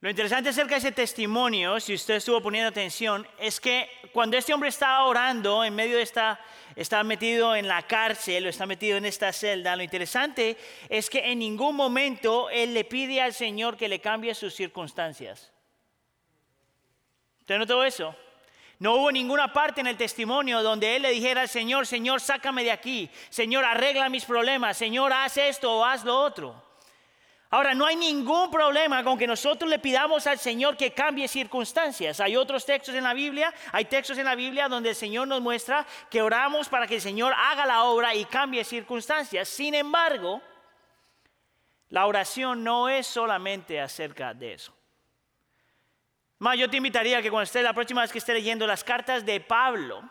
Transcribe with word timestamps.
Lo 0.00 0.08
interesante 0.08 0.50
acerca 0.50 0.76
de 0.76 0.78
ese 0.78 0.92
testimonio, 0.92 1.80
si 1.80 1.92
usted 1.92 2.14
estuvo 2.14 2.40
poniendo 2.40 2.68
atención, 2.68 3.26
es 3.36 3.58
que 3.58 3.90
cuando 4.12 4.36
este 4.36 4.54
hombre 4.54 4.68
estaba 4.68 5.04
orando 5.04 5.64
en 5.64 5.74
medio 5.74 5.96
de 5.96 6.04
esta, 6.04 6.38
estaba 6.76 7.02
metido 7.02 7.56
en 7.56 7.66
la 7.66 7.82
cárcel 7.82 8.46
o 8.46 8.48
está 8.48 8.64
metido 8.64 8.96
en 8.96 9.06
esta 9.06 9.32
celda, 9.32 9.74
lo 9.74 9.82
interesante 9.82 10.56
es 10.88 11.10
que 11.10 11.32
en 11.32 11.40
ningún 11.40 11.74
momento 11.74 12.48
él 12.48 12.74
le 12.74 12.84
pide 12.84 13.20
al 13.20 13.34
Señor 13.34 13.76
que 13.76 13.88
le 13.88 14.00
cambie 14.00 14.36
sus 14.36 14.54
circunstancias. 14.54 15.50
¿Usted 17.40 17.58
notó 17.58 17.82
eso? 17.82 18.14
No 18.78 18.94
hubo 18.94 19.10
ninguna 19.10 19.52
parte 19.52 19.80
en 19.80 19.88
el 19.88 19.96
testimonio 19.96 20.62
donde 20.62 20.94
él 20.94 21.02
le 21.02 21.10
dijera 21.10 21.40
al 21.40 21.48
Señor, 21.48 21.88
Señor, 21.88 22.20
sácame 22.20 22.62
de 22.62 22.70
aquí, 22.70 23.10
Señor, 23.30 23.64
arregla 23.64 24.08
mis 24.08 24.24
problemas, 24.24 24.76
Señor, 24.76 25.12
haz 25.12 25.38
esto 25.38 25.78
o 25.78 25.84
haz 25.84 26.04
lo 26.04 26.16
otro. 26.20 26.67
Ahora, 27.50 27.74
no 27.74 27.86
hay 27.86 27.96
ningún 27.96 28.50
problema 28.50 29.02
con 29.02 29.16
que 29.16 29.26
nosotros 29.26 29.70
le 29.70 29.78
pidamos 29.78 30.26
al 30.26 30.38
Señor 30.38 30.76
que 30.76 30.92
cambie 30.92 31.26
circunstancias. 31.28 32.20
Hay 32.20 32.36
otros 32.36 32.66
textos 32.66 32.94
en 32.94 33.04
la 33.04 33.14
Biblia, 33.14 33.54
hay 33.72 33.86
textos 33.86 34.18
en 34.18 34.26
la 34.26 34.34
Biblia 34.34 34.68
donde 34.68 34.90
el 34.90 34.94
Señor 34.94 35.26
nos 35.26 35.40
muestra 35.40 35.86
que 36.10 36.20
oramos 36.20 36.68
para 36.68 36.86
que 36.86 36.96
el 36.96 37.00
Señor 37.00 37.32
haga 37.34 37.64
la 37.64 37.84
obra 37.84 38.14
y 38.14 38.26
cambie 38.26 38.64
circunstancias. 38.64 39.48
Sin 39.48 39.74
embargo, 39.74 40.42
la 41.88 42.06
oración 42.06 42.62
no 42.62 42.90
es 42.90 43.06
solamente 43.06 43.80
acerca 43.80 44.34
de 44.34 44.52
eso. 44.52 44.74
Más, 46.40 46.58
yo 46.58 46.68
te 46.68 46.76
invitaría 46.76 47.18
a 47.18 47.22
que 47.22 47.30
cuando 47.30 47.44
esté 47.44 47.62
la 47.62 47.72
próxima 47.72 48.02
vez 48.02 48.12
que 48.12 48.18
esté 48.18 48.34
leyendo 48.34 48.66
las 48.66 48.84
cartas 48.84 49.24
de 49.24 49.40
Pablo, 49.40 50.02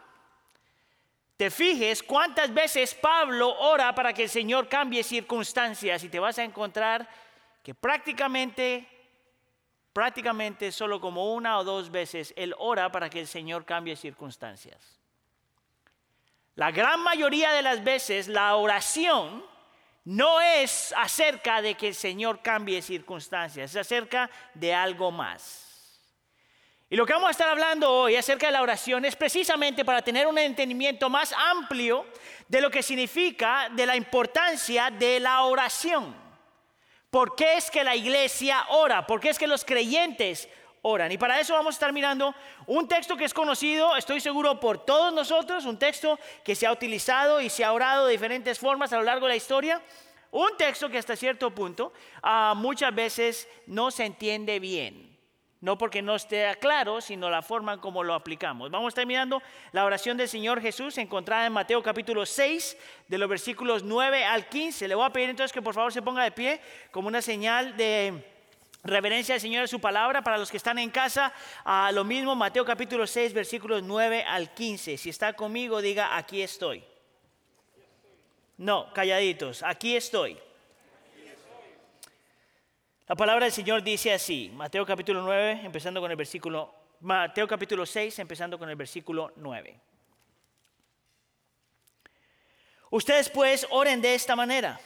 te 1.38 1.52
fijes 1.52 2.02
cuántas 2.02 2.52
veces 2.52 2.96
Pablo 2.96 3.56
ora 3.60 3.94
para 3.94 4.12
que 4.12 4.24
el 4.24 4.30
Señor 4.30 4.68
cambie 4.68 5.04
circunstancias 5.04 6.04
y 6.04 6.10
te 6.10 6.20
vas 6.20 6.40
a 6.40 6.44
encontrar 6.44 7.08
que 7.68 7.76
prácticamente, 7.76 8.88
prácticamente 9.92 10.72
solo 10.72 11.02
como 11.02 11.34
una 11.34 11.60
o 11.60 11.66
dos 11.66 11.92
veces 11.92 12.34
él 12.38 12.56
ora 12.60 12.90
para 12.94 13.10
que 13.10 13.20
el 13.20 13.28
Señor 13.28 13.66
cambie 13.66 13.98
circunstancias. 13.98 15.02
La 16.56 16.72
gran 16.72 17.02
mayoría 17.02 17.52
de 17.52 17.62
las 17.62 17.84
veces 17.84 18.30
la 18.30 18.56
oración 18.56 19.44
no 20.06 20.40
es 20.40 20.94
acerca 20.96 21.62
de 21.62 21.76
que 21.76 21.90
el 21.90 21.96
Señor 21.96 22.42
cambie 22.42 22.82
circunstancias, 22.82 23.72
es 23.72 23.76
acerca 23.76 24.30
de 24.54 24.74
algo 24.74 25.12
más. 25.12 26.00
Y 26.90 26.96
lo 26.96 27.06
que 27.06 27.12
vamos 27.12 27.28
a 27.28 27.32
estar 27.32 27.50
hablando 27.50 27.92
hoy 27.92 28.16
acerca 28.16 28.46
de 28.46 28.54
la 28.54 28.62
oración 28.62 29.04
es 29.04 29.18
precisamente 29.18 29.84
para 29.84 30.02
tener 30.02 30.26
un 30.26 30.38
entendimiento 30.38 31.10
más 31.10 31.34
amplio 31.34 32.06
de 32.48 32.62
lo 32.62 32.72
que 32.72 32.82
significa, 32.82 33.68
de 33.74 33.86
la 33.86 33.98
importancia 33.98 34.90
de 34.90 35.20
la 35.20 35.42
oración. 35.42 36.27
¿Por 37.10 37.36
qué 37.36 37.56
es 37.56 37.72
que 37.72 37.84
la 37.84 37.96
iglesia 37.96 38.66
ora? 38.70 39.08
¿Por 39.08 39.20
qué 39.20 39.30
es 39.30 39.40
que 39.40 39.48
los 39.48 39.64
creyentes 39.64 40.50
oran? 40.82 41.12
Y 41.12 41.18
para 41.18 41.40
eso 41.40 41.54
vamos 41.54 41.76
a 41.76 41.78
estar 41.78 41.94
mirando 41.94 42.36
un 42.66 42.88
texto 42.88 43.16
que 43.16 43.24
es 43.24 43.34
conocido, 43.34 43.96
estoy 43.96 44.20
seguro, 44.20 44.60
por 44.60 44.86
todos 44.86 45.14
nosotros, 45.14 45.66
un 45.66 45.80
texto 45.80 46.20
que 46.44 46.54
se 46.54 46.68
ha 46.68 46.72
utilizado 46.72 47.40
y 47.40 47.50
se 47.50 47.64
ha 47.64 47.72
orado 47.72 48.06
de 48.06 48.12
diferentes 48.12 48.60
formas 48.60 48.92
a 48.92 48.98
lo 48.98 49.04
largo 49.04 49.26
de 49.26 49.34
la 49.34 49.38
historia. 49.38 49.82
Un 50.32 50.58
texto 50.58 50.90
que 50.90 50.98
hasta 50.98 51.16
cierto 51.16 51.52
punto 51.52 51.94
ah, 52.22 52.54
muchas 52.56 52.94
veces 52.94 53.48
no 53.66 53.90
se 53.90 54.06
entiende 54.06 54.60
bien. 54.60 55.17
No 55.60 55.76
porque 55.78 56.04
no 56.04 56.16
esté 56.16 56.56
claro, 56.60 57.02
sino 57.02 57.32
la 57.32 57.42
forma 57.42 57.74
en 57.74 57.80
cómo 57.80 58.04
lo 58.04 58.14
aplicamos. 58.14 58.70
Vamos 58.70 58.94
a 58.96 59.06
la 59.72 59.86
oración 59.86 60.16
del 60.16 60.30
Señor 60.30 60.62
Jesús 60.62 60.98
encontrada 61.00 61.48
en 61.48 61.54
Mateo 61.54 61.82
capítulo 61.82 62.28
6, 62.28 62.78
de 63.08 63.18
los 63.18 63.28
versículos 63.28 63.84
9 63.84 64.24
al 64.24 64.48
15. 64.48 64.88
Le 64.88 64.94
voy 64.94 65.06
a 65.06 65.10
pedir 65.10 65.30
entonces 65.30 65.52
que 65.52 65.62
por 65.62 65.74
favor 65.74 65.92
se 65.92 66.04
ponga 66.04 66.24
de 66.24 66.32
pie 66.32 66.62
como 66.92 67.08
una 67.08 67.24
señal 67.24 67.76
de 67.76 68.24
reverencia 68.84 69.34
al 69.34 69.42
Señor 69.42 69.66
y 69.66 69.68
su 69.68 69.80
palabra. 69.80 70.22
Para 70.22 70.38
los 70.38 70.52
que 70.52 70.58
están 70.58 70.78
en 70.78 70.92
casa, 70.92 71.34
a 71.64 71.92
lo 71.92 72.04
mismo, 72.04 72.36
Mateo 72.36 72.64
capítulo 72.64 73.08
6, 73.08 73.34
versículos 73.34 73.82
9 73.82 74.26
al 74.26 74.54
15. 74.54 74.96
Si 74.96 75.10
está 75.10 75.34
conmigo, 75.34 75.82
diga, 75.82 76.16
aquí 76.16 76.44
estoy. 76.44 76.84
No, 78.58 78.94
calladitos, 78.94 79.64
aquí 79.64 79.96
estoy. 79.96 80.38
La 83.08 83.16
palabra 83.16 83.46
del 83.46 83.54
Señor 83.54 83.84
dice 83.84 84.12
así, 84.12 84.52
Mateo 84.54 84.86
capítulo 84.86 85.22
9, 85.22 85.62
empezando 85.64 86.02
con 86.02 86.12
el 86.12 86.18
versículo, 86.18 86.76
Mateo 87.00 87.48
capítulo 87.48 87.86
6, 87.86 88.20
empezando 88.20 88.60
con 88.60 88.70
el 88.70 88.76
versículo 88.76 89.32
9. 89.38 89.80
Ustedes 92.90 93.30
pues 93.30 93.66
oren 93.70 94.02
de 94.02 94.14
esta 94.14 94.36
manera. 94.36 94.78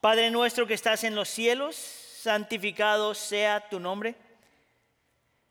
Padre 0.00 0.30
nuestro 0.30 0.66
que 0.66 0.72
estás 0.72 1.04
en 1.04 1.14
los 1.14 1.28
cielos, 1.28 1.76
santificado 1.76 3.14
sea 3.14 3.68
tu 3.68 3.78
nombre. 3.78 4.14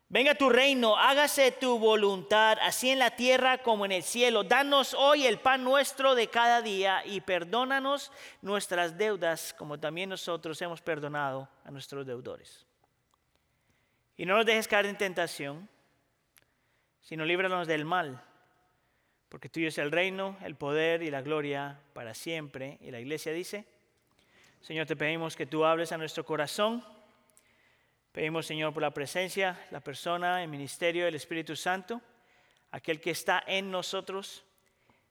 Venga 0.08 0.36
tu 0.36 0.48
reino, 0.48 0.96
hágase 0.96 1.50
tu 1.50 1.80
voluntad, 1.80 2.58
así 2.62 2.90
en 2.90 3.00
la 3.00 3.10
tierra 3.10 3.58
como 3.58 3.84
en 3.84 3.90
el 3.90 4.04
cielo. 4.04 4.44
Danos 4.44 4.94
hoy 4.94 5.26
el 5.26 5.40
pan 5.40 5.64
nuestro 5.64 6.14
de 6.14 6.28
cada 6.28 6.62
día 6.62 7.04
y 7.04 7.20
perdónanos 7.20 8.12
nuestras 8.40 8.96
deudas, 8.96 9.52
como 9.58 9.80
también 9.80 10.08
nosotros 10.08 10.62
hemos 10.62 10.80
perdonado 10.80 11.48
a 11.64 11.72
nuestros 11.72 12.06
deudores. 12.06 12.64
Y 14.16 14.26
no 14.26 14.36
nos 14.36 14.46
dejes 14.46 14.68
caer 14.68 14.86
en 14.86 14.96
tentación, 14.96 15.68
sino 17.00 17.24
líbranos 17.24 17.66
del 17.66 17.84
mal, 17.84 18.22
porque 19.28 19.48
tuyo 19.48 19.66
es 19.68 19.78
el 19.78 19.90
reino, 19.90 20.36
el 20.44 20.54
poder 20.54 21.02
y 21.02 21.10
la 21.10 21.20
gloria 21.20 21.80
para 21.94 22.14
siempre. 22.14 22.78
Y 22.80 22.92
la 22.92 23.00
iglesia 23.00 23.32
dice, 23.32 23.64
Señor, 24.60 24.86
te 24.86 24.94
pedimos 24.94 25.34
que 25.34 25.46
tú 25.46 25.64
hables 25.64 25.90
a 25.90 25.98
nuestro 25.98 26.24
corazón 26.24 26.84
Pedimos, 28.16 28.46
Señor, 28.46 28.72
por 28.72 28.80
la 28.80 28.92
presencia, 28.92 29.60
la 29.70 29.80
persona, 29.80 30.42
el 30.42 30.48
ministerio 30.48 31.04
del 31.04 31.16
Espíritu 31.16 31.54
Santo, 31.54 32.00
aquel 32.70 32.98
que 32.98 33.10
está 33.10 33.44
en 33.46 33.70
nosotros 33.70 34.42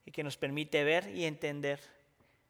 y 0.05 0.11
que 0.11 0.23
nos 0.23 0.37
permite 0.37 0.83
ver 0.83 1.15
y 1.15 1.25
entender, 1.25 1.79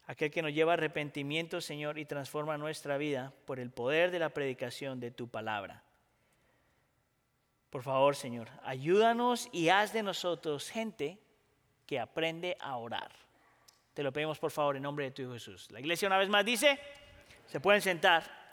aquel 0.06 0.32
que 0.32 0.42
nos 0.42 0.54
lleva 0.54 0.72
a 0.72 0.76
arrepentimiento, 0.76 1.60
Señor, 1.60 2.00
y 2.00 2.06
transforma 2.06 2.58
nuestra 2.58 2.98
vida 2.98 3.34
por 3.44 3.60
el 3.60 3.70
poder 3.70 4.12
de 4.12 4.20
la 4.20 4.30
predicación 4.30 5.02
de 5.02 5.12
tu 5.12 5.28
palabra. 5.28 5.84
Por 7.70 7.84
favor, 7.84 8.16
Señor, 8.16 8.48
ayúdanos 8.64 9.50
y 9.52 9.68
haz 9.68 9.92
de 9.92 10.04
nosotros 10.04 10.70
gente 10.70 11.20
que 11.86 12.00
aprende 12.00 12.56
a 12.62 12.78
orar. 12.78 13.12
Te 13.94 14.04
lo 14.04 14.14
pedimos, 14.14 14.40
por 14.40 14.52
favor, 14.52 14.78
en 14.78 14.84
nombre 14.84 15.04
de 15.04 15.12
tu 15.12 15.22
Hijo 15.22 15.34
Jesús. 15.34 15.70
La 15.72 15.82
iglesia 15.82 16.08
una 16.08 16.18
vez 16.18 16.30
más 16.30 16.46
dice, 16.46 16.80
se 17.46 17.60
pueden 17.60 17.82
sentar. 17.82 18.45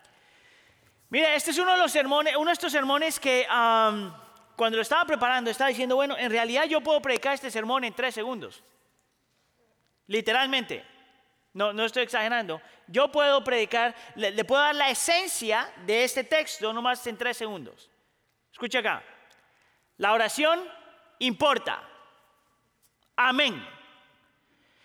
Mira, 1.12 1.34
este 1.34 1.50
es 1.50 1.59
uno 1.59 1.73
de 1.73 1.77
los 1.77 1.93
sermones, 1.93 2.34
uno 2.37 2.47
de 2.47 2.55
estos 2.55 2.73
sermones 2.73 3.21
que 3.21 3.45
cuando 3.47 4.77
lo 4.77 4.81
estaba 4.81 5.05
preparando 5.05 5.50
estaba 5.50 5.69
diciendo, 5.69 5.95
bueno, 5.95 6.17
en 6.17 6.31
realidad 6.31 6.65
yo 6.65 6.81
puedo 6.81 7.03
predicar 7.03 7.34
este 7.34 7.50
sermón 7.50 7.84
en 7.84 7.93
tres 7.93 8.15
segundos. 8.15 8.65
Literalmente. 10.06 10.83
No, 11.53 11.75
no 11.75 11.84
estoy 11.84 12.05
exagerando. 12.05 12.62
Yo 12.87 13.12
puedo 13.12 13.45
predicar, 13.45 13.95
le, 14.15 14.31
le 14.31 14.43
puedo 14.47 14.62
dar 14.62 14.75
la 14.75 14.89
esencia 14.89 15.71
de 15.84 16.03
este 16.03 16.25
texto 16.25 16.73
nomás 16.73 17.06
en 17.06 17.19
tres 17.19 17.37
segundos. 17.37 17.91
Escucha 18.50 18.79
acá. 18.79 19.05
La 19.99 20.15
oración 20.15 20.67
importa. 21.19 21.83
Amén. 23.17 23.62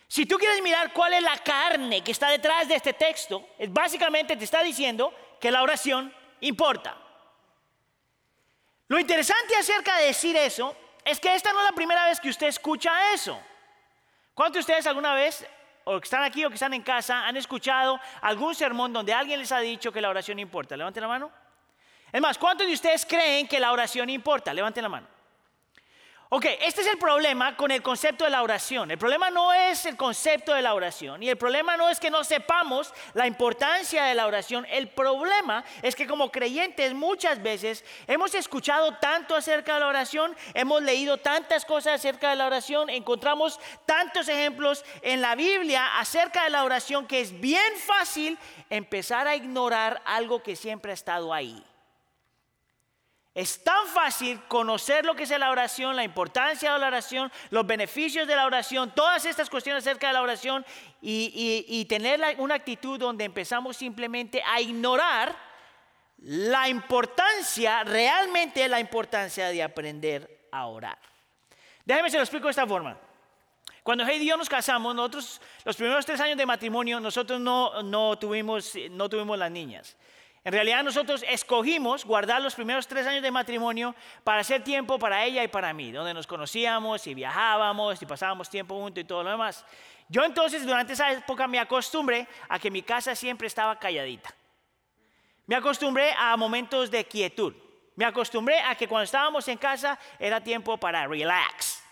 Si 0.10 0.26
tú 0.26 0.36
quieres 0.36 0.62
mirar 0.62 0.92
cuál 0.92 1.14
es 1.14 1.24
la 1.24 1.38
carne 1.38 2.04
que 2.04 2.12
está 2.12 2.28
detrás 2.32 2.68
de 2.68 2.76
este 2.76 2.92
texto, 2.92 3.48
básicamente 3.70 4.36
te 4.36 4.44
está 4.44 4.62
diciendo 4.62 5.14
que 5.40 5.52
la 5.52 5.64
oración 5.64 6.14
importa. 6.42 6.98
Lo 8.88 9.00
interesante 9.00 9.56
acerca 9.56 9.98
de 9.98 10.06
decir 10.06 10.36
eso 10.38 10.76
es 11.04 11.20
que 11.20 11.34
esta 11.36 11.52
no 11.54 11.60
es 11.60 11.66
la 11.66 11.76
primera 11.76 12.06
vez 12.06 12.20
que 12.20 12.30
usted 12.30 12.48
escucha 12.48 13.14
eso. 13.14 13.40
¿Cuántos 14.34 14.56
de 14.56 14.60
ustedes 14.72 14.88
alguna 14.88 15.14
vez, 15.14 15.46
o 15.84 16.00
que 16.00 16.06
están 16.06 16.24
aquí 16.24 16.46
o 16.46 16.50
que 16.50 16.56
están 16.56 16.74
en 16.74 16.84
casa, 16.84 17.26
han 17.26 17.36
escuchado 17.38 18.00
algún 18.22 18.54
sermón 18.56 18.94
donde 18.94 19.14
alguien 19.14 19.40
les 19.40 19.52
ha 19.52 19.60
dicho 19.60 19.92
que 19.92 20.00
la 20.00 20.10
oración 20.10 20.40
importa? 20.40 20.78
Levanten 20.78 21.02
la 21.02 21.08
mano. 21.08 21.32
Es 22.12 22.22
más, 22.22 22.38
¿cuántos 22.38 22.68
de 22.68 22.74
ustedes 22.74 23.06
creen 23.06 23.48
que 23.48 23.60
la 23.60 23.72
oración 23.72 24.10
importa? 24.10 24.54
Levanten 24.54 24.84
la 24.84 24.90
mano. 24.90 25.17
Ok, 26.30 26.46
este 26.60 26.82
es 26.82 26.88
el 26.88 26.98
problema 26.98 27.56
con 27.56 27.72
el 27.72 27.82
concepto 27.82 28.26
de 28.26 28.30
la 28.30 28.44
oración. 28.44 28.92
El 28.92 28.98
problema 28.98 29.30
no 29.30 29.54
es 29.54 29.86
el 29.86 29.96
concepto 29.96 30.54
de 30.54 30.62
la 30.62 30.74
oración 30.74 31.24
y 31.24 31.30
el 31.30 31.38
problema 31.38 31.78
no 31.78 31.90
es 31.90 32.02
que 32.02 32.12
no 32.12 32.26
sepamos 32.26 32.94
la 33.14 33.28
importancia 33.28 34.04
de 34.04 34.14
la 34.14 34.28
oración. 34.28 34.66
El 34.70 34.90
problema 34.90 35.64
es 35.82 35.96
que 35.96 36.06
como 36.06 36.30
creyentes 36.30 36.94
muchas 36.94 37.42
veces 37.42 37.86
hemos 38.08 38.36
escuchado 38.36 38.96
tanto 38.96 39.38
acerca 39.38 39.76
de 39.76 39.80
la 39.80 39.88
oración, 39.88 40.36
hemos 40.54 40.84
leído 40.84 41.18
tantas 41.18 41.64
cosas 41.64 41.94
acerca 41.94 42.32
de 42.32 42.36
la 42.36 42.48
oración, 42.48 42.90
encontramos 42.90 43.58
tantos 43.86 44.28
ejemplos 44.28 44.84
en 45.04 45.22
la 45.22 45.34
Biblia 45.36 45.98
acerca 45.98 46.44
de 46.44 46.50
la 46.50 46.66
oración 46.66 47.08
que 47.08 47.22
es 47.22 47.40
bien 47.40 47.74
fácil 47.78 48.38
empezar 48.70 49.30
a 49.30 49.36
ignorar 49.38 50.02
algo 50.04 50.44
que 50.44 50.58
siempre 50.58 50.92
ha 50.92 50.94
estado 50.94 51.34
ahí. 51.34 51.64
Es 53.38 53.64
tan 53.64 53.86
fácil 53.86 54.42
conocer 54.48 55.06
lo 55.06 55.16
que 55.16 55.22
es 55.22 55.30
la 55.30 55.52
oración, 55.52 55.96
la 55.96 56.04
importancia 56.04 56.74
de 56.74 56.80
la 56.80 56.88
oración, 56.88 57.32
los 57.52 57.68
beneficios 57.68 58.28
de 58.28 58.36
la 58.36 58.48
oración, 58.48 58.90
todas 58.96 59.26
estas 59.26 59.48
cuestiones 59.48 59.84
acerca 59.84 60.08
de 60.08 60.14
la 60.14 60.24
oración 60.24 60.66
y, 61.04 61.86
tener 61.88 62.20
una 62.40 62.56
actitud 62.56 62.98
donde 62.98 63.26
empezamos 63.26 63.78
simplemente 63.78 64.42
a 64.44 64.60
ignorar 64.60 65.36
la 66.18 66.68
importancia, 66.68 67.84
realmente 67.84 68.68
la 68.68 68.80
importancia 68.80 69.50
de 69.50 69.62
aprender 69.62 70.48
a 70.52 70.66
orar. 70.66 70.98
Déjeme 71.86 72.10
se 72.10 72.18
lo 72.18 72.24
explico 72.24 72.48
de 72.48 72.52
esta 72.54 72.66
forma. 72.66 72.98
Cuando 73.84 74.04
Heidi 74.04 74.26
y 74.26 74.30
yo 74.30 74.38
nos 74.38 74.50
casamos, 74.50 74.96
nosotros, 74.96 75.40
los 75.64 75.76
primeros 75.76 76.08
tres 76.08 76.20
años 76.22 76.40
de 76.40 76.46
matrimonio, 76.48 77.00
nosotros 77.00 77.40
no, 77.40 77.84
no, 77.84 78.18
tuvimos, 78.18 78.74
no 78.90 79.08
tuvimos 79.08 79.38
las 79.38 79.52
niñas. 79.52 79.96
En 80.48 80.54
realidad 80.54 80.82
nosotros 80.82 81.26
escogimos 81.28 82.06
guardar 82.06 82.42
los 82.42 82.56
primeros 82.56 82.88
tres 82.88 83.06
años 83.06 83.22
de 83.22 83.32
matrimonio 83.32 83.94
para 84.24 84.40
hacer 84.40 84.64
tiempo 84.64 84.98
para 84.98 85.26
ella 85.26 85.44
y 85.44 85.50
para 85.50 85.74
mí, 85.74 85.92
donde 85.92 86.14
nos 86.14 86.26
conocíamos 86.26 87.06
y 87.06 87.14
viajábamos 87.14 88.02
y 88.02 88.06
pasábamos 88.06 88.50
tiempo 88.50 88.76
juntos 88.76 89.04
y 89.04 89.06
todo 89.06 89.24
lo 89.24 89.32
demás. 89.32 89.66
Yo 90.08 90.24
entonces 90.24 90.66
durante 90.66 90.94
esa 90.94 91.12
época 91.12 91.50
me 91.50 91.60
acostumbré 91.60 92.30
a 92.48 92.60
que 92.60 92.72
mi 92.72 92.82
casa 92.82 93.14
siempre 93.14 93.48
estaba 93.48 93.78
calladita. 93.78 94.34
Me 95.48 95.58
acostumbré 95.58 96.14
a 96.18 96.38
momentos 96.38 96.90
de 96.90 97.04
quietud. 97.04 97.54
Me 97.98 98.06
acostumbré 98.06 98.62
a 98.62 98.74
que 98.76 98.88
cuando 98.88 99.04
estábamos 99.04 99.46
en 99.50 99.58
casa 99.58 100.00
era 100.18 100.42
tiempo 100.42 100.78
para 100.78 101.06
relax. 101.08 101.84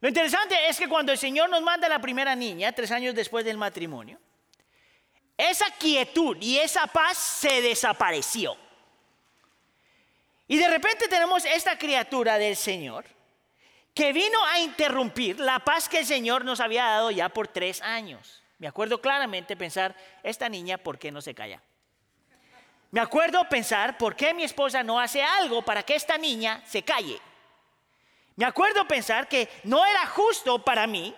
Lo 0.00 0.06
interesante 0.06 0.54
es 0.68 0.78
que 0.78 0.88
cuando 0.88 1.10
el 1.10 1.18
Señor 1.18 1.50
nos 1.50 1.60
manda 1.60 1.88
la 1.88 1.98
primera 1.98 2.36
niña, 2.36 2.70
tres 2.70 2.92
años 2.92 3.16
después 3.16 3.44
del 3.44 3.58
matrimonio, 3.58 4.20
esa 5.36 5.66
quietud 5.78 6.36
y 6.40 6.58
esa 6.58 6.86
paz 6.86 7.18
se 7.18 7.60
desapareció. 7.60 8.56
Y 10.46 10.56
de 10.56 10.68
repente 10.68 11.08
tenemos 11.08 11.44
esta 11.44 11.78
criatura 11.78 12.38
del 12.38 12.56
Señor 12.56 13.04
que 13.94 14.12
vino 14.12 14.44
a 14.46 14.58
interrumpir 14.58 15.38
la 15.40 15.60
paz 15.60 15.88
que 15.88 16.00
el 16.00 16.06
Señor 16.06 16.44
nos 16.44 16.60
había 16.60 16.84
dado 16.84 17.10
ya 17.10 17.28
por 17.28 17.48
tres 17.48 17.80
años. 17.80 18.42
Me 18.58 18.66
acuerdo 18.66 19.00
claramente 19.00 19.56
pensar, 19.56 19.96
esta 20.22 20.48
niña, 20.48 20.78
¿por 20.78 20.98
qué 20.98 21.10
no 21.10 21.20
se 21.20 21.34
calla? 21.34 21.62
Me 22.90 23.00
acuerdo 23.00 23.48
pensar, 23.48 23.98
¿por 23.98 24.14
qué 24.14 24.34
mi 24.34 24.44
esposa 24.44 24.82
no 24.82 25.00
hace 25.00 25.22
algo 25.22 25.62
para 25.62 25.82
que 25.82 25.94
esta 25.94 26.16
niña 26.18 26.62
se 26.66 26.82
calle? 26.82 27.20
Me 28.36 28.44
acuerdo 28.44 28.86
pensar 28.86 29.28
que 29.28 29.48
no 29.64 29.84
era 29.84 30.06
justo 30.06 30.64
para 30.64 30.86
mí 30.86 31.14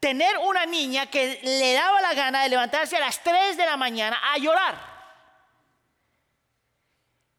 tener 0.00 0.36
una 0.38 0.66
niña 0.66 1.06
que 1.06 1.40
le 1.42 1.72
daba 1.72 2.00
la 2.00 2.14
gana 2.14 2.42
de 2.42 2.48
levantarse 2.48 2.96
a 2.96 3.00
las 3.00 3.22
3 3.22 3.56
de 3.56 3.66
la 3.66 3.76
mañana 3.76 4.18
a 4.32 4.38
llorar. 4.38 4.96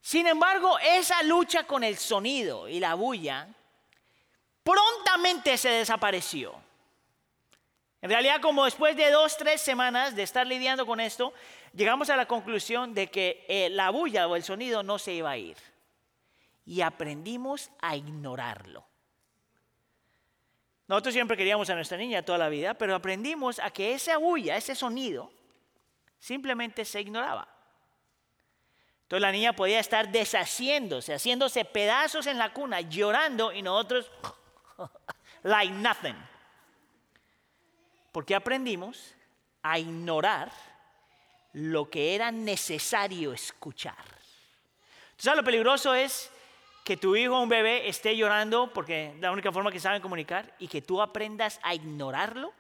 Sin 0.02 0.26
embargo, 0.26 0.80
esa 0.80 1.22
lucha 1.24 1.64
con 1.64 1.84
el 1.84 1.98
sonido 1.98 2.70
y 2.70 2.80
la 2.80 2.94
bulla 2.94 3.48
prontamente 4.64 5.58
se 5.58 5.70
desapareció. 5.70 6.56
En 8.02 8.10
realidad, 8.10 8.40
como 8.40 8.66
después 8.66 8.96
de 8.96 9.12
dos, 9.12 9.36
tres 9.36 9.60
semanas 9.60 10.16
de 10.16 10.24
estar 10.24 10.48
lidiando 10.48 10.86
con 10.86 11.02
esto, 11.02 11.34
llegamos 11.74 12.10
a 12.10 12.16
la 12.16 12.26
conclusión 12.26 12.94
de 12.94 13.08
que 13.08 13.46
eh, 13.50 13.70
la 13.70 13.90
bulla 13.90 14.28
o 14.28 14.38
el 14.38 14.44
sonido 14.44 14.82
no 14.82 14.98
se 14.98 15.14
iba 15.14 15.32
a 15.32 15.38
ir. 15.38 15.58
Y 16.66 16.80
aprendimos 16.80 17.70
a 17.82 17.98
ignorarlo. 17.98 18.87
Nosotros 20.88 21.14
siempre 21.14 21.36
queríamos 21.36 21.70
a 21.70 21.76
nuestra 21.76 21.98
niña 21.98 22.24
toda 22.24 22.38
la 22.38 22.50
vida, 22.50 22.74
pero 22.74 22.96
aprendimos 22.96 23.60
a 23.60 23.70
que 23.72 23.94
esa 23.94 24.18
bulla, 24.18 24.56
ese 24.56 24.74
sonido, 24.74 25.30
simplemente 26.18 26.86
se 26.86 27.02
ignoraba. 27.02 27.48
Entonces 29.04 29.22
la 29.22 29.32
niña 29.32 29.54
podía 29.54 29.80
estar 29.80 30.10
deshaciéndose, 30.10 31.14
haciéndose 31.14 31.66
pedazos 31.66 32.28
en 32.28 32.38
la 32.38 32.54
cuna, 32.54 32.82
llorando 32.82 33.52
y 33.52 33.62
nosotros 33.62 34.10
like 35.44 35.74
nothing. 35.74 36.16
Porque 38.12 38.36
aprendimos 38.36 39.14
a 39.62 39.80
ignorar 39.80 40.52
lo 41.54 41.90
que 41.90 42.16
era 42.16 42.32
necesario 42.32 43.34
escuchar. 43.34 43.96
¿Sabes 45.18 45.38
lo 45.38 45.44
peligroso 45.44 45.94
es 45.94 46.32
que 46.88 46.96
tu 46.96 47.18
hijo 47.18 47.38
un 47.40 47.50
bebé 47.50 47.90
esté 47.90 48.16
llorando 48.16 48.72
porque 48.74 49.08
es 49.08 49.20
la 49.20 49.32
única 49.32 49.52
forma 49.52 49.72
que 49.72 49.80
saben 49.80 50.02
comunicar 50.02 50.56
y 50.58 50.70
que 50.70 50.82
tú 50.82 51.02
aprendas 51.02 51.60
a 51.62 51.76
ignorarlo? 51.76 52.54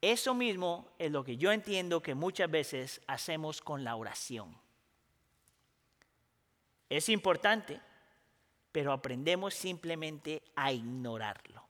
Eso 0.00 0.34
mismo 0.34 0.88
es 0.98 1.12
lo 1.12 1.22
que 1.22 1.36
yo 1.36 1.52
entiendo 1.52 2.02
que 2.02 2.14
muchas 2.16 2.50
veces 2.50 3.00
hacemos 3.06 3.60
con 3.60 3.84
la 3.84 3.94
oración. 3.94 4.56
Es 6.88 7.08
importante 7.08 7.80
pero 8.72 8.92
aprendemos 8.92 9.54
simplemente 9.54 10.42
a 10.54 10.72
ignorarlo. 10.72 11.66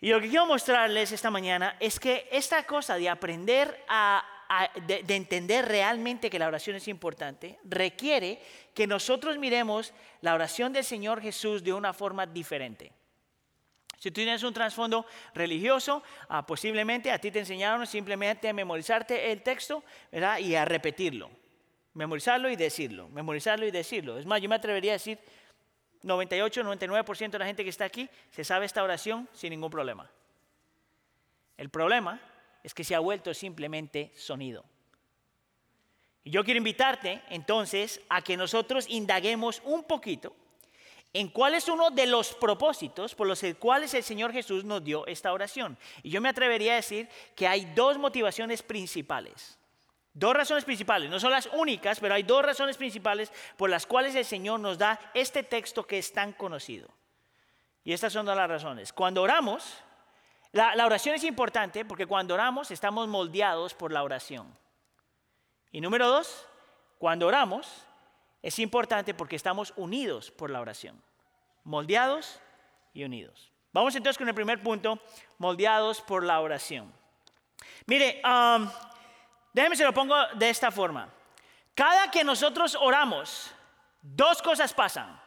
Y 0.00 0.08
lo 0.10 0.20
que 0.20 0.28
quiero 0.28 0.46
mostrarles 0.46 1.12
esta 1.12 1.30
mañana 1.30 1.76
es 1.80 2.00
que 2.00 2.28
esta 2.30 2.66
cosa 2.66 2.96
de 2.96 3.08
aprender 3.08 3.84
a, 3.88 4.24
de, 4.86 5.02
de, 5.02 5.16
entender 5.16 5.66
realmente 5.66 6.30
que 6.30 6.38
la 6.38 6.46
oración 6.46 6.76
es 6.76 6.88
importante, 6.88 7.58
requiere 7.64 8.40
que 8.74 8.86
nosotros 8.86 9.38
miremos 9.38 9.92
la 10.20 10.34
oración 10.34 10.72
del 10.72 10.84
Señor 10.84 11.20
Jesús 11.20 11.62
de 11.62 11.72
una 11.72 11.92
forma 11.92 12.26
diferente. 12.26 12.92
Si 14.04 14.10
tú 14.10 14.16
tienes 14.16 14.42
un 14.42 14.52
trasfondo 14.52 15.06
religioso, 15.32 16.02
ah, 16.28 16.46
posiblemente 16.46 17.10
a 17.10 17.18
ti 17.18 17.30
te 17.30 17.38
enseñaron 17.38 17.86
simplemente 17.86 18.46
a 18.50 18.52
memorizarte 18.52 19.32
el 19.32 19.42
texto 19.42 19.82
¿verdad? 20.12 20.40
y 20.40 20.54
a 20.54 20.66
repetirlo. 20.66 21.30
Memorizarlo 21.94 22.50
y 22.50 22.56
decirlo, 22.56 23.08
memorizarlo 23.08 23.64
y 23.64 23.70
decirlo. 23.70 24.18
Es 24.18 24.26
más, 24.26 24.42
yo 24.42 24.48
me 24.50 24.56
atrevería 24.56 24.92
a 24.92 25.00
decir, 25.00 25.18
98, 26.02 26.64
99% 26.64 27.30
de 27.30 27.38
la 27.38 27.46
gente 27.46 27.64
que 27.64 27.70
está 27.70 27.86
aquí 27.86 28.06
se 28.30 28.44
sabe 28.44 28.66
esta 28.66 28.82
oración 28.82 29.26
sin 29.32 29.48
ningún 29.48 29.70
problema. 29.70 30.10
El 31.56 31.70
problema 31.70 32.20
es 32.64 32.74
que 32.74 32.82
se 32.82 32.94
ha 32.94 33.00
vuelto 33.00 33.32
simplemente 33.34 34.10
sonido. 34.16 34.64
Y 36.24 36.30
yo 36.30 36.42
quiero 36.42 36.58
invitarte 36.58 37.22
entonces 37.28 38.00
a 38.08 38.22
que 38.22 38.36
nosotros 38.36 38.86
indaguemos 38.88 39.60
un 39.64 39.84
poquito 39.84 40.34
en 41.12 41.28
cuál 41.28 41.54
es 41.54 41.68
uno 41.68 41.90
de 41.90 42.06
los 42.06 42.34
propósitos 42.34 43.14
por 43.14 43.28
los 43.28 43.44
cuales 43.58 43.92
el 43.94 44.02
Señor 44.02 44.32
Jesús 44.32 44.64
nos 44.64 44.82
dio 44.82 45.06
esta 45.06 45.32
oración. 45.32 45.78
Y 46.02 46.10
yo 46.10 46.22
me 46.22 46.30
atrevería 46.30 46.72
a 46.72 46.76
decir 46.76 47.08
que 47.36 47.46
hay 47.46 47.66
dos 47.66 47.98
motivaciones 47.98 48.62
principales. 48.62 49.58
Dos 50.14 50.34
razones 50.34 50.64
principales, 50.64 51.10
no 51.10 51.20
son 51.20 51.32
las 51.32 51.48
únicas, 51.52 52.00
pero 52.00 52.14
hay 52.14 52.22
dos 52.22 52.44
razones 52.44 52.76
principales 52.76 53.32
por 53.56 53.68
las 53.68 53.84
cuales 53.84 54.14
el 54.14 54.24
Señor 54.24 54.60
nos 54.60 54.78
da 54.78 54.98
este 55.12 55.42
texto 55.42 55.86
que 55.86 55.98
es 55.98 56.12
tan 56.12 56.32
conocido. 56.32 56.88
Y 57.84 57.92
estas 57.92 58.12
son 58.12 58.24
las 58.24 58.48
razones. 58.48 58.92
Cuando 58.92 59.22
oramos, 59.22 59.76
la, 60.54 60.86
oración 60.86 61.14
es 61.14 61.24
importante 61.24 61.84
porque 61.84 62.06
cuando 62.06 62.32
oramos 62.34 62.70
estamos 62.70 63.06
moldeados 63.06 63.74
por 63.74 63.92
la 63.92 64.02
oración. 64.02 64.56
Y 65.70 65.80
número 65.80 66.08
dos, 66.08 66.46
cuando 66.98 67.26
oramos 67.26 67.84
es 68.42 68.58
importante 68.58 69.12
porque 69.12 69.36
estamos 69.36 69.74
unidos 69.76 70.30
por 70.30 70.50
la 70.50 70.60
oración. 70.60 71.02
Moldeados 71.64 72.40
y 72.94 73.04
unidos. 73.04 73.50
Vamos 73.72 73.94
entonces 73.94 74.16
con 74.16 74.28
el 74.28 74.34
primer 74.34 74.62
punto, 74.62 74.98
moldeados 75.38 76.00
por 76.00 76.24
la 76.24 76.40
oración. 76.40 76.92
Mire, 77.86 78.22
um, 78.24 78.70
Déjeme 79.54 79.76
se 79.76 79.84
lo 79.84 79.94
pongo 79.94 80.16
de 80.34 80.50
esta 80.50 80.72
forma. 80.72 81.08
Cada 81.74 82.10
que 82.10 82.24
nosotros 82.24 82.76
oramos, 82.80 83.52
dos 84.02 84.42
cosas 84.42 84.74
pasan. 84.74 85.18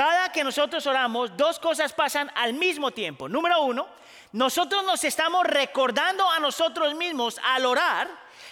Cada 0.00 0.32
que 0.32 0.42
nosotros 0.42 0.86
oramos, 0.86 1.36
dos 1.36 1.58
cosas 1.58 1.92
pasan 1.92 2.32
al 2.34 2.54
mismo 2.54 2.90
tiempo. 2.90 3.28
Número 3.28 3.60
uno, 3.60 3.86
nosotros 4.32 4.82
nos 4.82 5.04
estamos 5.04 5.46
recordando 5.46 6.26
a 6.30 6.38
nosotros 6.38 6.94
mismos 6.94 7.38
al 7.44 7.66
orar 7.66 8.08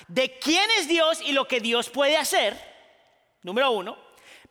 de 0.09 0.39
quién 0.39 0.71
es 0.73 0.89
Dios 0.89 1.23
y 1.23 1.33
lo 1.33 1.49
que 1.49 1.61
Dios 1.61 1.89
puede 1.89 2.19
hacer. 2.19 2.55
Número 3.41 3.71
uno. 3.71 3.97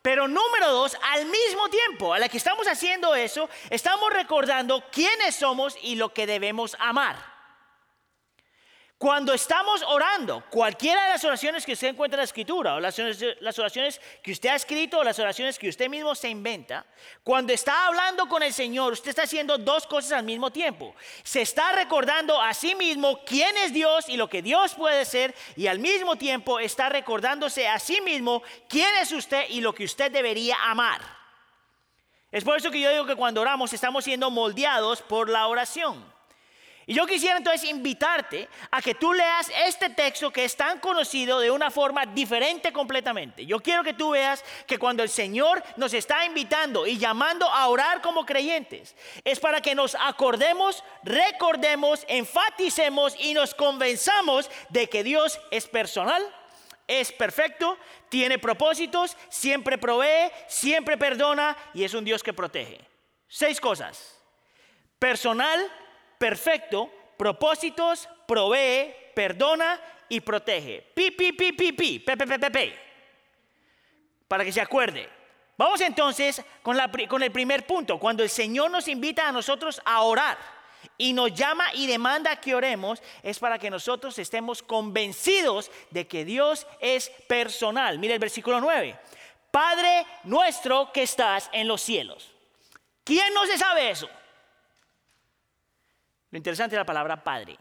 Pero 0.01 0.27
número 0.27 0.71
dos, 0.71 0.97
al 1.13 1.27
mismo 1.27 1.69
tiempo, 1.69 2.15
a 2.15 2.17
la 2.17 2.29
que 2.29 2.37
estamos 2.37 2.67
haciendo 2.67 3.13
eso, 3.13 3.47
estamos 3.69 4.11
recordando 4.11 4.83
quiénes 4.91 5.35
somos 5.35 5.77
y 5.83 5.97
lo 5.97 6.11
que 6.15 6.25
debemos 6.25 6.75
amar. 6.79 7.36
Cuando 8.97 9.31
estamos 9.31 9.83
orando, 9.83 10.43
cualquiera 10.49 11.03
de 11.03 11.09
las 11.11 11.23
oraciones 11.23 11.63
que 11.63 11.73
usted 11.73 11.89
encuentra 11.89 12.15
en 12.15 12.21
la 12.21 12.23
escritura, 12.23 12.73
o 12.73 12.79
las, 12.79 12.97
oraciones 13.59 14.01
que 14.23 14.31
usted 14.31 14.49
ha 14.49 14.55
escrito, 14.55 14.97
o 14.97 15.03
las 15.03 15.19
oraciones 15.19 15.59
que 15.59 15.69
usted 15.69 15.87
mismo 15.87 16.15
se 16.15 16.29
inventa, 16.29 16.83
cuando 17.23 17.53
está 17.53 17.85
hablando 17.85 18.27
con 18.27 18.41
el 18.41 18.51
Señor, 18.51 18.93
usted 18.93 19.09
está 19.09 19.21
haciendo 19.23 19.59
dos 19.59 19.85
cosas 19.85 20.13
al 20.13 20.23
mismo 20.23 20.49
tiempo. 20.49 20.95
Se 21.21 21.41
está 21.41 21.73
recordando 21.73 22.41
a 22.41 22.55
sí 22.55 22.73
mismo 22.73 23.23
quién 23.23 23.55
es 23.57 23.71
Dios 23.71 24.09
y 24.09 24.17
lo 24.17 24.29
que 24.29 24.41
Dios 24.41 24.73
puede 24.73 25.05
ser, 25.05 25.35
y 25.55 25.67
al 25.67 25.77
mismo 25.77 26.15
tiempo 26.15 26.59
está 26.59 26.89
recordándose 26.89 27.67
a 27.67 27.77
sí 27.77 28.01
mismo 28.01 28.41
quién 28.67 28.89
es 28.99 29.11
usted 29.11 29.47
y 29.49 29.61
lo 29.61 29.75
que 29.75 29.83
usted 29.83 30.11
debería 30.11 30.55
amar. 30.63 31.01
Es 32.31 32.43
por 32.43 32.57
eso 32.57 32.71
que 32.71 32.81
yo 32.81 32.89
digo 32.89 33.05
que 33.05 33.15
cuando 33.15 33.41
oramos 33.41 33.71
estamos 33.73 34.03
siendo 34.03 34.31
moldeados 34.31 35.03
por 35.03 35.29
la 35.29 35.45
oración. 35.45 36.16
Y 36.89 36.93
yo 36.93 37.05
quisiera 37.05 37.35
entonces 37.35 37.69
invitarte 37.69 38.47
a 38.71 38.81
que 38.81 38.95
tú 38.95 39.11
leas 39.11 39.51
este 39.65 39.89
texto 39.89 40.31
que 40.31 40.45
es 40.45 40.55
tan 40.55 40.79
conocido 40.79 41.41
de 41.41 41.51
una 41.51 41.69
forma 41.69 42.05
diferente 42.05 42.71
completamente. 42.71 43.45
Yo 43.45 43.59
quiero 43.59 43.83
que 43.83 43.93
tú 43.93 44.11
veas 44.11 44.41
que 44.65 44.79
cuando 44.79 45.03
el 45.03 45.09
Señor 45.09 45.61
nos 45.75 45.93
está 45.93 46.23
invitando 46.23 46.87
y 46.87 46.97
llamando 46.97 47.45
a 47.45 47.67
orar 47.67 48.01
como 48.01 48.25
creyentes, 48.25 48.95
es 49.25 49.37
para 49.37 49.59
que 49.59 49.75
nos 49.75 49.95
acordemos, 49.95 50.81
recordemos, 51.03 52.05
enfaticemos 52.07 53.17
y 53.19 53.33
nos 53.33 53.53
convenzamos 53.53 54.49
de 54.69 54.87
que 54.87 55.03
Dios 55.03 55.41
es 55.51 55.67
personal, 55.67 56.23
es 56.87 57.11
perfecto, 57.11 57.77
tiene 58.07 58.39
propósitos, 58.39 59.17
siempre 59.27 59.77
provee, 59.77 60.31
siempre 60.47 60.97
perdona 60.97 61.57
y 61.73 61.83
es 61.83 61.93
un 61.93 62.05
Dios 62.05 62.23
que 62.23 62.31
protege. 62.31 62.79
Seis 63.27 63.59
cosas. 63.59 64.21
Personal, 64.97 65.69
perfecto, 66.17 66.91
propósitos, 67.17 68.07
provee, 68.27 68.93
perdona 69.13 69.79
y 70.09 70.21
protege. 70.21 70.81
Pi, 70.93 71.11
pi, 71.11 71.33
pi, 71.33 71.51
pi, 71.51 71.71
pi, 71.73 71.99
pe, 71.99 72.17
pe, 72.17 72.27
pe, 72.27 72.51
pe, 72.51 72.79
Para 74.27 74.43
que 74.43 74.51
se 74.51 74.61
acuerde. 74.61 75.09
Vamos 75.57 75.81
entonces 75.81 76.41
con, 76.61 76.77
con 77.07 77.23
el 77.23 77.31
primer 77.31 77.65
punto. 77.65 77.99
Cuando 77.99 78.23
el 78.23 78.29
Señor 78.29 78.69
nos 78.69 78.87
invita 78.87 79.27
a 79.27 79.31
nosotros 79.31 79.81
a 79.85 80.01
orar 80.01 80.37
y 80.97 81.13
nos 81.13 81.33
llama 81.33 81.65
y 81.73 81.87
demanda 81.87 82.35
que 82.35 82.53
oremos, 82.53 83.01
es 83.23 83.39
para 83.39 83.57
que 83.57 83.69
nosotros 83.69 84.17
estemos 84.19 84.61
convencidos 84.61 85.71
de 85.89 86.07
que 86.07 86.25
Dios 86.25 86.67
es 86.79 87.09
personal. 87.27 87.97
Mire 87.97 88.13
el 88.13 88.19
versículo 88.19 88.61
9. 88.61 88.99
Padre 89.49 90.05
nuestro 90.23 90.91
que 90.91 91.01
estás 91.03 91.49
en 91.51 91.67
los 91.67 91.81
cielos. 91.81 92.31
¿Quién 93.03 93.33
no 93.33 93.45
se 93.47 93.57
sabe 93.57 93.89
eso? 93.89 94.07
Lo 96.31 96.37
interesante 96.37 96.75
es 96.75 96.79
la 96.79 96.85
palabra 96.85 97.23
padre. 97.23 97.57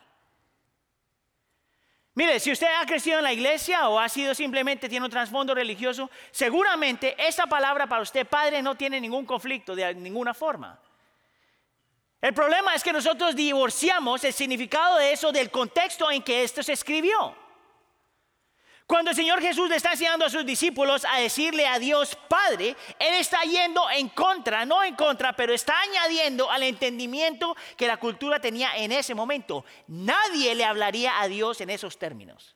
Mire, 2.15 2.41
si 2.41 2.51
usted 2.51 2.69
ha 2.81 2.87
crecido 2.87 3.19
en 3.19 3.25
la 3.25 3.33
iglesia 3.33 3.89
o 3.89 4.01
ha 4.01 4.09
sido 4.09 4.35
simplemente, 4.35 4.89
tiene 4.89 5.05
un 5.05 5.11
trasfondo 5.11 5.55
religioso, 5.55 6.11
seguramente 6.31 7.15
esa 7.19 7.47
palabra 7.47 7.87
para 7.87 8.03
usted, 8.03 8.27
padre, 8.27 8.63
no 8.63 8.75
tiene 8.75 9.01
ningún 9.01 9.27
conflicto 9.27 9.77
de 9.77 9.95
ninguna 9.95 10.33
forma. 10.33 10.81
El 12.21 12.33
problema 12.33 12.75
es 12.75 12.83
que 12.83 12.93
nosotros 12.93 13.37
divorciamos 13.37 14.25
el 14.25 14.33
significado 14.33 14.97
de 14.97 15.13
eso 15.13 15.31
del 15.31 15.51
contexto 15.51 16.11
en 16.11 16.23
que 16.23 16.43
esto 16.43 16.63
se 16.63 16.73
escribió. 16.73 17.37
Cuando 18.87 19.11
el 19.11 19.17
Señor 19.17 19.41
Jesús 19.41 19.69
le 19.69 19.77
está 19.77 19.93
enseñando 19.93 20.25
a 20.25 20.31
sus 20.31 20.47
discípulos 20.47 21.05
a 21.05 21.19
decirle 21.19 21.67
a 21.67 21.81
Dios 21.81 22.17
Padre, 22.29 22.77
Él 23.01 23.15
está 23.15 23.43
yendo 23.43 23.91
en 23.91 24.09
contra, 24.11 24.65
no 24.65 24.85
en 24.85 24.95
contra, 24.95 25.35
pero 25.35 25.53
está 25.53 25.75
añadiendo 25.81 26.49
al 26.49 26.63
entendimiento 26.63 27.57
que 27.77 27.89
la 27.89 27.97
cultura 27.97 28.39
tenía 28.39 28.77
en 28.77 28.93
ese 28.93 29.13
momento. 29.13 29.65
Nadie 29.89 30.55
le 30.55 30.65
hablaría 30.65 31.21
a 31.21 31.27
Dios 31.27 31.61
en 31.61 31.71
esos 31.71 31.99
términos. 31.99 32.55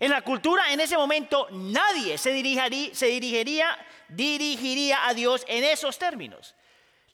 En 0.00 0.12
la 0.12 0.22
cultura 0.22 0.72
en 0.72 0.80
ese 0.80 0.96
momento 0.96 1.48
nadie 1.50 2.16
se 2.16 2.32
dirigiría, 2.32 2.94
se 2.94 3.06
dirigiría, 3.06 3.86
dirigiría 4.08 5.06
a 5.08 5.12
Dios 5.12 5.44
en 5.46 5.62
esos 5.64 5.98
términos. 5.98 6.54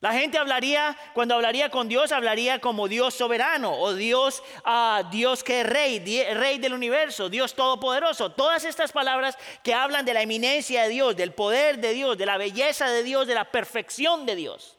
La 0.01 0.11
gente 0.13 0.37
hablaría, 0.37 0.95
cuando 1.13 1.35
hablaría 1.35 1.69
con 1.69 1.87
Dios, 1.87 2.11
hablaría 2.11 2.59
como 2.59 2.87
Dios 2.87 3.13
soberano 3.13 3.73
o 3.73 3.93
Dios, 3.93 4.43
uh, 4.65 5.09
Dios 5.09 5.43
que 5.43 5.61
es 5.61 5.67
rey, 5.67 5.99
rey 6.33 6.59
del 6.59 6.73
universo, 6.73 7.29
Dios 7.29 7.55
todopoderoso. 7.55 8.31
Todas 8.31 8.65
estas 8.65 8.91
palabras 8.91 9.37
que 9.63 9.73
hablan 9.73 10.05
de 10.05 10.13
la 10.13 10.21
eminencia 10.21 10.83
de 10.83 10.89
Dios, 10.89 11.15
del 11.15 11.33
poder 11.33 11.79
de 11.79 11.93
Dios, 11.93 12.17
de 12.17 12.25
la 12.25 12.37
belleza 12.37 12.89
de 12.89 13.03
Dios, 13.03 13.25
de 13.25 13.35
la 13.35 13.49
perfección 13.51 14.25
de 14.25 14.35
Dios. 14.35 14.77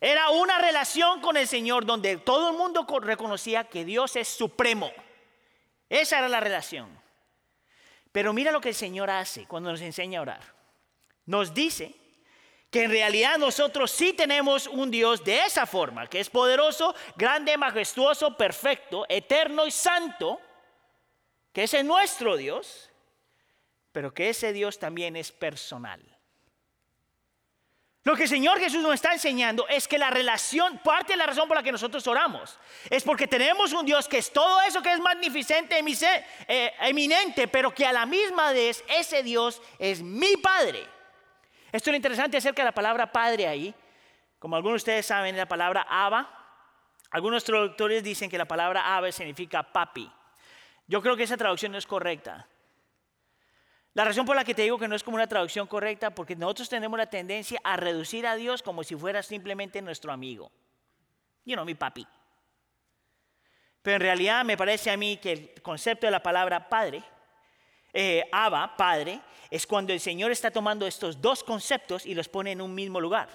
Era 0.00 0.30
una 0.30 0.58
relación 0.58 1.20
con 1.20 1.36
el 1.36 1.46
Señor 1.46 1.84
donde 1.84 2.16
todo 2.16 2.50
el 2.50 2.56
mundo 2.56 2.86
reconocía 3.02 3.64
que 3.64 3.84
Dios 3.84 4.16
es 4.16 4.28
supremo. 4.28 4.90
Esa 5.90 6.18
era 6.18 6.28
la 6.28 6.40
relación. 6.40 6.88
Pero 8.12 8.32
mira 8.32 8.52
lo 8.52 8.60
que 8.60 8.70
el 8.70 8.74
Señor 8.74 9.10
hace 9.10 9.46
cuando 9.46 9.70
nos 9.70 9.82
enseña 9.82 10.20
a 10.20 10.22
orar. 10.22 10.54
Nos 11.26 11.52
dice 11.52 11.99
que 12.70 12.84
en 12.84 12.90
realidad 12.90 13.36
nosotros 13.36 13.90
sí 13.90 14.12
tenemos 14.12 14.68
un 14.68 14.90
Dios 14.90 15.24
de 15.24 15.40
esa 15.40 15.66
forma, 15.66 16.06
que 16.06 16.20
es 16.20 16.30
poderoso, 16.30 16.94
grande, 17.16 17.56
majestuoso, 17.56 18.36
perfecto, 18.36 19.04
eterno 19.08 19.66
y 19.66 19.72
santo, 19.72 20.40
que 21.52 21.64
ese 21.64 21.80
es 21.80 21.84
nuestro 21.84 22.36
Dios, 22.36 22.90
pero 23.90 24.14
que 24.14 24.28
ese 24.28 24.52
Dios 24.52 24.78
también 24.78 25.16
es 25.16 25.32
personal. 25.32 26.00
Lo 28.04 28.16
que 28.16 28.22
el 28.22 28.28
Señor 28.28 28.58
Jesús 28.58 28.82
nos 28.82 28.94
está 28.94 29.12
enseñando 29.12 29.68
es 29.68 29.86
que 29.86 29.98
la 29.98 30.08
relación, 30.08 30.78
parte 30.78 31.12
de 31.12 31.18
la 31.18 31.26
razón 31.26 31.48
por 31.48 31.56
la 31.56 31.62
que 31.62 31.72
nosotros 31.72 32.06
oramos, 32.06 32.56
es 32.88 33.02
porque 33.02 33.26
tenemos 33.26 33.72
un 33.72 33.84
Dios 33.84 34.08
que 34.08 34.18
es 34.18 34.32
todo 34.32 34.60
eso 34.62 34.80
que 34.80 34.92
es 34.92 35.00
magnificente, 35.00 35.78
eh, 36.48 36.72
eminente, 36.80 37.46
pero 37.48 37.74
que 37.74 37.84
a 37.84 37.92
la 37.92 38.06
misma 38.06 38.52
vez 38.52 38.82
ese 38.88 39.22
Dios 39.22 39.60
es 39.78 40.00
mi 40.02 40.36
Padre. 40.36 40.99
Esto 41.72 41.90
es 41.90 41.92
lo 41.92 41.96
interesante 41.96 42.36
acerca 42.36 42.62
de 42.62 42.66
la 42.66 42.74
palabra 42.74 43.10
padre 43.12 43.46
ahí. 43.46 43.74
Como 44.38 44.56
algunos 44.56 44.74
de 44.74 44.90
ustedes 44.90 45.06
saben, 45.06 45.36
la 45.36 45.46
palabra 45.46 45.86
Abba. 45.88 46.36
Algunos 47.10 47.44
traductores 47.44 48.02
dicen 48.02 48.30
que 48.30 48.38
la 48.38 48.46
palabra 48.46 48.96
Abba 48.96 49.12
significa 49.12 49.62
papi. 49.62 50.10
Yo 50.86 51.02
creo 51.02 51.16
que 51.16 51.24
esa 51.24 51.36
traducción 51.36 51.72
no 51.72 51.78
es 51.78 51.86
correcta. 51.86 52.48
La 53.94 54.04
razón 54.04 54.24
por 54.24 54.36
la 54.36 54.44
que 54.44 54.54
te 54.54 54.62
digo 54.62 54.78
que 54.78 54.86
no 54.86 54.94
es 54.94 55.02
como 55.02 55.16
una 55.16 55.26
traducción 55.26 55.66
correcta, 55.66 56.10
porque 56.10 56.36
nosotros 56.36 56.68
tenemos 56.68 56.96
la 56.96 57.06
tendencia 57.06 57.60
a 57.64 57.76
reducir 57.76 58.26
a 58.26 58.36
Dios 58.36 58.62
como 58.62 58.84
si 58.84 58.94
fuera 58.94 59.22
simplemente 59.22 59.82
nuestro 59.82 60.12
amigo. 60.12 60.50
You 61.44 61.54
know, 61.54 61.64
mi 61.64 61.74
papi. 61.74 62.06
Pero 63.82 63.96
en 63.96 64.02
realidad 64.02 64.44
me 64.44 64.56
parece 64.56 64.90
a 64.90 64.96
mí 64.96 65.16
que 65.16 65.32
el 65.32 65.62
concepto 65.62 66.06
de 66.06 66.12
la 66.12 66.22
palabra 66.22 66.68
padre 66.68 67.02
eh, 67.92 68.28
Abba, 68.30 68.76
Padre, 68.76 69.20
es 69.50 69.66
cuando 69.66 69.92
el 69.92 70.00
Señor 70.00 70.30
está 70.30 70.50
tomando 70.50 70.86
estos 70.86 71.20
dos 71.20 71.42
conceptos 71.42 72.06
y 72.06 72.14
los 72.14 72.28
pone 72.28 72.52
en 72.52 72.60
un 72.60 72.74
mismo 72.74 73.00
lugar. 73.00 73.28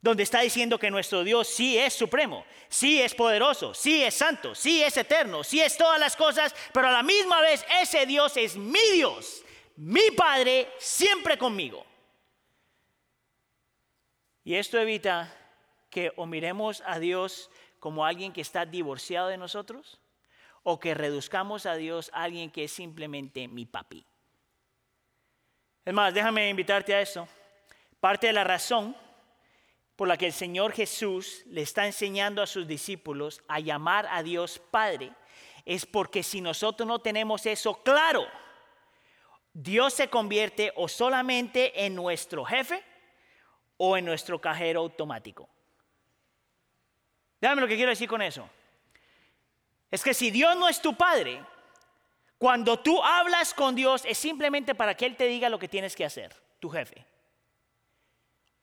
Donde 0.00 0.22
está 0.22 0.40
diciendo 0.40 0.78
que 0.78 0.90
nuestro 0.90 1.24
Dios 1.24 1.48
sí 1.48 1.78
es 1.78 1.94
supremo, 1.94 2.44
sí 2.68 3.00
es 3.00 3.14
poderoso, 3.14 3.72
sí 3.74 4.04
es 4.04 4.14
santo, 4.14 4.54
sí 4.54 4.82
es 4.82 4.96
eterno, 4.96 5.42
sí 5.42 5.60
es 5.60 5.76
todas 5.76 5.98
las 5.98 6.14
cosas, 6.14 6.54
pero 6.72 6.88
a 6.88 6.92
la 6.92 7.02
misma 7.02 7.40
vez 7.40 7.64
ese 7.80 8.04
Dios 8.06 8.36
es 8.36 8.56
mi 8.56 8.90
Dios, 8.92 9.42
mi 9.76 10.10
Padre, 10.10 10.68
siempre 10.78 11.38
conmigo. 11.38 11.84
Y 14.44 14.54
esto 14.54 14.78
evita 14.78 15.34
que 15.90 16.12
o 16.16 16.26
miremos 16.26 16.82
a 16.86 16.98
Dios 16.98 17.50
como 17.80 18.04
alguien 18.04 18.32
que 18.32 18.42
está 18.42 18.66
divorciado 18.66 19.28
de 19.28 19.38
nosotros 19.38 19.98
o 20.68 20.80
que 20.80 20.94
reduzcamos 20.94 21.64
a 21.64 21.76
Dios 21.76 22.10
a 22.12 22.24
alguien 22.24 22.50
que 22.50 22.64
es 22.64 22.72
simplemente 22.72 23.46
mi 23.46 23.66
papi. 23.66 24.04
Es 25.84 25.94
más, 25.94 26.12
déjame 26.12 26.48
invitarte 26.48 26.92
a 26.92 27.00
eso. 27.00 27.28
Parte 28.00 28.26
de 28.26 28.32
la 28.32 28.42
razón 28.42 28.96
por 29.94 30.08
la 30.08 30.16
que 30.16 30.26
el 30.26 30.32
Señor 30.32 30.72
Jesús 30.72 31.44
le 31.46 31.62
está 31.62 31.86
enseñando 31.86 32.42
a 32.42 32.48
sus 32.48 32.66
discípulos 32.66 33.44
a 33.46 33.60
llamar 33.60 34.08
a 34.10 34.24
Dios 34.24 34.58
Padre 34.58 35.12
es 35.64 35.86
porque 35.86 36.24
si 36.24 36.40
nosotros 36.40 36.84
no 36.84 36.98
tenemos 36.98 37.46
eso 37.46 37.80
claro, 37.84 38.26
Dios 39.52 39.94
se 39.94 40.10
convierte 40.10 40.72
o 40.74 40.88
solamente 40.88 41.86
en 41.86 41.94
nuestro 41.94 42.44
jefe 42.44 42.82
o 43.76 43.96
en 43.96 44.04
nuestro 44.04 44.40
cajero 44.40 44.80
automático. 44.80 45.48
Déjame 47.40 47.60
lo 47.60 47.68
que 47.68 47.76
quiero 47.76 47.90
decir 47.90 48.08
con 48.08 48.20
eso. 48.20 48.50
Es 49.96 50.04
que 50.04 50.12
si 50.12 50.30
Dios 50.30 50.54
no 50.58 50.68
es 50.68 50.82
tu 50.82 50.94
padre, 50.94 51.42
cuando 52.36 52.78
tú 52.78 53.02
hablas 53.02 53.54
con 53.54 53.74
Dios 53.74 54.04
es 54.04 54.18
simplemente 54.18 54.74
para 54.74 54.94
que 54.94 55.06
Él 55.06 55.16
te 55.16 55.26
diga 55.26 55.48
lo 55.48 55.58
que 55.58 55.68
tienes 55.68 55.96
que 55.96 56.04
hacer, 56.04 56.36
tu 56.60 56.68
jefe. 56.68 57.06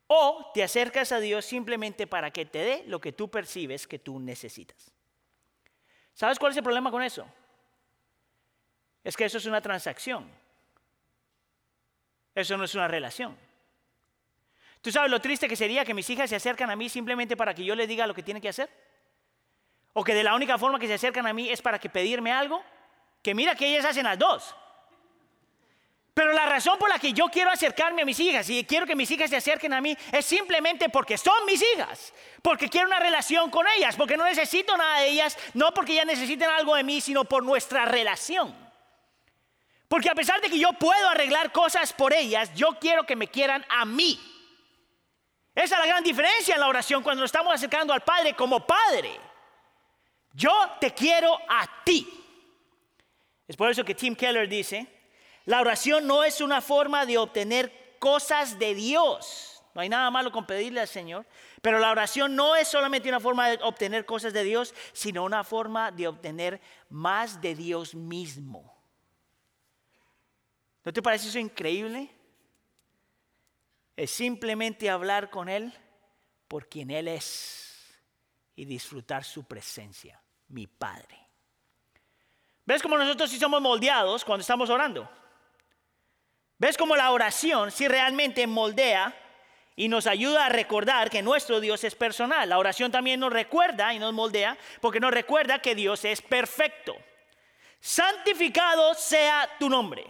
O 0.05 0.51
te 0.53 0.61
acercas 0.61 1.11
a 1.11 1.19
Dios 1.19 1.43
simplemente 1.43 2.05
para 2.05 2.29
que 2.29 2.45
te 2.45 2.59
dé 2.59 2.83
lo 2.85 3.01
que 3.01 3.13
tú 3.13 3.31
percibes 3.31 3.87
que 3.87 3.97
tú 3.97 4.19
necesitas. 4.19 4.93
¿Sabes 6.13 6.37
cuál 6.37 6.51
es 6.51 6.57
el 6.57 6.63
problema 6.63 6.91
con 6.91 7.01
eso? 7.01 7.25
Es 9.03 9.17
que 9.17 9.25
eso 9.25 9.39
es 9.39 9.47
una 9.47 9.59
transacción. 9.59 10.29
Eso 12.35 12.57
no 12.57 12.65
es 12.65 12.75
una 12.75 12.87
relación. 12.87 13.35
¿Tú 14.83 14.91
sabes 14.91 15.09
lo 15.09 15.19
triste 15.19 15.47
que 15.47 15.55
sería 15.55 15.83
que 15.83 15.95
mis 15.95 16.07
hijas 16.11 16.29
se 16.29 16.35
acercan 16.35 16.69
a 16.69 16.75
mí 16.75 16.89
simplemente 16.89 17.35
para 17.35 17.55
que 17.55 17.65
yo 17.65 17.73
les 17.73 17.87
diga 17.87 18.05
lo 18.05 18.13
que 18.13 18.21
tienen 18.21 18.39
que 18.39 18.49
hacer? 18.49 18.92
O 19.93 20.03
que 20.03 20.13
de 20.13 20.23
la 20.23 20.35
única 20.35 20.57
forma 20.57 20.79
que 20.79 20.87
se 20.87 20.95
acercan 20.95 21.25
a 21.27 21.33
mí 21.33 21.49
es 21.49 21.61
para 21.61 21.79
que 21.79 21.89
pedirme 21.89 22.31
algo. 22.31 22.63
Que 23.21 23.33
mira 23.33 23.55
que 23.55 23.67
ellas 23.67 23.85
hacen 23.85 24.03
las 24.03 24.17
dos. 24.17 24.55
Pero 26.13 26.31
la 26.31 26.45
razón 26.45 26.77
por 26.77 26.89
la 26.89 26.99
que 26.99 27.11
yo 27.11 27.27
quiero 27.29 27.49
acercarme 27.49 28.03
a 28.03 28.05
mis 28.05 28.19
hijas 28.19 28.47
y 28.49 28.63
quiero 28.65 28.85
que 28.85 28.95
mis 28.95 29.09
hijas 29.09 29.31
se 29.31 29.37
acerquen 29.37 29.73
a 29.73 29.81
mí 29.81 29.97
es 30.11 30.25
simplemente 30.25 30.87
porque 30.89 31.17
son 31.17 31.43
mis 31.45 31.63
hijas, 31.73 32.13
porque 32.43 32.69
quiero 32.69 32.87
una 32.87 32.99
relación 32.99 33.49
con 33.49 33.65
ellas, 33.75 33.95
porque 33.95 34.15
no 34.15 34.23
necesito 34.23 34.77
nada 34.77 34.99
de 34.99 35.07
ellas, 35.07 35.35
no 35.55 35.73
porque 35.73 35.93
ellas 35.93 36.05
necesiten 36.05 36.49
algo 36.51 36.75
de 36.75 36.83
mí, 36.83 37.01
sino 37.01 37.25
por 37.25 37.43
nuestra 37.43 37.85
relación. 37.85 38.55
Porque 39.87 40.09
a 40.09 40.15
pesar 40.15 40.39
de 40.39 40.49
que 40.49 40.59
yo 40.59 40.73
puedo 40.73 41.09
arreglar 41.09 41.51
cosas 41.51 41.93
por 41.93 42.13
ellas, 42.13 42.53
yo 42.53 42.77
quiero 42.79 43.05
que 43.05 43.15
me 43.15 43.27
quieran 43.27 43.65
a 43.69 43.83
mí. 43.83 44.19
Esa 45.55 45.75
es 45.75 45.81
la 45.81 45.87
gran 45.87 46.03
diferencia 46.03 46.53
en 46.53 46.61
la 46.61 46.67
oración 46.67 47.01
cuando 47.01 47.21
nos 47.21 47.29
estamos 47.29 47.53
acercando 47.53 47.91
al 47.91 48.01
Padre 48.01 48.35
como 48.35 48.65
Padre. 48.65 49.19
Yo 50.33 50.51
te 50.81 50.93
quiero 50.93 51.37
a 51.47 51.83
ti. 51.85 52.07
Es 53.47 53.55
por 53.55 53.69
eso 53.69 53.85
que 53.85 53.95
Tim 53.95 54.15
Keller 54.15 54.49
dice, 54.49 54.87
la 55.45 55.61
oración 55.61 56.07
no 56.07 56.23
es 56.23 56.41
una 56.41 56.61
forma 56.61 57.05
de 57.05 57.17
obtener 57.17 57.97
cosas 57.99 58.57
de 58.57 58.73
Dios. 58.73 59.63
No 59.73 59.81
hay 59.81 59.89
nada 59.89 60.11
malo 60.11 60.31
con 60.31 60.45
pedirle 60.45 60.81
al 60.81 60.87
Señor, 60.87 61.25
pero 61.61 61.79
la 61.79 61.91
oración 61.91 62.35
no 62.35 62.55
es 62.55 62.67
solamente 62.67 63.09
una 63.09 63.19
forma 63.19 63.49
de 63.49 63.59
obtener 63.63 64.05
cosas 64.05 64.33
de 64.33 64.43
Dios, 64.43 64.73
sino 64.93 65.23
una 65.23 65.43
forma 65.43 65.91
de 65.91 66.07
obtener 66.07 66.61
más 66.89 67.41
de 67.41 67.55
Dios 67.55 67.95
mismo. 67.95 68.71
¿No 70.83 70.93
te 70.93 71.01
parece 71.01 71.29
eso 71.29 71.39
increíble? 71.39 72.09
Es 73.95 74.11
simplemente 74.11 74.89
hablar 74.89 75.29
con 75.29 75.49
Él 75.49 75.73
por 76.47 76.67
quien 76.67 76.91
Él 76.91 77.07
es 77.07 77.63
y 78.55 78.65
disfrutar 78.65 79.23
su 79.23 79.45
presencia, 79.45 80.21
mi 80.53 80.67
Padre. 80.67 81.19
¿Ves 82.65 82.81
cómo 82.81 82.97
nosotros 82.97 83.29
sí 83.29 83.37
somos 83.37 83.61
moldeados 83.61 84.23
cuando 84.23 84.41
estamos 84.41 84.69
orando? 84.69 85.09
¿Ves 86.57 86.77
cómo 86.77 86.95
la 86.95 87.11
oración 87.11 87.71
sí 87.71 87.87
realmente 87.87 88.47
moldea 88.47 89.13
y 89.75 89.89
nos 89.89 90.07
ayuda 90.07 90.45
a 90.45 90.49
recordar 90.49 91.09
que 91.09 91.21
nuestro 91.21 91.59
Dios 91.59 91.83
es 91.83 91.95
personal? 91.95 92.47
La 92.47 92.59
oración 92.59 92.91
también 92.91 93.19
nos 93.19 93.33
recuerda 93.33 93.93
y 93.93 93.99
nos 93.99 94.13
moldea 94.13 94.57
porque 94.79 94.99
nos 94.99 95.11
recuerda 95.11 95.59
que 95.59 95.75
Dios 95.75 96.05
es 96.05 96.21
perfecto. 96.21 96.95
Santificado 97.81 98.93
sea 98.93 99.49
tu 99.59 99.69
nombre. 99.69 100.05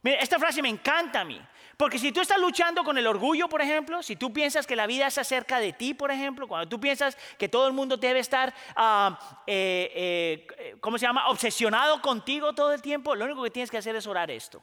Mira, 0.00 0.18
esta 0.18 0.38
frase 0.38 0.62
me 0.62 0.70
encanta 0.70 1.20
a 1.20 1.24
mí. 1.24 1.40
Porque 1.76 1.98
si 1.98 2.12
tú 2.12 2.20
estás 2.20 2.38
luchando 2.38 2.84
con 2.84 2.98
el 2.98 3.06
orgullo, 3.06 3.48
por 3.48 3.62
ejemplo, 3.62 4.02
si 4.02 4.16
tú 4.16 4.32
piensas 4.32 4.66
que 4.66 4.76
la 4.76 4.86
vida 4.86 5.06
es 5.06 5.18
acerca 5.18 5.58
de 5.58 5.72
ti, 5.72 5.94
por 5.94 6.10
ejemplo, 6.10 6.46
cuando 6.46 6.68
tú 6.68 6.78
piensas 6.78 7.16
que 7.38 7.48
todo 7.48 7.66
el 7.66 7.72
mundo 7.72 7.96
debe 7.96 8.20
estar, 8.20 8.54
ah, 8.76 9.42
eh, 9.46 10.46
eh, 10.58 10.76
¿cómo 10.80 10.98
se 10.98 11.06
llama?, 11.06 11.28
obsesionado 11.28 12.00
contigo 12.02 12.52
todo 12.52 12.72
el 12.72 12.82
tiempo, 12.82 13.14
lo 13.14 13.24
único 13.24 13.42
que 13.42 13.50
tienes 13.50 13.70
que 13.70 13.78
hacer 13.78 13.96
es 13.96 14.06
orar 14.06 14.30
esto. 14.30 14.62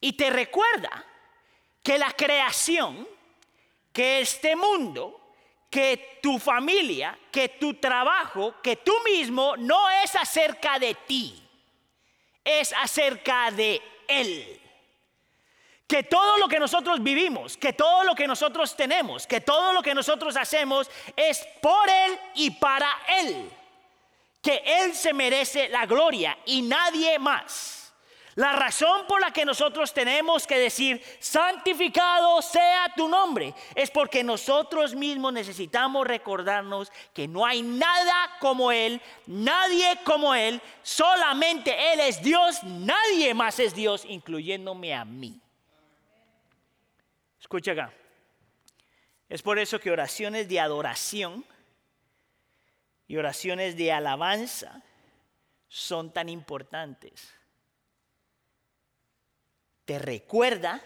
Y 0.00 0.12
te 0.14 0.30
recuerda 0.30 1.04
que 1.82 1.98
la 1.98 2.10
creación, 2.10 3.08
que 3.92 4.20
este 4.20 4.54
mundo, 4.54 5.18
que 5.70 6.18
tu 6.22 6.38
familia, 6.38 7.18
que 7.30 7.48
tu 7.48 7.74
trabajo, 7.74 8.56
que 8.62 8.76
tú 8.76 8.92
mismo 9.04 9.56
no 9.56 9.88
es 9.90 10.14
acerca 10.14 10.78
de 10.78 10.94
ti, 10.94 11.42
es 12.44 12.74
acerca 12.74 13.50
de 13.50 13.80
Él 14.06 14.61
que 15.86 16.02
todo 16.04 16.38
lo 16.38 16.48
que 16.48 16.58
nosotros 16.58 17.02
vivimos, 17.02 17.56
que 17.56 17.72
todo 17.72 18.04
lo 18.04 18.14
que 18.14 18.26
nosotros 18.26 18.74
tenemos, 18.74 19.26
que 19.26 19.40
todo 19.40 19.72
lo 19.72 19.82
que 19.82 19.94
nosotros 19.94 20.36
hacemos 20.36 20.90
es 21.16 21.46
por 21.60 21.88
Él 21.88 22.18
y 22.34 22.50
para 22.50 22.90
Él. 23.20 23.50
Que 24.40 24.62
Él 24.64 24.94
se 24.94 25.12
merece 25.12 25.68
la 25.68 25.86
gloria 25.86 26.36
y 26.46 26.62
nadie 26.62 27.18
más. 27.18 27.82
La 28.34 28.52
razón 28.52 29.06
por 29.06 29.20
la 29.20 29.30
que 29.30 29.44
nosotros 29.44 29.92
tenemos 29.92 30.46
que 30.46 30.58
decir, 30.58 31.02
santificado 31.20 32.40
sea 32.40 32.90
tu 32.96 33.06
nombre, 33.06 33.54
es 33.74 33.90
porque 33.90 34.24
nosotros 34.24 34.94
mismos 34.94 35.34
necesitamos 35.34 36.06
recordarnos 36.06 36.90
que 37.12 37.28
no 37.28 37.44
hay 37.44 37.60
nada 37.60 38.30
como 38.40 38.72
Él, 38.72 39.02
nadie 39.26 39.98
como 40.04 40.34
Él, 40.34 40.62
solamente 40.82 41.92
Él 41.92 42.00
es 42.00 42.22
Dios, 42.22 42.62
nadie 42.64 43.34
más 43.34 43.58
es 43.58 43.74
Dios, 43.74 44.06
incluyéndome 44.06 44.94
a 44.94 45.04
mí. 45.04 45.41
Escucha 47.42 47.72
acá. 47.72 47.92
Es 49.28 49.42
por 49.42 49.58
eso 49.58 49.80
que 49.80 49.90
oraciones 49.90 50.48
de 50.48 50.60
adoración 50.60 51.44
y 53.08 53.16
oraciones 53.16 53.76
de 53.76 53.90
alabanza 53.90 54.80
son 55.66 56.12
tan 56.12 56.28
importantes. 56.28 57.34
Te 59.84 59.98
recuerda, 59.98 60.80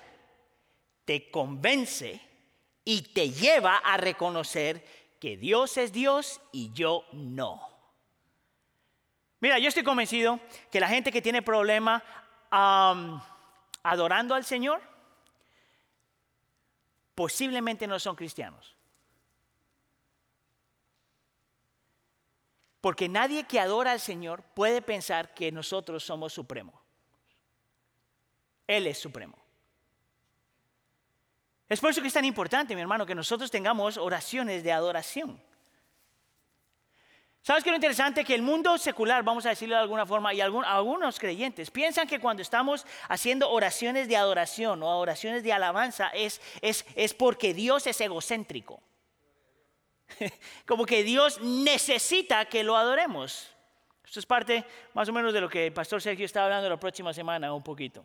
te 1.04 1.30
convence 1.30 2.22
y 2.84 3.02
te 3.12 3.30
lleva 3.30 3.76
a 3.76 3.98
reconocer 3.98 4.82
que 5.20 5.36
Dios 5.36 5.76
es 5.76 5.92
Dios 5.92 6.40
y 6.52 6.72
yo 6.72 7.04
no. 7.12 7.60
Mira, 9.40 9.58
yo 9.58 9.68
estoy 9.68 9.84
convencido 9.84 10.40
que 10.70 10.80
la 10.80 10.88
gente 10.88 11.12
que 11.12 11.20
tiene 11.20 11.42
problema 11.42 12.02
adorando 13.82 14.34
al 14.34 14.44
Señor, 14.46 14.95
posiblemente 17.16 17.88
no 17.88 17.98
son 17.98 18.14
cristianos. 18.14 18.76
Porque 22.80 23.08
nadie 23.08 23.44
que 23.44 23.58
adora 23.58 23.90
al 23.90 24.00
Señor 24.00 24.44
puede 24.54 24.80
pensar 24.80 25.34
que 25.34 25.50
nosotros 25.50 26.04
somos 26.04 26.32
supremos. 26.32 26.74
Él 28.68 28.86
es 28.86 28.98
supremo. 28.98 29.36
Es 31.68 31.80
por 31.80 31.90
eso 31.90 32.00
que 32.00 32.08
es 32.08 32.14
tan 32.14 32.24
importante, 32.24 32.76
mi 32.76 32.80
hermano, 32.80 33.06
que 33.06 33.14
nosotros 33.14 33.50
tengamos 33.50 33.96
oraciones 33.96 34.62
de 34.62 34.70
adoración. 34.70 35.42
¿Sabes 37.46 37.62
qué 37.62 37.70
es 37.70 37.74
lo 37.74 37.76
interesante? 37.76 38.24
Que 38.24 38.34
el 38.34 38.42
mundo 38.42 38.76
secular, 38.76 39.22
vamos 39.22 39.46
a 39.46 39.50
decirlo 39.50 39.76
de 39.76 39.82
alguna 39.82 40.04
forma, 40.04 40.34
y 40.34 40.40
algunos 40.40 41.20
creyentes 41.20 41.70
piensan 41.70 42.08
que 42.08 42.18
cuando 42.18 42.42
estamos 42.42 42.84
haciendo 43.08 43.48
oraciones 43.48 44.08
de 44.08 44.16
adoración 44.16 44.82
o 44.82 44.98
oraciones 44.98 45.44
de 45.44 45.52
alabanza 45.52 46.08
es, 46.08 46.40
es, 46.60 46.84
es 46.96 47.14
porque 47.14 47.54
Dios 47.54 47.86
es 47.86 48.00
egocéntrico. 48.00 48.82
Como 50.66 50.86
que 50.86 51.04
Dios 51.04 51.40
necesita 51.40 52.46
que 52.46 52.64
lo 52.64 52.76
adoremos. 52.76 53.54
Esto 54.04 54.18
es 54.18 54.26
parte 54.26 54.64
más 54.92 55.08
o 55.08 55.12
menos 55.12 55.32
de 55.32 55.40
lo 55.40 55.48
que 55.48 55.66
el 55.66 55.72
pastor 55.72 56.02
Sergio 56.02 56.26
está 56.26 56.42
hablando 56.42 56.68
la 56.68 56.80
próxima 56.80 57.14
semana 57.14 57.54
un 57.54 57.62
poquito. 57.62 58.04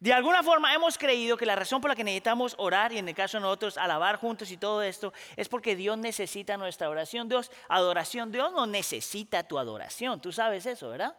De 0.00 0.14
alguna 0.14 0.42
forma 0.42 0.72
hemos 0.72 0.96
creído 0.96 1.36
que 1.36 1.44
la 1.44 1.54
razón 1.54 1.82
por 1.82 1.90
la 1.90 1.94
que 1.94 2.02
necesitamos 2.02 2.54
orar 2.56 2.90
y 2.90 2.96
en 2.96 3.06
el 3.06 3.14
caso 3.14 3.36
de 3.36 3.42
nosotros 3.42 3.76
alabar 3.76 4.16
juntos 4.16 4.50
y 4.50 4.56
todo 4.56 4.82
esto 4.82 5.12
es 5.36 5.46
porque 5.46 5.76
Dios 5.76 5.98
necesita 5.98 6.56
nuestra 6.56 6.88
oración. 6.88 7.28
Dios, 7.28 7.50
adoración, 7.68 8.32
Dios 8.32 8.50
no 8.50 8.66
necesita 8.66 9.42
tu 9.42 9.58
adoración. 9.58 10.18
Tú 10.18 10.32
sabes 10.32 10.64
eso, 10.64 10.88
¿verdad? 10.88 11.14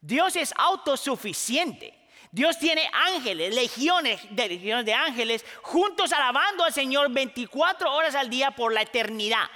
Dios 0.00 0.36
es 0.36 0.54
autosuficiente. 0.56 1.98
Dios 2.30 2.60
tiene 2.60 2.88
ángeles, 2.92 3.52
legiones 3.52 4.20
de, 4.30 4.48
legiones 4.48 4.86
de 4.86 4.94
ángeles 4.94 5.44
juntos 5.62 6.12
alabando 6.12 6.62
al 6.62 6.72
Señor 6.72 7.10
24 7.10 7.92
horas 7.92 8.14
al 8.14 8.30
día 8.30 8.52
por 8.52 8.72
la 8.72 8.82
eternidad. 8.82 9.50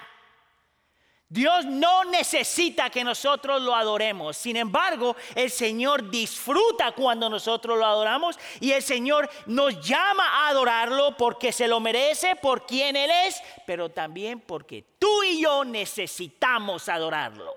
Dios 1.28 1.64
no 1.64 2.04
necesita 2.04 2.90
que 2.90 3.02
nosotros 3.02 3.60
lo 3.62 3.74
adoremos. 3.74 4.36
Sin 4.36 4.56
embargo, 4.56 5.16
el 5.34 5.50
Señor 5.50 6.10
disfruta 6.10 6.92
cuando 6.92 7.28
nosotros 7.28 7.78
lo 7.78 7.84
adoramos 7.84 8.38
y 8.60 8.72
el 8.72 8.82
Señor 8.82 9.28
nos 9.46 9.80
llama 9.80 10.24
a 10.28 10.48
adorarlo 10.48 11.16
porque 11.16 11.50
se 11.50 11.66
lo 11.66 11.80
merece, 11.80 12.36
por 12.36 12.66
quien 12.66 12.94
Él 12.94 13.10
es, 13.26 13.42
pero 13.66 13.90
también 13.90 14.40
porque 14.40 14.84
tú 14.98 15.22
y 15.24 15.42
yo 15.42 15.64
necesitamos 15.64 16.88
adorarlo. 16.88 17.54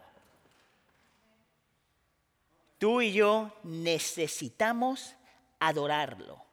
Tú 2.78 3.02
y 3.02 3.12
yo 3.12 3.52
necesitamos 3.64 5.16
adorarlo. 5.60 6.44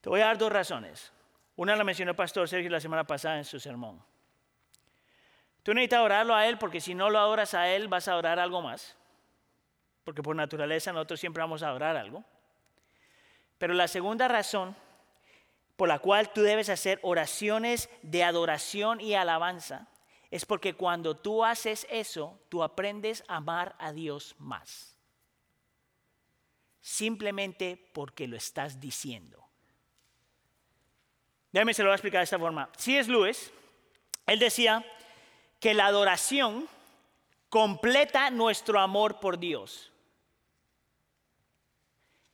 Te 0.00 0.08
voy 0.08 0.20
a 0.20 0.26
dar 0.26 0.38
dos 0.38 0.52
razones. 0.52 1.12
Una 1.56 1.76
la 1.76 1.84
mencionó 1.84 2.12
el 2.12 2.16
pastor 2.16 2.48
Sergio 2.48 2.70
la 2.70 2.80
semana 2.80 3.04
pasada 3.04 3.38
en 3.38 3.44
su 3.44 3.60
sermón. 3.60 4.09
Tú 5.62 5.74
necesitas 5.74 5.98
adorarlo 5.98 6.34
a 6.34 6.46
Él 6.46 6.58
porque 6.58 6.80
si 6.80 6.94
no 6.94 7.10
lo 7.10 7.18
adoras 7.18 7.54
a 7.54 7.68
Él 7.68 7.88
vas 7.88 8.08
a 8.08 8.12
adorar 8.12 8.38
algo 8.38 8.62
más. 8.62 8.96
Porque 10.04 10.22
por 10.22 10.34
naturaleza 10.34 10.92
nosotros 10.92 11.20
siempre 11.20 11.42
vamos 11.42 11.62
a 11.62 11.68
adorar 11.68 11.96
algo. 11.96 12.24
Pero 13.58 13.74
la 13.74 13.88
segunda 13.88 14.26
razón 14.26 14.74
por 15.76 15.88
la 15.88 15.98
cual 15.98 16.32
tú 16.32 16.42
debes 16.42 16.68
hacer 16.68 16.98
oraciones 17.02 17.88
de 18.02 18.24
adoración 18.24 19.00
y 19.00 19.14
alabanza 19.14 19.88
es 20.30 20.44
porque 20.46 20.74
cuando 20.74 21.16
tú 21.16 21.44
haces 21.44 21.86
eso, 21.90 22.38
tú 22.48 22.62
aprendes 22.62 23.24
a 23.28 23.36
amar 23.36 23.74
a 23.78 23.92
Dios 23.92 24.34
más. 24.38 24.96
Simplemente 26.80 27.90
porque 27.92 28.28
lo 28.28 28.36
estás 28.36 28.80
diciendo. 28.80 29.44
Déjame 31.52 31.74
se 31.74 31.82
lo 31.82 31.88
voy 31.88 31.92
a 31.92 31.96
explicar 31.96 32.20
de 32.20 32.24
esta 32.24 32.38
forma. 32.38 32.70
Si 32.76 32.96
es 32.96 33.08
Luis, 33.08 33.52
él 34.26 34.38
decía 34.38 34.84
que 35.60 35.74
la 35.74 35.86
adoración 35.86 36.68
completa 37.48 38.30
nuestro 38.30 38.80
amor 38.80 39.20
por 39.20 39.38
Dios. 39.38 39.92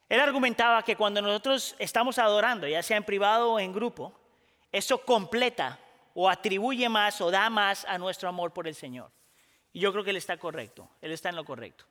Él 0.08 0.20
argumentaba 0.20 0.82
que 0.84 0.96
cuando 0.96 1.20
nosotros 1.20 1.74
estamos 1.78 2.18
adorando, 2.18 2.68
ya 2.68 2.82
sea 2.82 2.96
en 2.96 3.04
privado 3.04 3.52
o 3.52 3.60
en 3.60 3.72
grupo, 3.72 4.12
eso 4.70 4.98
completa 4.98 5.78
o 6.14 6.30
atribuye 6.30 6.88
más 6.88 7.20
o 7.20 7.30
da 7.30 7.50
más 7.50 7.84
a 7.84 7.98
nuestro 7.98 8.28
amor 8.28 8.52
por 8.52 8.68
el 8.68 8.74
Señor. 8.74 9.10
Y 9.72 9.80
yo 9.80 9.92
creo 9.92 10.04
que 10.04 10.10
Él 10.10 10.16
está 10.16 10.36
correcto, 10.36 10.88
Él 11.00 11.12
está 11.12 11.28
en 11.28 11.36
lo 11.36 11.44
correcto. 11.44 11.84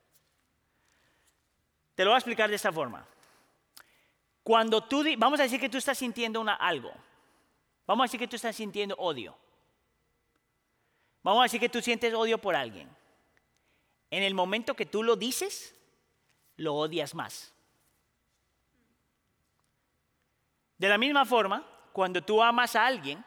Te 1.94 2.04
lo 2.04 2.12
voy 2.12 2.16
a 2.16 2.20
explicar 2.20 2.50
de 2.50 2.56
esta 2.56 2.72
forma. 2.72 3.06
Cuando 4.44 4.84
tú, 4.84 5.04
vamos 5.18 5.40
a 5.40 5.44
decir 5.44 5.60
que 5.60 5.70
tú 5.70 5.78
estás 5.78 5.98
sintiendo 5.98 6.40
una, 6.40 6.56
algo, 6.56 6.92
Vamos 7.88 8.04
a 8.04 8.06
decir 8.06 8.20
que 8.20 8.28
tú 8.28 8.36
estás 8.36 8.56
sintiendo 8.56 8.96
odio. 8.96 9.38
Vamos 11.26 11.42
a 11.42 11.46
decir 11.46 11.60
que 11.60 11.70
tú 11.70 11.82
sientes 11.82 12.14
odio 12.14 12.38
por 12.38 12.56
alguien. 12.56 12.88
En 14.12 14.22
el 14.22 14.36
momento 14.36 14.76
que 14.76 14.86
tú 14.86 15.02
lo 15.02 15.16
dices, 15.16 15.76
lo 16.56 16.76
odias 16.76 17.16
más. 17.16 17.52
De 20.78 20.88
la 20.88 21.00
misma 21.00 21.26
forma, 21.26 21.68
cuando 21.94 22.22
tú 22.22 22.44
amas 22.44 22.76
a 22.76 22.86
alguien, 22.86 23.26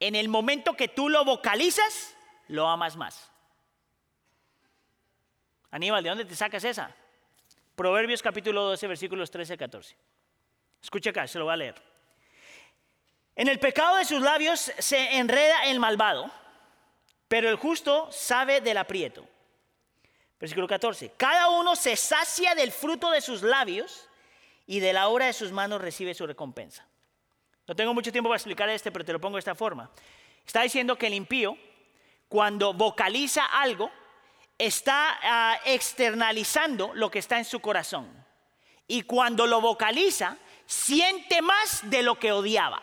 en 0.00 0.16
el 0.16 0.28
momento 0.28 0.74
que 0.74 0.88
tú 0.88 1.08
lo 1.08 1.24
vocalizas, 1.24 2.16
lo 2.48 2.66
amas 2.66 2.96
más. 2.96 3.30
Aníbal, 5.70 6.02
¿de 6.02 6.08
dónde 6.08 6.24
te 6.24 6.34
sacas 6.34 6.64
esa? 6.64 6.92
Proverbios 7.76 8.20
capítulo 8.20 8.64
12, 8.64 8.84
versículos 8.88 9.30
13 9.30 9.54
y 9.54 9.56
14. 9.56 9.96
Escucha 10.82 11.10
acá, 11.10 11.28
se 11.28 11.38
lo 11.38 11.44
voy 11.44 11.54
a 11.54 11.56
leer. 11.56 11.80
En 13.36 13.46
el 13.46 13.60
pecado 13.60 13.94
de 13.94 14.04
sus 14.04 14.20
labios 14.20 14.72
se 14.76 15.18
enreda 15.18 15.66
el 15.66 15.78
malvado, 15.78 16.32
pero 17.28 17.48
el 17.48 17.56
justo 17.56 18.08
sabe 18.10 18.60
del 18.60 18.78
aprieto. 18.78 19.26
Versículo 20.38 20.68
14. 20.68 21.12
Cada 21.16 21.48
uno 21.48 21.76
se 21.76 21.96
sacia 21.96 22.54
del 22.54 22.72
fruto 22.72 23.10
de 23.10 23.20
sus 23.20 23.42
labios 23.42 24.08
y 24.66 24.80
de 24.80 24.92
la 24.92 25.08
obra 25.08 25.26
de 25.26 25.32
sus 25.32 25.52
manos 25.52 25.80
recibe 25.80 26.14
su 26.14 26.26
recompensa. 26.26 26.86
No 27.66 27.74
tengo 27.74 27.94
mucho 27.94 28.12
tiempo 28.12 28.28
para 28.28 28.36
explicar 28.36 28.68
este, 28.68 28.92
pero 28.92 29.04
te 29.04 29.12
lo 29.12 29.20
pongo 29.20 29.36
de 29.36 29.40
esta 29.40 29.54
forma. 29.54 29.90
Está 30.46 30.62
diciendo 30.62 30.96
que 30.96 31.08
el 31.08 31.14
impío, 31.14 31.56
cuando 32.28 32.72
vocaliza 32.72 33.44
algo, 33.44 33.90
está 34.58 35.18
ah, 35.22 35.58
externalizando 35.64 36.92
lo 36.94 37.10
que 37.10 37.18
está 37.18 37.38
en 37.38 37.44
su 37.44 37.60
corazón. 37.60 38.08
Y 38.86 39.02
cuando 39.02 39.46
lo 39.46 39.60
vocaliza, 39.60 40.36
siente 40.66 41.42
más 41.42 41.88
de 41.90 42.02
lo 42.02 42.18
que 42.18 42.30
odiaba. 42.30 42.82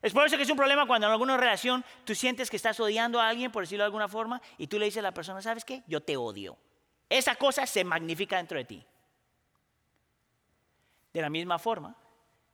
Es 0.00 0.12
por 0.12 0.24
eso 0.24 0.36
que 0.36 0.44
es 0.44 0.50
un 0.50 0.56
problema 0.56 0.86
cuando 0.86 1.06
en 1.06 1.12
alguna 1.12 1.36
relación 1.36 1.84
tú 2.04 2.14
sientes 2.14 2.50
que 2.50 2.56
estás 2.56 2.78
odiando 2.78 3.20
a 3.20 3.28
alguien, 3.28 3.50
por 3.50 3.64
decirlo 3.64 3.82
de 3.82 3.86
alguna 3.86 4.08
forma, 4.08 4.40
y 4.56 4.68
tú 4.68 4.78
le 4.78 4.84
dices 4.84 5.00
a 5.00 5.02
la 5.02 5.12
persona, 5.12 5.42
¿sabes 5.42 5.64
qué? 5.64 5.82
Yo 5.88 6.00
te 6.00 6.16
odio. 6.16 6.56
Esa 7.08 7.34
cosa 7.34 7.66
se 7.66 7.82
magnifica 7.84 8.36
dentro 8.36 8.58
de 8.58 8.64
ti. 8.64 8.84
De 11.12 11.20
la 11.20 11.30
misma 11.30 11.58
forma, 11.58 11.96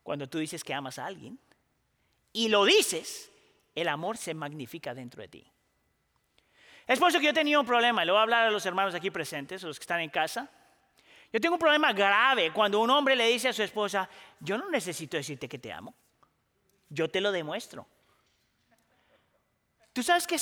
cuando 0.02 0.28
tú 0.28 0.38
dices 0.38 0.64
que 0.64 0.72
amas 0.72 0.98
a 0.98 1.06
alguien 1.06 1.38
y 2.32 2.48
lo 2.48 2.64
dices, 2.64 3.30
el 3.74 3.88
amor 3.88 4.16
se 4.16 4.32
magnifica 4.32 4.94
dentro 4.94 5.20
de 5.20 5.28
ti. 5.28 5.52
Es 6.86 6.98
por 6.98 7.08
eso 7.08 7.18
que 7.18 7.26
yo 7.26 7.34
tenido 7.34 7.60
un 7.60 7.66
problema, 7.66 8.04
le 8.04 8.12
voy 8.12 8.18
a 8.18 8.22
hablar 8.22 8.46
a 8.46 8.50
los 8.50 8.64
hermanos 8.64 8.94
aquí 8.94 9.10
presentes, 9.10 9.64
a 9.64 9.66
los 9.66 9.78
que 9.78 9.84
están 9.84 10.00
en 10.00 10.10
casa. 10.10 10.48
Yo 11.32 11.40
tengo 11.40 11.56
un 11.56 11.60
problema 11.60 11.92
grave 11.92 12.52
cuando 12.52 12.80
un 12.80 12.90
hombre 12.90 13.16
le 13.16 13.26
dice 13.26 13.48
a 13.48 13.52
su 13.52 13.62
esposa, 13.62 14.08
yo 14.40 14.56
no 14.56 14.70
necesito 14.70 15.16
decirte 15.16 15.48
que 15.48 15.58
te 15.58 15.72
amo, 15.72 15.94
yo 16.88 17.10
te 17.10 17.20
lo 17.20 17.32
demuestro. 17.32 17.86
¿Tú 19.92 20.02
sabes 20.02 20.26
qué, 20.26 20.40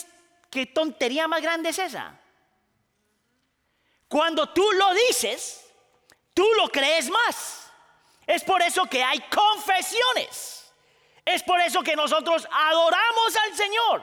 qué 0.51 0.67
tontería 0.67 1.29
más 1.29 1.43
grande 1.43 1.69
es 1.71 1.79
esa? 1.79 2.19
Cuando 4.09 4.49
tú 4.51 4.71
lo 4.73 4.93
dices, 4.95 5.71
tú 6.35 6.47
lo 6.57 6.69
crees 6.69 7.09
más. 7.11 7.71
Es 8.27 8.45
por 8.45 8.63
eso 8.63 8.87
que 8.87 9.03
hay 9.03 9.21
confesiones. 9.29 10.73
Es 11.25 11.43
por 11.43 11.61
eso 11.61 11.83
que 11.83 11.97
nosotros 11.97 12.47
adoramos 12.51 13.37
al 13.37 13.57
Señor. 13.57 14.03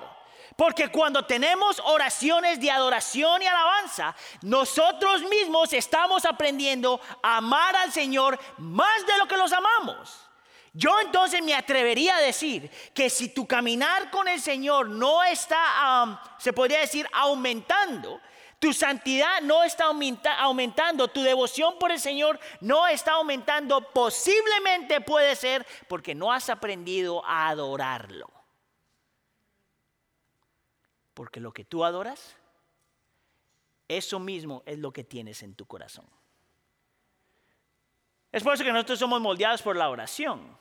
Porque 0.56 0.90
cuando 0.90 1.26
tenemos 1.26 1.82
oraciones 1.86 2.60
de 2.60 2.70
adoración 2.70 3.42
y 3.42 3.46
alabanza, 3.46 4.16
nosotros 4.42 5.22
mismos 5.24 5.72
estamos 5.74 6.26
aprendiendo 6.26 7.00
a 7.24 7.38
amar 7.38 7.76
al 7.78 7.94
Señor 7.94 8.38
más 8.58 9.06
de 9.06 9.18
lo 9.18 9.28
que 9.28 9.38
los 9.38 9.54
amamos. 9.54 10.29
Yo 10.74 11.00
entonces 11.00 11.42
me 11.44 11.56
atrevería 11.56 12.18
a 12.18 12.22
decir 12.22 12.70
que 12.94 13.10
si 13.10 13.30
tu 13.30 13.48
caminar 13.48 14.12
con 14.12 14.28
el 14.28 14.40
Señor 14.40 14.88
no 14.90 15.24
está, 15.24 16.22
se 16.38 16.54
podría 16.54 16.80
decir, 16.80 17.08
aumentando, 17.12 18.22
tu 18.60 18.74
santidad 18.74 19.42
no 19.42 19.64
está 19.64 19.86
aumentando, 19.86 21.08
tu 21.08 21.22
devoción 21.22 21.80
por 21.80 21.92
el 21.92 22.00
Señor 22.00 22.40
no 22.60 22.88
está 22.88 23.14
aumentando, 23.14 23.82
posiblemente 23.92 25.02
puede 25.02 25.36
ser 25.36 25.66
porque 25.88 26.14
no 26.14 26.32
has 26.32 26.50
aprendido 26.50 27.26
a 27.26 27.48
adorarlo. 27.48 28.30
Porque 31.14 31.40
lo 31.40 31.54
que 31.54 31.64
tú 31.64 31.84
adoras, 31.84 32.36
eso 33.88 34.20
mismo 34.20 34.62
es 34.66 34.78
lo 34.78 34.92
que 34.92 35.04
tienes 35.04 35.42
en 35.42 35.56
tu 35.56 35.66
corazón. 35.66 36.06
Es 38.32 38.44
por 38.44 38.54
eso 38.54 38.64
que 38.64 38.72
nosotros 38.72 39.00
somos 39.00 39.20
moldeados 39.22 39.62
por 39.62 39.76
la 39.76 39.90
oración. 39.90 40.59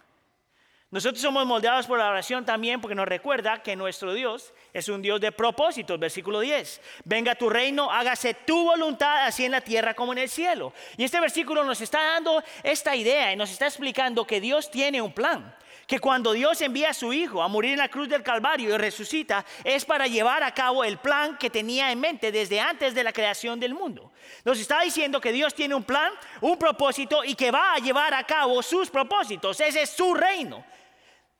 Nosotros 0.91 1.21
somos 1.21 1.45
moldeados 1.45 1.87
por 1.87 1.99
la 1.99 2.09
oración 2.09 2.47
también 2.47 2.81
porque 2.81 2.95
nos 2.95 3.07
recuerda 3.07 3.63
que 3.63 3.77
nuestro 3.77 4.15
Dios 4.15 4.55
es 4.73 4.89
un 4.89 5.03
Dios 5.03 5.21
de 5.21 5.33
propósitos, 5.33 5.99
versículo 6.01 6.41
10. 6.41 6.81
Venga 7.05 7.35
tu 7.35 7.51
reino, 7.51 7.91
hágase 7.91 8.33
tu 8.33 8.65
voluntad 8.65 9.27
así 9.27 9.45
en 9.45 9.53
la 9.53 9.61
tierra 9.61 9.93
como 9.93 10.13
en 10.13 10.19
el 10.21 10.31
cielo. 10.31 10.73
Y 10.97 11.05
este 11.05 11.21
versículo 11.21 11.63
nos 11.63 11.83
está 11.83 12.03
dando 12.03 12.43
esta 12.63 12.97
idea 12.97 13.31
y 13.31 13.37
nos 13.37 13.51
está 13.51 13.67
explicando 13.67 14.27
que 14.27 14.41
Dios 14.41 14.71
tiene 14.71 15.03
un 15.03 15.13
plan 15.13 15.55
que 15.89 16.01
cuando 16.01 16.33
Dios 16.33 16.61
envía 16.61 16.91
a 16.91 16.95
su 16.95 17.15
Hijo 17.15 17.43
a 17.43 17.49
morir 17.49 17.73
en 17.73 17.79
la 17.79 17.89
cruz 17.89 18.11
del 18.11 18.23
Calvario 18.23 18.75
y 18.75 18.77
resucita, 18.77 19.43
es 19.65 19.87
para 19.87 20.07
llevar 20.07 20.43
a 20.43 20.53
cabo 20.53 20.85
el 20.85 20.99
plan 20.99 21.39
que 21.39 21.49
tenía 21.49 21.91
en 21.91 21.99
mente 21.99 22.31
desde 22.31 22.61
antes 22.61 22.95
de 22.95 23.03
la 23.03 23.11
creación 23.11 23.59
del 23.59 23.73
mundo. 23.73 24.13
Nos 24.45 24.61
está 24.61 24.83
diciendo 24.83 25.19
que 25.19 25.33
Dios 25.33 25.55
tiene 25.55 25.75
un 25.75 25.85
plan, 25.85 26.13
un 26.43 26.59
propósito 26.59 27.25
y 27.25 27.35
que 27.35 27.51
va 27.51 27.73
a 27.73 27.79
llevar 27.79 28.13
a 28.13 28.23
cabo 28.25 28.63
sus 28.63 28.91
propósitos. 28.91 29.59
Ese 29.61 29.81
es 29.81 29.89
su 29.89 30.13
reino. 30.13 30.63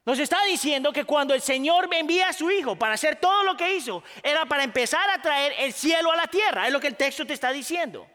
Nos 0.07 0.19
está 0.19 0.43
diciendo 0.47 0.95
que 0.95 1.05
cuando 1.05 1.35
el 1.35 1.43
Señor 1.43 1.87
envía 1.93 2.31
a 2.31 2.33
su 2.33 2.51
Hijo 2.51 2.75
para 2.75 2.95
hacer 2.95 3.17
todo 3.17 3.43
lo 3.43 3.55
que 3.55 3.77
hizo, 3.77 4.03
era 4.23 4.47
para 4.47 4.65
empezar 4.65 5.11
a 5.11 5.21
traer 5.21 5.53
el 5.59 5.75
cielo 5.75 6.11
a 6.11 6.17
la 6.17 6.27
tierra. 6.27 6.67
Es 6.67 6.73
lo 6.73 6.81
que 6.81 6.87
el 6.87 6.97
texto 6.97 7.27
te 7.27 7.35
está 7.35 7.53
diciendo. 7.53 8.07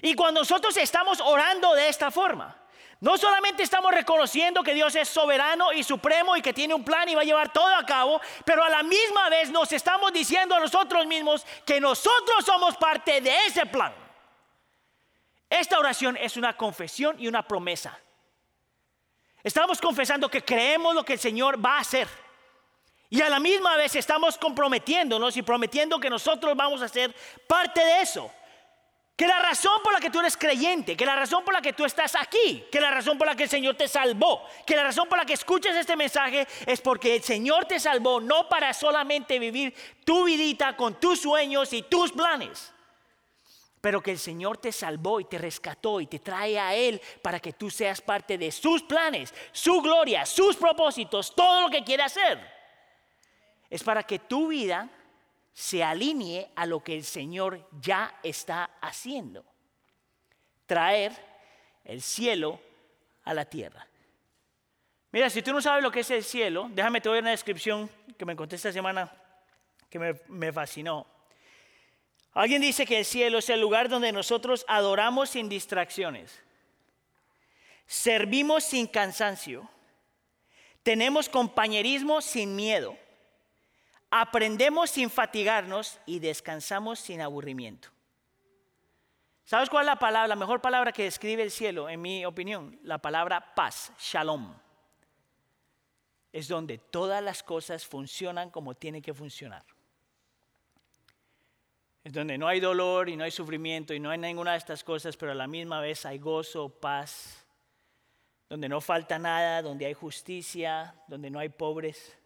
Y 0.00 0.14
cuando 0.14 0.42
nosotros 0.42 0.76
estamos 0.76 1.20
orando 1.20 1.74
de 1.74 1.88
esta 1.88 2.12
forma, 2.12 2.59
no 3.00 3.16
solamente 3.16 3.62
estamos 3.62 3.92
reconociendo 3.92 4.62
que 4.62 4.74
Dios 4.74 4.94
es 4.94 5.08
soberano 5.08 5.72
y 5.72 5.82
supremo 5.82 6.36
y 6.36 6.42
que 6.42 6.52
tiene 6.52 6.74
un 6.74 6.84
plan 6.84 7.08
y 7.08 7.14
va 7.14 7.22
a 7.22 7.24
llevar 7.24 7.50
todo 7.50 7.74
a 7.74 7.86
cabo, 7.86 8.20
pero 8.44 8.62
a 8.62 8.68
la 8.68 8.82
misma 8.82 9.30
vez 9.30 9.50
nos 9.50 9.72
estamos 9.72 10.12
diciendo 10.12 10.54
a 10.54 10.60
nosotros 10.60 11.06
mismos 11.06 11.46
que 11.64 11.80
nosotros 11.80 12.44
somos 12.44 12.76
parte 12.76 13.22
de 13.22 13.34
ese 13.46 13.64
plan. 13.64 13.94
Esta 15.48 15.78
oración 15.78 16.18
es 16.18 16.36
una 16.36 16.54
confesión 16.56 17.16
y 17.18 17.26
una 17.26 17.42
promesa. 17.42 17.98
Estamos 19.42 19.80
confesando 19.80 20.28
que 20.28 20.44
creemos 20.44 20.94
lo 20.94 21.02
que 21.02 21.14
el 21.14 21.18
Señor 21.18 21.64
va 21.64 21.78
a 21.78 21.80
hacer. 21.80 22.06
Y 23.08 23.22
a 23.22 23.30
la 23.30 23.40
misma 23.40 23.76
vez 23.76 23.96
estamos 23.96 24.36
comprometiéndonos 24.36 25.36
y 25.38 25.42
prometiendo 25.42 25.98
que 25.98 26.10
nosotros 26.10 26.54
vamos 26.54 26.82
a 26.82 26.88
ser 26.88 27.14
parte 27.48 27.80
de 27.80 28.02
eso. 28.02 28.30
Que 29.20 29.26
la 29.26 29.38
razón 29.38 29.82
por 29.84 29.92
la 29.92 30.00
que 30.00 30.08
tú 30.08 30.18
eres 30.20 30.34
creyente, 30.34 30.96
que 30.96 31.04
la 31.04 31.14
razón 31.14 31.44
por 31.44 31.52
la 31.52 31.60
que 31.60 31.74
tú 31.74 31.84
estás 31.84 32.14
aquí, 32.14 32.64
que 32.72 32.80
la 32.80 32.90
razón 32.90 33.18
por 33.18 33.26
la 33.26 33.36
que 33.36 33.42
el 33.42 33.50
Señor 33.50 33.74
te 33.74 33.86
salvó, 33.86 34.48
que 34.64 34.74
la 34.74 34.82
razón 34.82 35.10
por 35.10 35.18
la 35.18 35.26
que 35.26 35.34
escuchas 35.34 35.76
este 35.76 35.94
mensaje 35.94 36.48
es 36.64 36.80
porque 36.80 37.16
el 37.16 37.22
Señor 37.22 37.66
te 37.66 37.78
salvó 37.78 38.18
no 38.18 38.48
para 38.48 38.72
solamente 38.72 39.38
vivir 39.38 39.74
tu 40.06 40.24
vidita 40.24 40.74
con 40.74 40.98
tus 40.98 41.20
sueños 41.20 41.70
y 41.74 41.82
tus 41.82 42.12
planes, 42.12 42.72
pero 43.82 44.02
que 44.02 44.12
el 44.12 44.18
Señor 44.18 44.56
te 44.56 44.72
salvó 44.72 45.20
y 45.20 45.26
te 45.26 45.36
rescató 45.36 46.00
y 46.00 46.06
te 46.06 46.20
trae 46.20 46.58
a 46.58 46.74
Él 46.74 46.98
para 47.20 47.40
que 47.40 47.52
tú 47.52 47.68
seas 47.68 48.00
parte 48.00 48.38
de 48.38 48.50
sus 48.50 48.84
planes, 48.84 49.34
su 49.52 49.82
gloria, 49.82 50.24
sus 50.24 50.56
propósitos, 50.56 51.34
todo 51.34 51.60
lo 51.60 51.68
que 51.68 51.84
quiere 51.84 52.04
hacer. 52.04 52.40
Es 53.68 53.84
para 53.84 54.02
que 54.02 54.18
tu 54.18 54.48
vida 54.48 54.88
se 55.60 55.84
alinee 55.84 56.48
a 56.56 56.64
lo 56.64 56.82
que 56.82 56.94
el 56.94 57.04
Señor 57.04 57.68
ya 57.82 58.18
está 58.22 58.70
haciendo. 58.80 59.44
Traer 60.64 61.12
el 61.84 62.00
cielo 62.00 62.58
a 63.24 63.34
la 63.34 63.44
tierra. 63.44 63.86
Mira, 65.12 65.28
si 65.28 65.42
tú 65.42 65.52
no 65.52 65.60
sabes 65.60 65.82
lo 65.82 65.92
que 65.92 66.00
es 66.00 66.10
el 66.12 66.24
cielo, 66.24 66.70
déjame 66.72 67.02
te 67.02 67.10
doy 67.10 67.18
una 67.18 67.32
descripción 67.32 67.90
que 68.16 68.24
me 68.24 68.32
encontré 68.32 68.56
esta 68.56 68.72
semana 68.72 69.12
que 69.90 69.98
me, 69.98 70.18
me 70.28 70.50
fascinó. 70.50 71.06
Alguien 72.32 72.62
dice 72.62 72.86
que 72.86 73.00
el 73.00 73.04
cielo 73.04 73.36
es 73.36 73.50
el 73.50 73.60
lugar 73.60 73.90
donde 73.90 74.12
nosotros 74.12 74.64
adoramos 74.66 75.28
sin 75.28 75.50
distracciones, 75.50 76.42
servimos 77.86 78.64
sin 78.64 78.86
cansancio, 78.86 79.68
tenemos 80.82 81.28
compañerismo 81.28 82.22
sin 82.22 82.56
miedo 82.56 82.96
aprendemos 84.10 84.90
sin 84.90 85.08
fatigarnos 85.08 86.00
y 86.04 86.18
descansamos 86.18 86.98
sin 86.98 87.20
aburrimiento. 87.20 87.88
¿Sabes 89.44 89.68
cuál 89.68 89.82
es 89.82 89.86
la 89.86 89.96
palabra, 89.96 90.28
la 90.28 90.36
mejor 90.36 90.60
palabra 90.60 90.92
que 90.92 91.04
describe 91.04 91.42
el 91.42 91.50
cielo, 91.50 91.88
en 91.88 92.00
mi 92.00 92.24
opinión? 92.24 92.78
La 92.84 92.98
palabra 92.98 93.54
paz, 93.54 93.92
shalom. 93.98 94.54
Es 96.32 96.46
donde 96.46 96.78
todas 96.78 97.22
las 97.22 97.42
cosas 97.42 97.84
funcionan 97.84 98.50
como 98.50 98.74
tienen 98.74 99.02
que 99.02 99.12
funcionar. 99.12 99.64
Es 102.04 102.12
donde 102.12 102.38
no 102.38 102.46
hay 102.46 102.60
dolor 102.60 103.08
y 103.08 103.16
no 103.16 103.24
hay 103.24 103.30
sufrimiento 103.30 103.92
y 103.92 104.00
no 104.00 104.10
hay 104.10 104.18
ninguna 104.18 104.52
de 104.52 104.58
estas 104.58 104.84
cosas, 104.84 105.16
pero 105.16 105.32
a 105.32 105.34
la 105.34 105.46
misma 105.46 105.80
vez 105.80 106.06
hay 106.06 106.18
gozo, 106.18 106.68
paz, 106.68 107.44
donde 108.48 108.68
no 108.68 108.80
falta 108.80 109.18
nada, 109.18 109.62
donde 109.62 109.86
hay 109.86 109.94
justicia, 109.94 110.94
donde 111.08 111.28
no 111.28 111.38
hay 111.38 111.48
pobres. 111.48 112.16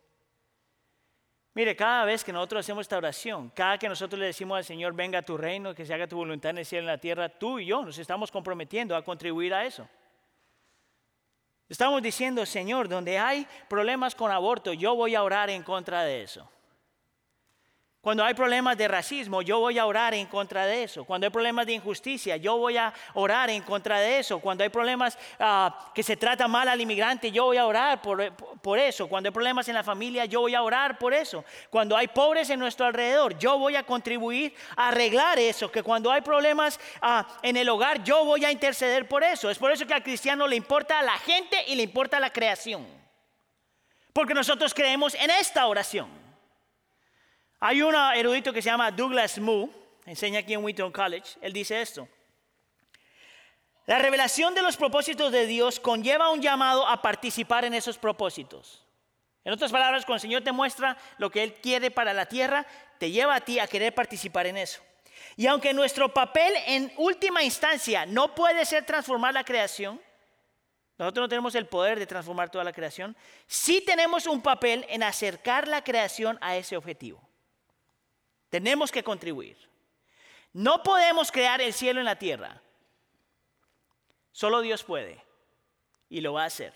Mire, 1.55 1.77
cada 1.77 2.05
vez 2.05 2.25
que 2.25 2.33
nosotros 2.33 2.61
hacemos 2.61 2.83
esta 2.83 2.97
oración, 2.97 3.51
cada 3.55 3.79
que 3.79 3.89
nosotros 3.89 4.19
le 4.19 4.27
decimos 4.27 4.59
al 4.59 4.65
Señor, 4.65 4.93
venga 4.93 5.21
a 5.21 5.23
tu 5.23 5.37
reino, 5.37 5.73
que 5.73 5.87
se 5.87 5.95
haga 5.95 6.09
tu 6.09 6.17
voluntad 6.17 6.51
en 6.51 6.59
el 6.59 6.67
cielo 6.67 6.83
y 6.83 6.87
en 6.87 6.93
la 6.93 6.99
tierra, 6.99 7.29
tú 7.29 7.61
y 7.61 7.67
yo 7.67 7.85
nos 7.85 7.97
estamos 7.97 8.33
comprometiendo 8.33 8.97
a 8.97 9.05
contribuir 9.05 9.55
a 9.55 9.65
eso. 9.65 9.89
Estamos 11.69 12.03
diciendo, 12.03 12.45
Señor, 12.45 12.89
donde 12.89 13.19
hay 13.19 13.47
problemas 13.69 14.17
con 14.17 14.33
aborto, 14.33 14.73
yo 14.73 14.97
voy 14.97 15.15
a 15.15 15.23
orar 15.23 15.49
en 15.49 15.63
contra 15.63 16.03
de 16.03 16.25
eso. 16.25 16.51
Cuando 18.05 18.23
hay 18.23 18.35
problemas 18.35 18.77
de 18.77 18.87
racismo, 18.87 19.41
yo 19.41 19.61
voy 19.61 19.79
a 19.79 19.87
orar 19.87 20.13
en 20.13 20.27
contra 20.27 20.67
de 20.67 20.83
eso. 20.83 21.07
Cuando 21.07 21.27
hay 21.27 21.31
problemas 21.31 21.65
de 21.65 21.73
injusticia, 21.73 22.37
yo 22.37 22.59
voy 22.59 22.77
a 22.77 22.93
orar 23.15 23.49
en 23.49 23.63
contra 23.63 23.99
de 23.99 24.19
eso. 24.19 24.41
Cuando 24.41 24.63
hay 24.63 24.69
problemas 24.69 25.17
ah, 25.41 25.91
que 25.95 26.03
se 26.03 26.15
trata 26.15 26.47
mal 26.47 26.69
al 26.69 26.79
inmigrante, 26.79 27.33
yo 27.33 27.45
voy 27.47 27.57
a 27.57 27.65
orar 27.65 28.03
por, 28.03 28.31
por, 28.61 28.79
eso. 28.79 29.09
Cuando 29.09 29.29
hay 29.29 29.33
problemas 29.33 29.67
en 29.71 29.75
la 29.75 29.83
familia, 29.83 30.27
yo 30.27 30.43
voy 30.43 30.55
a 30.55 30.61
orar 30.61 30.99
por 30.99 31.15
eso. 31.15 31.47
Cuando 31.71 31.97
hay 31.97 32.09
pobres 32.09 32.51
en 32.51 32.61
nuestro 32.61 32.85
alrededor, 32.85 33.39
yo 33.39 33.59
voy 33.59 33.75
a 33.75 33.85
contribuir 33.85 34.53
a 34.77 34.89
arreglar 34.89 35.39
eso. 35.39 35.73
Que 35.73 35.83
cuando 35.83 36.13
hay 36.13 36.21
problemas 36.21 36.79
ah, 37.01 37.27
en 37.41 37.57
el 37.57 37.71
hogar, 37.71 38.05
yo 38.05 38.23
voy 38.27 38.45
a 38.45 38.53
interceder 38.53 39.09
por 39.09 39.25
eso. 39.25 39.49
Es 39.49 39.57
por 39.57 39.73
eso 39.73 39.87
que 39.87 39.95
al 39.95 40.03
cristiano 40.03 40.47
le 40.47 40.57
importa 40.57 40.99
a 40.99 41.03
la 41.03 41.17
gente 41.17 41.57
y 41.69 41.75
le 41.75 41.85
importa 41.85 42.21
la 42.21 42.29
creación. 42.29 42.87
Porque 44.13 44.35
nosotros 44.35 44.75
creemos 44.75 45.15
en 45.15 45.31
esta 45.31 45.67
oración. 45.67 46.24
Hay 47.67 47.81
un 47.81 47.95
erudito 47.95 48.53
que 48.53 48.61
se 48.61 48.69
llama 48.69 48.91
Douglas 48.91 49.39
Moo, 49.39 49.71
enseña 50.05 50.41
aquí 50.41 50.53
en 50.53 50.63
Wheaton 50.63 50.93
College, 50.93 51.39
él 51.41 51.51
dice 51.55 51.81
esto. 51.81 52.07
La 53.87 53.99
revelación 53.99 54.55
de 54.55 54.61
los 54.61 54.77
propósitos 54.77 55.33
de 55.33 55.47
Dios 55.47 55.81
conlleva 55.81 56.29
un 56.29 56.43
llamado 56.43 56.87
a 56.87 57.01
participar 57.01 57.65
en 57.65 57.73
esos 57.73 57.97
propósitos. 57.97 58.85
En 59.45 59.55
otras 59.55 59.73
palabras, 59.73 60.05
cuando 60.05 60.17
el 60.17 60.21
Señor 60.21 60.45
te 60.45 60.53
muestra 60.53 60.99
lo 61.17 61.31
que 61.31 61.43
Él 61.43 61.55
quiere 61.55 61.91
para 61.91 62.13
la 62.13 62.27
tierra, 62.27 62.67
te 62.99 63.11
lleva 63.11 63.37
a 63.37 63.41
ti 63.41 63.59
a 63.59 63.67
querer 63.67 63.95
participar 63.95 64.47
en 64.47 64.59
eso. 64.59 64.83
Y 65.35 65.47
aunque 65.47 65.73
nuestro 65.73 66.13
papel 66.13 66.53
en 66.67 66.93
última 66.99 67.43
instancia 67.45 68.05
no 68.05 68.35
puede 68.35 68.67
ser 68.67 68.85
transformar 68.85 69.33
la 69.33 69.43
creación, 69.43 69.99
nosotros 70.99 71.25
no 71.25 71.29
tenemos 71.31 71.55
el 71.55 71.67
poder 71.67 71.99
de 71.99 72.07
transformar 72.07 72.51
toda 72.51 72.63
la 72.63 72.75
creación, 72.75 73.17
sí 73.47 73.81
tenemos 73.81 74.27
un 74.27 74.43
papel 74.43 74.85
en 74.91 75.03
acercar 75.03 75.67
la 75.67 75.83
creación 75.83 76.37
a 76.43 76.57
ese 76.57 76.77
objetivo. 76.77 77.27
Tenemos 78.55 78.93
que 78.93 79.03
contribuir. 79.03 79.57
No 80.53 80.85
podemos 80.85 81.33
crear 81.33 81.61
el 81.61 81.73
cielo 81.73 81.99
en 81.99 82.07
la 82.07 82.21
tierra. 82.21 82.63
Solo 84.31 84.61
Dios 84.61 84.85
puede 84.85 85.21
y 86.09 86.21
lo 86.21 86.35
va 86.35 86.45
a 86.45 86.47
hacer. 86.47 86.73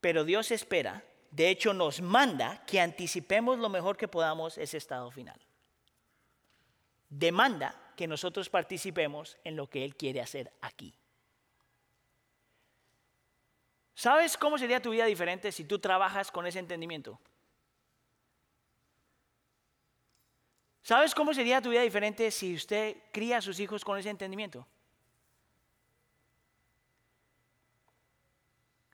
Pero 0.00 0.24
Dios 0.24 0.50
espera, 0.50 1.04
de 1.32 1.50
hecho 1.50 1.74
nos 1.74 2.00
manda 2.00 2.64
que 2.64 2.80
anticipemos 2.80 3.58
lo 3.58 3.68
mejor 3.68 3.98
que 3.98 4.08
podamos 4.08 4.56
ese 4.56 4.78
estado 4.78 5.10
final. 5.10 5.38
Demanda 7.10 7.92
que 7.94 8.06
nosotros 8.06 8.48
participemos 8.48 9.36
en 9.44 9.54
lo 9.54 9.68
que 9.68 9.84
Él 9.84 9.96
quiere 9.96 10.22
hacer 10.22 10.50
aquí. 10.62 10.94
¿Sabes 13.94 14.38
cómo 14.38 14.56
sería 14.56 14.80
tu 14.80 14.92
vida 14.92 15.04
diferente 15.04 15.52
si 15.52 15.64
tú 15.64 15.78
trabajas 15.78 16.32
con 16.32 16.46
ese 16.46 16.58
entendimiento? 16.58 17.20
¿Sabes 20.82 21.14
cómo 21.14 21.32
sería 21.32 21.62
tu 21.62 21.70
vida 21.70 21.82
diferente 21.82 22.30
si 22.30 22.54
usted 22.54 22.96
cría 23.12 23.38
a 23.38 23.40
sus 23.40 23.60
hijos 23.60 23.84
con 23.84 23.98
ese 23.98 24.10
entendimiento? 24.10 24.66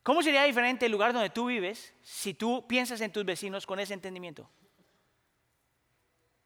¿Cómo 0.02 0.22
sería 0.22 0.44
diferente 0.44 0.86
el 0.86 0.92
lugar 0.92 1.12
donde 1.12 1.30
tú 1.30 1.46
vives 1.46 1.94
si 2.02 2.34
tú 2.34 2.66
piensas 2.66 3.00
en 3.00 3.12
tus 3.12 3.24
vecinos 3.24 3.66
con 3.66 3.80
ese 3.80 3.94
entendimiento? 3.94 4.48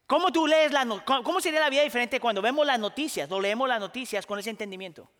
¿Cómo 0.07 0.33
tú 0.33 0.47
lees 0.47 0.73
la 0.73 0.85
cómo 1.05 1.41
sería 1.41 1.61
la 1.61 1.71
vida 1.71 1.83
diferente 1.83 2.21
cuando 2.21 2.43
vemos 2.43 2.67
las 2.67 2.79
noticias 2.79 3.31
o 3.31 3.41
leemos 3.41 3.69
las 3.69 3.81
noticias 3.81 4.27
con 4.27 4.39
ese 4.39 4.51
entendimiento? 4.51 5.11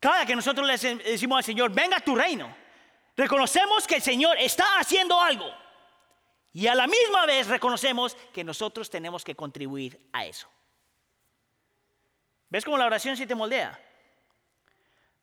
Cada 0.00 0.26
que 0.26 0.34
nosotros 0.34 0.66
le 0.66 0.76
decimos 1.04 1.38
al 1.38 1.44
Señor, 1.44 1.70
venga 1.72 1.98
a 1.98 2.00
tu 2.00 2.14
reino, 2.16 2.54
reconocemos 3.16 3.86
que 3.86 3.96
el 3.96 4.02
Señor 4.02 4.36
está 4.38 4.78
haciendo 4.78 5.20
algo. 5.20 5.61
Y 6.52 6.66
a 6.66 6.74
la 6.74 6.86
misma 6.86 7.24
vez 7.26 7.46
reconocemos 7.46 8.14
que 8.32 8.44
nosotros 8.44 8.90
tenemos 8.90 9.24
que 9.24 9.34
contribuir 9.34 9.98
a 10.12 10.26
eso. 10.26 10.48
¿Ves 12.50 12.64
cómo 12.64 12.76
la 12.76 12.84
oración 12.84 13.16
sí 13.16 13.26
te 13.26 13.34
moldea? 13.34 13.80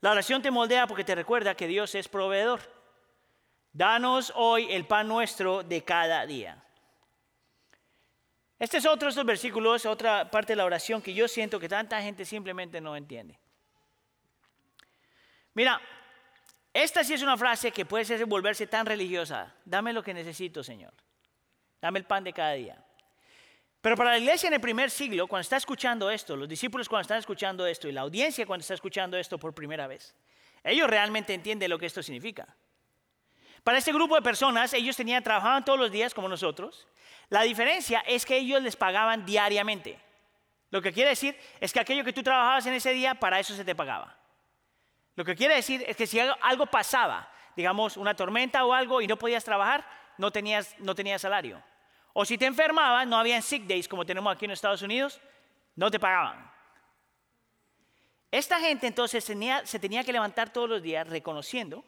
La 0.02 0.12
oración 0.12 0.42
te 0.42 0.50
moldea 0.50 0.88
porque 0.88 1.04
te 1.04 1.14
recuerda 1.14 1.56
que 1.56 1.68
Dios 1.68 1.94
es 1.94 2.08
proveedor. 2.08 2.62
Danos 3.72 4.34
hoy 4.36 4.72
el 4.72 4.88
pan 4.88 5.08
nuestro 5.08 5.62
de 5.62 5.84
cada 5.84 6.26
día. 6.26 6.64
Este 8.58 8.78
es 8.78 8.86
otro 8.86 9.06
de 9.06 9.10
estos 9.12 9.26
versículos, 9.26 9.86
otra 9.86 10.30
parte 10.32 10.54
de 10.54 10.58
la 10.58 10.66
oración 10.66 11.02
que 11.02 11.14
yo 11.14 11.28
siento 11.28 11.60
que 11.60 11.70
tanta 11.70 12.02
gente 12.02 12.26
simplemente 12.26 12.82
no 12.82 12.96
entiende. 12.96 13.40
Mira, 15.54 15.80
esta 16.74 17.04
sí 17.04 17.14
es 17.14 17.22
una 17.22 17.38
frase 17.38 17.72
que 17.72 17.86
puede 17.86 18.24
volverse 18.26 18.68
tan 18.68 18.86
religiosa. 18.86 19.54
Dame 19.64 19.94
lo 19.94 20.04
que 20.04 20.14
necesito, 20.14 20.64
Señor. 20.64 20.94
Dame 21.82 22.00
el 22.00 22.06
pan 22.06 22.24
de 22.24 22.34
cada 22.34 22.54
día. 22.54 22.78
Pero 23.82 23.96
para 23.96 24.12
la 24.12 24.18
iglesia 24.18 24.48
en 24.48 24.54
el 24.54 24.62
primer 24.62 24.92
siglo, 24.92 25.28
cuando 25.28 25.42
está 25.42 25.56
escuchando 25.58 26.12
esto, 26.12 26.36
los 26.36 26.50
discípulos 26.50 26.90
cuando 26.90 27.04
están 27.04 27.20
escuchando 27.20 27.66
esto 27.66 27.88
y 27.88 27.94
la 27.94 28.02
audiencia 28.02 28.46
cuando 28.46 28.62
está 28.62 28.74
escuchando 28.74 29.18
esto 29.18 29.38
por 29.38 29.54
primera 29.54 29.88
vez, 29.88 30.14
ellos 30.64 30.90
realmente 30.90 31.34
entienden 31.34 31.70
lo 31.70 31.80
que 31.80 31.86
esto 31.86 32.04
significa. 32.04 32.48
Para 33.64 33.78
este 33.78 33.94
grupo 33.94 34.16
de 34.16 34.22
personas, 34.22 34.74
ellos 34.74 34.98
tenían, 34.98 35.24
trabajaban 35.24 35.64
todos 35.64 35.80
los 35.80 35.92
días 35.92 36.14
como 36.14 36.28
nosotros. 36.28 36.88
La 37.30 37.44
diferencia 37.44 38.00
es 38.08 38.26
que 38.26 38.38
ellos 38.38 38.62
les 38.62 38.76
pagaban 38.76 39.26
diariamente. 39.26 40.00
Lo 40.72 40.82
que 40.82 40.94
quiere 40.94 41.12
decir 41.12 41.38
es 41.60 41.74
que 41.74 41.80
aquello 41.80 42.04
que 42.04 42.14
tú 42.14 42.24
trabajabas 42.24 42.66
en 42.66 42.74
ese 42.74 42.92
día, 42.92 43.16
para 43.16 43.40
eso 43.40 43.56
se 43.56 43.66
te 43.66 43.76
pagaba. 43.76 44.18
Lo 45.16 45.26
que 45.26 45.36
quiere 45.36 45.56
decir 45.56 45.84
es 45.88 45.96
que 45.98 46.08
si 46.08 46.20
algo 46.20 46.66
pasaba, 46.68 47.30
digamos 47.56 47.98
una 47.98 48.16
tormenta 48.16 48.64
o 48.66 48.74
algo 48.74 49.02
y 49.02 49.08
no 49.08 49.18
podías 49.18 49.44
trabajar, 49.44 49.86
no 50.20 50.32
tenías, 50.32 50.76
no 50.80 50.94
salario. 51.18 51.64
O 52.12 52.26
si 52.26 52.38
te 52.38 52.46
enfermabas, 52.46 53.08
no 53.08 53.16
había 53.16 53.42
sick 53.42 53.64
days 53.66 53.88
como 53.88 54.06
tenemos 54.06 54.36
aquí 54.36 54.46
en 54.46 54.52
Estados 54.52 54.82
Unidos, 54.82 55.20
no 55.76 55.90
te 55.90 56.00
pagaban. 56.00 56.52
Esta 58.30 58.60
gente 58.60 58.86
entonces 58.86 59.24
se 59.24 59.80
tenía 59.80 60.04
que 60.04 60.12
levantar 60.12 60.52
todos 60.52 60.70
los 60.70 60.84
días 60.84 61.08
reconociendo 61.08 61.86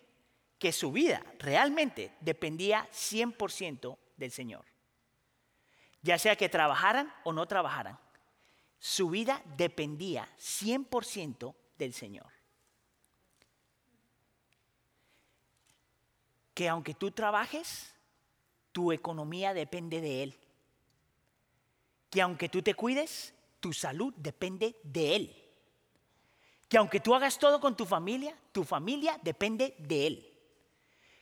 que 0.57 0.71
su 0.71 0.93
vida 0.93 1.21
realmente 1.39 2.13
dependía 2.21 2.87
100% 2.91 3.97
del 4.15 4.31
Señor. 4.31 4.63
Ya 6.01 6.17
sea 6.17 6.37
que 6.37 6.47
trabajaran 6.47 7.13
o 7.25 7.33
no 7.33 7.45
trabajaran, 7.47 7.99
su 8.79 9.09
vida 9.09 9.43
dependía 9.57 10.29
100% 10.37 11.53
del 11.77 11.93
Señor. 11.93 12.31
Que 16.53 16.69
aunque 16.69 16.93
tú 16.93 17.11
trabajes, 17.11 17.93
tu 18.71 18.91
economía 18.91 19.53
depende 19.53 20.01
de 20.01 20.23
Él. 20.23 20.37
Que 22.09 22.21
aunque 22.21 22.49
tú 22.49 22.61
te 22.61 22.73
cuides, 22.73 23.33
tu 23.59 23.73
salud 23.73 24.13
depende 24.17 24.75
de 24.83 25.15
Él. 25.15 25.35
Que 26.67 26.77
aunque 26.77 26.99
tú 26.99 27.13
hagas 27.13 27.37
todo 27.37 27.59
con 27.59 27.75
tu 27.75 27.85
familia, 27.85 28.35
tu 28.51 28.63
familia 28.63 29.19
depende 29.21 29.75
de 29.77 30.07
Él. 30.07 30.27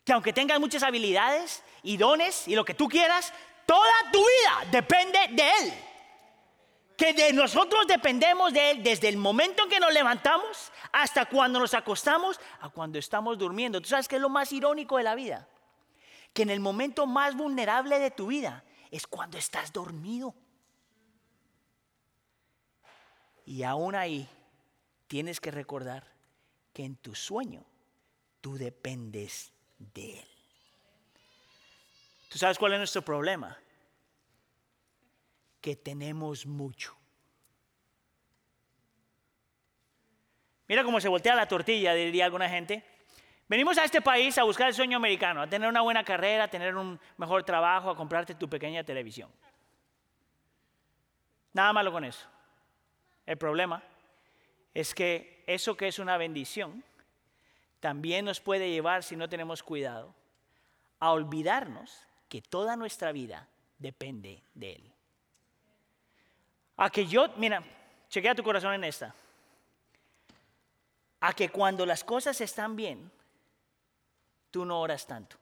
Que 0.03 0.13
aunque 0.13 0.33
tengas 0.33 0.59
muchas 0.59 0.83
habilidades 0.83 1.63
y 1.83 1.97
dones 1.97 2.47
y 2.47 2.55
lo 2.55 2.65
que 2.65 2.73
tú 2.73 2.88
quieras, 2.88 3.33
toda 3.65 4.12
tu 4.12 4.19
vida 4.19 4.71
depende 4.71 5.19
de 5.31 5.49
Él. 5.59 5.73
Que 6.97 7.13
de 7.13 7.33
nosotros 7.33 7.88
dependemos 7.88 8.51
de 8.53 8.71
Él 8.71 8.83
desde 8.83 9.07
el 9.07 9.17
momento 9.17 9.63
en 9.63 9.69
que 9.69 9.79
nos 9.79 9.93
levantamos 9.93 10.71
hasta 10.91 11.25
cuando 11.25 11.59
nos 11.59 11.73
acostamos 11.73 12.39
a 12.62 12.69
cuando 12.69 12.99
estamos 12.99 13.38
durmiendo. 13.38 13.81
¿Tú 13.81 13.89
sabes 13.89 14.07
qué 14.07 14.15
es 14.15 14.21
lo 14.21 14.29
más 14.29 14.51
irónico 14.51 14.97
de 14.97 15.03
la 15.03 15.15
vida? 15.15 15.47
Que 16.33 16.43
en 16.43 16.49
el 16.49 16.59
momento 16.59 17.05
más 17.05 17.35
vulnerable 17.35 17.99
de 17.99 18.11
tu 18.11 18.27
vida 18.27 18.63
es 18.91 19.07
cuando 19.07 19.37
estás 19.37 19.73
dormido. 19.73 20.35
Y 23.45 23.63
aún 23.63 23.95
ahí 23.95 24.29
tienes 25.07 25.39
que 25.39 25.51
recordar 25.51 26.05
que 26.73 26.83
en 26.83 26.95
tu 26.95 27.15
sueño 27.15 27.65
tú 28.41 28.57
dependes 28.57 29.51
de 29.77 30.19
Él. 30.19 30.27
¿Tú 32.29 32.37
sabes 32.37 32.59
cuál 32.59 32.73
es 32.73 32.77
nuestro 32.77 33.01
problema? 33.01 33.57
Que 35.59 35.75
tenemos 35.75 36.45
mucho. 36.45 36.95
Mira 40.67 40.83
cómo 40.83 41.01
se 41.01 41.07
voltea 41.07 41.33
la 41.33 41.47
tortilla, 41.47 41.95
diría 41.95 42.25
alguna 42.25 42.47
gente. 42.47 42.85
Venimos 43.49 43.79
a 43.79 43.83
este 43.83 43.99
país 43.99 44.38
a 44.38 44.43
buscar 44.43 44.67
el 44.67 44.75
sueño 44.75 44.95
americano, 44.97 45.41
a 45.41 45.47
tener 45.47 45.67
una 45.67 45.81
buena 45.81 46.03
carrera, 46.03 46.43
a 46.43 46.47
tener 46.47 46.75
un 46.75 46.99
mejor 47.17 47.43
trabajo, 47.43 47.89
a 47.89 47.95
comprarte 47.95 48.35
tu 48.35 48.47
pequeña 48.47 48.83
televisión. 48.83 49.31
Nada 51.53 51.73
malo 51.73 51.91
con 51.91 52.05
eso. 52.05 52.27
El 53.25 53.38
problema 53.39 53.81
es 54.71 54.93
que 54.93 55.43
eso 55.47 55.75
que 55.75 55.88
es 55.88 55.97
una 55.97 56.15
bendición 56.17 56.83
también 57.79 58.25
nos 58.25 58.39
puede 58.39 58.69
llevar, 58.69 59.01
si 59.01 59.15
no 59.15 59.27
tenemos 59.27 59.63
cuidado, 59.63 60.13
a 60.99 61.12
olvidarnos 61.12 62.05
que 62.27 62.43
toda 62.43 62.75
nuestra 62.75 63.12
vida 63.12 63.47
depende 63.79 64.43
de 64.53 64.73
Él. 64.73 64.93
A 66.77 66.91
que 66.91 67.07
yo, 67.07 67.29
mira, 67.38 67.63
chequea 68.09 68.35
tu 68.35 68.43
corazón 68.43 68.75
en 68.75 68.83
esta. 68.83 69.15
A 71.19 71.33
que 71.33 71.49
cuando 71.49 71.83
las 71.88 72.03
cosas 72.03 72.39
están 72.41 72.75
bien, 72.75 73.12
tú 74.51 74.65
no 74.65 74.79
oras 74.81 75.05
tanto. 75.05 75.38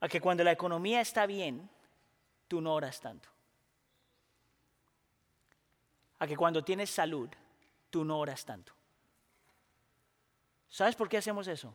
A 0.00 0.08
que 0.08 0.20
cuando 0.20 0.42
la 0.42 0.52
economía 0.52 1.00
está 1.00 1.26
bien, 1.26 1.68
tú 2.48 2.60
no 2.60 2.74
oras 2.74 3.00
tanto. 3.00 3.28
A 6.18 6.26
que 6.26 6.36
cuando 6.36 6.64
tienes 6.64 6.90
salud, 6.90 7.28
tú 7.90 8.04
no 8.04 8.18
oras 8.18 8.44
tanto. 8.44 8.72
¿Sabes 10.68 10.96
por 10.96 11.08
qué 11.08 11.18
hacemos 11.18 11.46
eso? 11.48 11.74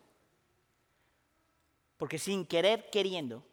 Porque 1.98 2.20
sin 2.20 2.46
querer 2.46 2.90
queriendo 2.90 3.44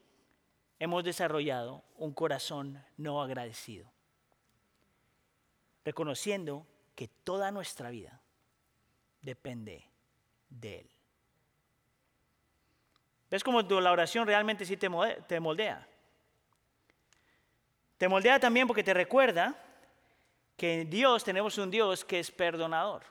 hemos 0.79 1.05
desarrollado 1.05 1.83
un 1.97 2.13
corazón 2.13 2.85
no 2.97 3.23
agradecido, 3.23 3.91
reconociendo 5.85 6.67
que 6.95 7.09
toda 7.09 7.51
nuestra 7.51 7.91
vida 7.91 8.21
depende 9.23 9.94
de 10.61 10.81
Él. 10.81 10.91
¿Ves 13.31 13.43
cómo 13.43 13.63
la 13.63 13.93
oración 13.93 14.27
realmente 14.27 14.65
sí 14.65 14.77
te 14.77 14.89
moldea? 14.89 15.87
Te 17.99 18.09
moldea 18.09 18.39
también 18.39 18.67
porque 18.67 18.85
te 18.85 18.95
recuerda 18.95 19.55
que 20.57 20.83
en 20.83 20.91
Dios 20.91 21.25
tenemos 21.25 21.59
un 21.59 21.71
Dios 21.71 22.05
que 22.05 22.21
es 22.21 22.31
perdonador. 22.31 23.03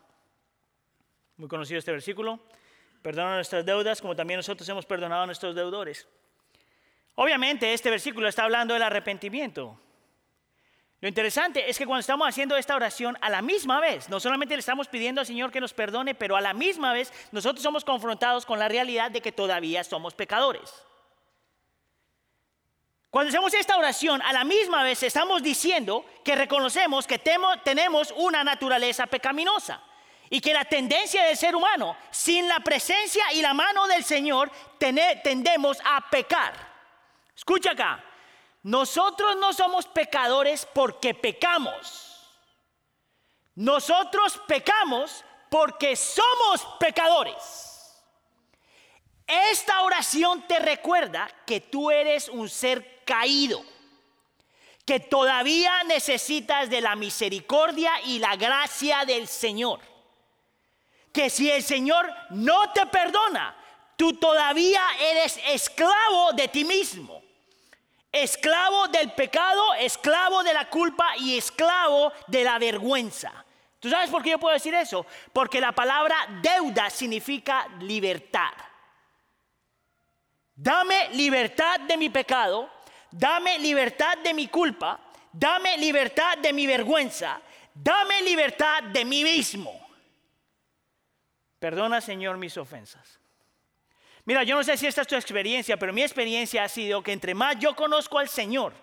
Muy 1.37 1.49
conocido 1.49 1.79
este 1.79 1.91
versículo. 1.91 2.39
Perdona 3.01 3.35
nuestras 3.35 3.65
deudas 3.65 4.01
como 4.01 4.15
también 4.15 4.37
nosotros 4.37 4.67
hemos 4.69 4.85
perdonado 4.85 5.23
a 5.23 5.25
nuestros 5.25 5.55
deudores. 5.55 6.07
Obviamente 7.15 7.73
este 7.73 7.89
versículo 7.89 8.27
está 8.27 8.43
hablando 8.43 8.73
del 8.73 8.83
arrepentimiento. 8.83 9.77
Lo 11.03 11.09
interesante 11.09 11.69
es 11.69 11.77
que 11.77 11.85
cuando 11.85 11.99
estamos 11.99 12.25
haciendo 12.25 12.55
esta 12.55 12.77
oración, 12.77 13.17
a 13.19 13.29
la 13.29 13.41
misma 13.41 13.81
vez, 13.81 14.07
no 14.07 14.21
solamente 14.21 14.55
le 14.55 14.61
estamos 14.61 14.87
pidiendo 14.87 15.19
al 15.19 15.27
Señor 15.27 15.51
que 15.51 15.59
nos 15.59 15.73
perdone, 15.73 16.15
pero 16.15 16.37
a 16.37 16.39
la 16.39 16.53
misma 16.53 16.93
vez 16.93 17.11
nosotros 17.33 17.61
somos 17.61 17.83
confrontados 17.83 18.45
con 18.45 18.57
la 18.57 18.69
realidad 18.69 19.11
de 19.11 19.19
que 19.19 19.33
todavía 19.33 19.83
somos 19.83 20.13
pecadores. 20.13 20.73
Cuando 23.09 23.27
hacemos 23.27 23.53
esta 23.53 23.75
oración, 23.75 24.21
a 24.21 24.31
la 24.31 24.45
misma 24.45 24.81
vez 24.81 25.03
estamos 25.03 25.43
diciendo 25.43 26.05
que 26.23 26.37
reconocemos 26.37 27.05
que 27.05 27.19
tenemos 27.19 28.13
una 28.15 28.45
naturaleza 28.45 29.05
pecaminosa 29.05 29.81
y 30.29 30.39
que 30.39 30.53
la 30.53 30.63
tendencia 30.63 31.25
del 31.25 31.35
ser 31.35 31.53
humano, 31.53 31.97
sin 32.11 32.47
la 32.47 32.61
presencia 32.61 33.25
y 33.33 33.41
la 33.41 33.53
mano 33.53 33.87
del 33.87 34.05
Señor, 34.05 34.49
tendemos 34.79 35.79
a 35.83 36.09
pecar. 36.09 36.53
Escucha 37.35 37.71
acá, 37.71 38.01
nosotros 38.63 39.35
no 39.35 39.51
somos 39.51 39.85
pecadores 39.85 40.65
porque 40.73 41.13
pecamos. 41.13 42.31
Nosotros 43.55 44.39
pecamos 44.47 45.23
porque 45.49 45.97
somos 45.97 46.65
pecadores. 46.79 47.35
Esta 49.27 49.81
oración 49.81 50.47
te 50.47 50.59
recuerda 50.59 51.29
que 51.45 51.59
tú 51.59 51.91
eres 51.91 52.29
un 52.29 52.49
ser 52.49 53.03
caído, 53.03 53.63
que 54.85 55.01
todavía 55.01 55.83
necesitas 55.83 56.69
de 56.69 56.81
la 56.81 56.95
misericordia 56.95 57.91
y 58.05 58.19
la 58.19 58.37
gracia 58.37 59.03
del 59.03 59.27
Señor. 59.27 59.81
Que 61.11 61.29
si 61.29 61.51
el 61.51 61.63
Señor 61.63 62.09
no 62.29 62.71
te 62.71 62.85
perdona, 62.85 63.55
tú 63.97 64.13
todavía 64.13 64.81
eres 64.99 65.37
esclavo 65.47 66.31
de 66.31 66.47
ti 66.47 66.63
mismo 66.63 67.23
esclavo 68.13 68.87
del 68.89 69.11
pecado, 69.11 69.73
esclavo 69.73 70.43
de 70.43 70.53
la 70.53 70.69
culpa 70.69 71.17
y 71.17 71.37
esclavo 71.37 72.13
de 72.27 72.43
la 72.43 72.59
vergüenza. 72.59 73.43
¿Tú 73.79 73.89
sabes 73.89 74.09
por 74.09 74.23
qué 74.23 74.29
yo 74.29 74.39
puedo 74.39 74.53
decir 74.53 74.73
eso? 74.75 75.05
Porque 75.33 75.59
la 75.59 75.73
palabra 75.73 76.15
deuda 76.41 76.89
significa 76.89 77.67
libertad. 77.79 78.53
Dame 80.55 81.09
libertad 81.09 81.81
de 81.81 81.97
mi 81.97 82.09
pecado, 82.09 82.69
dame 83.11 83.57
libertad 83.57 84.19
de 84.19 84.33
mi 84.33 84.47
culpa, 84.47 84.99
dame 85.31 85.77
libertad 85.77 86.37
de 86.37 86.53
mi 86.53 86.67
vergüenza, 86.67 87.41
dame 87.73 88.21
libertad 88.21 88.83
de 88.83 89.03
mí 89.03 89.23
mismo. 89.23 89.85
Perdona, 91.57 91.99
Señor, 91.99 92.37
mis 92.37 92.55
ofensas. 92.57 93.19
Mira, 94.25 94.43
yo 94.43 94.55
no 94.55 94.63
sé 94.63 94.77
si 94.77 94.87
esta 94.87 95.01
es 95.01 95.07
tu 95.07 95.15
experiencia, 95.15 95.77
pero 95.77 95.91
mi 95.91 96.01
experiencia 96.01 96.63
ha 96.63 96.69
sido 96.69 97.03
que 97.03 97.11
entre 97.11 97.33
más 97.33 97.59
yo 97.59 97.75
conozco 97.75 98.19
al 98.19 98.29
Señor 98.29 98.73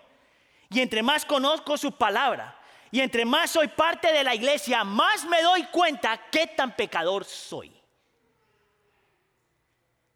y 0.69 0.81
entre 0.81 1.03
más 1.03 1.25
conozco 1.25 1.79
su 1.79 1.93
palabra 1.93 2.59
y 2.91 3.01
entre 3.01 3.25
más 3.25 3.51
soy 3.51 3.69
parte 3.69 4.13
de 4.13 4.23
la 4.23 4.35
iglesia, 4.35 4.85
más 4.85 5.25
me 5.25 5.43
doy 5.43 5.65
cuenta 5.65 6.21
qué 6.31 6.47
tan 6.47 6.75
pecador 6.75 7.25
soy. 7.25 7.73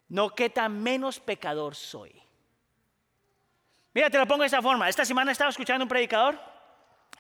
No 0.09 0.31
qué 0.31 0.51
tan 0.51 0.83
menos 0.83 1.19
pecador 1.19 1.75
soy. 1.75 2.13
Mira, 3.95 4.11
te 4.11 4.19
lo 4.19 4.27
pongo 4.27 4.43
de 4.43 4.47
esta 4.47 4.61
forma. 4.61 4.89
Esta 4.89 5.05
semana 5.05 5.33
estaba 5.33 5.51
escuchando 5.51 5.85
un 5.85 5.89
predicador 5.89 6.39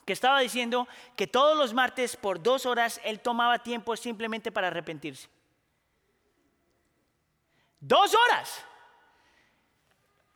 que 0.04 0.12
estaba 0.12 0.40
diciendo 0.40 0.86
que 1.16 1.26
todos 1.26 1.56
los 1.56 1.72
martes 1.72 2.16
por 2.16 2.42
dos 2.42 2.66
horas 2.66 3.00
él 3.04 3.20
tomaba 3.20 3.60
tiempo 3.60 3.96
simplemente 3.96 4.52
para 4.52 4.66
arrepentirse. 4.66 5.28
Dos 7.86 8.14
horas. 8.14 8.64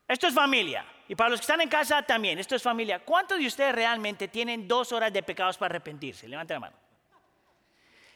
Esto 0.06 0.26
es 0.26 0.34
familia. 0.34 0.84
Y 1.08 1.14
para 1.14 1.30
los 1.30 1.40
que 1.40 1.44
están 1.44 1.62
en 1.62 1.68
casa 1.70 2.02
también, 2.02 2.38
esto 2.38 2.54
es 2.54 2.62
familia. 2.62 3.02
¿Cuántos 3.02 3.38
de 3.38 3.46
ustedes 3.46 3.74
realmente 3.74 4.28
tienen 4.28 4.68
dos 4.68 4.92
horas 4.92 5.10
de 5.10 5.22
pecados 5.22 5.56
para 5.56 5.72
arrepentirse? 5.72 6.28
Levante 6.28 6.52
la 6.52 6.60
mano. 6.60 6.76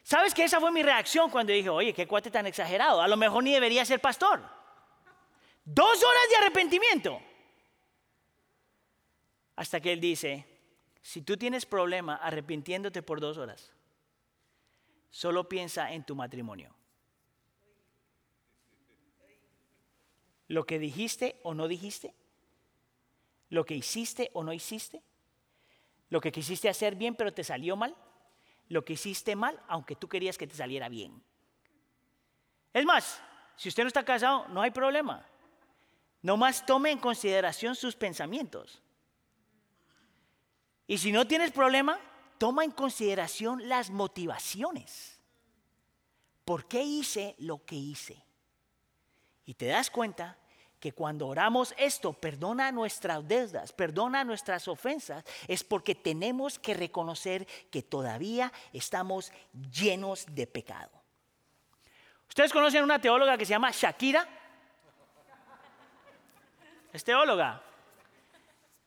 ¿Sabes 0.02 0.34
que 0.34 0.44
esa 0.44 0.60
fue 0.60 0.70
mi 0.70 0.82
reacción 0.82 1.30
cuando 1.30 1.50
dije, 1.50 1.70
oye, 1.70 1.94
qué 1.94 2.06
cuate 2.06 2.30
tan 2.30 2.46
exagerado? 2.46 3.00
A 3.00 3.08
lo 3.08 3.16
mejor 3.16 3.42
ni 3.42 3.54
debería 3.54 3.86
ser 3.86 4.00
pastor. 4.00 4.42
Dos 5.64 6.04
horas 6.04 6.28
de 6.28 6.36
arrepentimiento. 6.36 7.22
Hasta 9.56 9.80
que 9.80 9.94
él 9.94 10.00
dice, 10.00 10.46
si 11.00 11.22
tú 11.22 11.38
tienes 11.38 11.64
problema 11.64 12.16
arrepintiéndote 12.16 13.00
por 13.02 13.18
dos 13.18 13.38
horas, 13.38 13.72
solo 15.08 15.48
piensa 15.48 15.90
en 15.90 16.04
tu 16.04 16.14
matrimonio. 16.14 16.74
Lo 20.52 20.66
que 20.66 20.78
dijiste 20.78 21.40
o 21.44 21.54
no 21.54 21.66
dijiste, 21.66 22.14
lo 23.48 23.64
que 23.64 23.74
hiciste 23.74 24.30
o 24.34 24.44
no 24.44 24.52
hiciste, 24.52 25.02
lo 26.10 26.20
que 26.20 26.30
quisiste 26.30 26.68
hacer 26.68 26.94
bien 26.94 27.14
pero 27.14 27.32
te 27.32 27.42
salió 27.42 27.74
mal, 27.74 27.96
lo 28.68 28.84
que 28.84 28.92
hiciste 28.92 29.34
mal 29.34 29.58
aunque 29.66 29.96
tú 29.96 30.10
querías 30.10 30.36
que 30.36 30.46
te 30.46 30.54
saliera 30.54 30.90
bien. 30.90 31.22
Es 32.74 32.84
más, 32.84 33.22
si 33.56 33.70
usted 33.70 33.82
no 33.82 33.86
está 33.86 34.04
casado, 34.04 34.46
no 34.48 34.60
hay 34.60 34.70
problema. 34.70 35.24
Nomás 36.20 36.66
tome 36.66 36.90
en 36.90 36.98
consideración 36.98 37.74
sus 37.74 37.96
pensamientos. 37.96 38.82
Y 40.86 40.98
si 40.98 41.12
no 41.12 41.26
tienes 41.26 41.50
problema, 41.50 41.98
toma 42.36 42.62
en 42.62 42.72
consideración 42.72 43.70
las 43.70 43.88
motivaciones. 43.88 45.18
¿Por 46.44 46.68
qué 46.68 46.82
hice 46.82 47.36
lo 47.38 47.64
que 47.64 47.76
hice? 47.76 48.22
Y 49.46 49.54
te 49.54 49.66
das 49.66 49.90
cuenta 49.90 50.36
que 50.82 50.90
cuando 50.90 51.28
oramos 51.28 51.72
esto, 51.78 52.12
perdona 52.12 52.72
nuestras 52.72 53.28
deudas, 53.28 53.72
perdona 53.72 54.24
nuestras 54.24 54.66
ofensas, 54.66 55.24
es 55.46 55.62
porque 55.62 55.94
tenemos 55.94 56.58
que 56.58 56.74
reconocer 56.74 57.46
que 57.70 57.82
todavía 57.82 58.52
estamos 58.72 59.32
llenos 59.72 60.26
de 60.34 60.44
pecado. 60.48 60.90
¿Ustedes 62.28 62.52
conocen 62.52 62.82
una 62.82 63.00
teóloga 63.00 63.38
que 63.38 63.46
se 63.46 63.50
llama 63.50 63.70
Shakira? 63.70 64.28
Es 66.92 67.04
teóloga. 67.04 67.62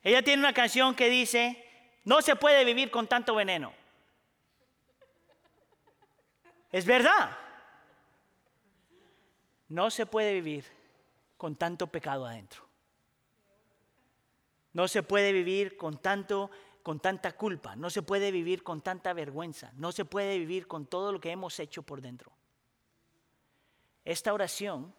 Ella 0.04 0.22
tiene 0.22 0.42
una 0.42 0.54
canción 0.54 0.96
que 0.96 1.10
dice, 1.10 1.66
no 2.04 2.22
se 2.22 2.36
puede 2.36 2.66
vivir 2.66 2.92
con 2.92 3.08
tanto 3.08 3.36
veneno. 3.36 3.72
Es 6.74 6.86
verdad. 6.86 7.38
No 9.70 9.89
se 9.89 10.06
puede 10.06 10.34
vivir 10.34 10.74
con 11.46 11.58
tanto 11.58 11.86
pecado 11.86 12.26
adentro. 12.26 12.68
No 14.74 14.88
se 14.88 15.04
puede 15.04 15.32
vivir 15.32 15.78
con 15.78 16.02
tanto 16.02 16.50
con 16.82 17.00
tanta 17.00 17.34
culpa, 17.34 17.76
no 17.76 17.91
se 17.91 18.02
puede 18.02 18.32
vivir 18.32 18.64
con 18.64 18.82
tanta 18.82 19.14
vergüenza, 19.14 19.72
no 19.76 19.91
se 19.91 20.06
puede 20.06 20.39
vivir 20.39 20.66
con 20.66 20.88
todo 20.88 21.12
lo 21.12 21.22
que 21.22 21.30
hemos 21.30 21.60
hecho 21.60 21.84
por 21.84 22.02
dentro. 22.02 22.32
Esta 24.04 24.34
oración 24.34 24.91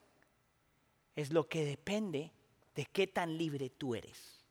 es 1.16 1.32
lo 1.32 1.48
que 1.48 1.64
depende 1.64 2.30
de 2.76 2.86
qué 2.86 3.08
tan 3.08 3.36
libre 3.36 3.70
tú 3.70 3.96
eres. 3.96 4.46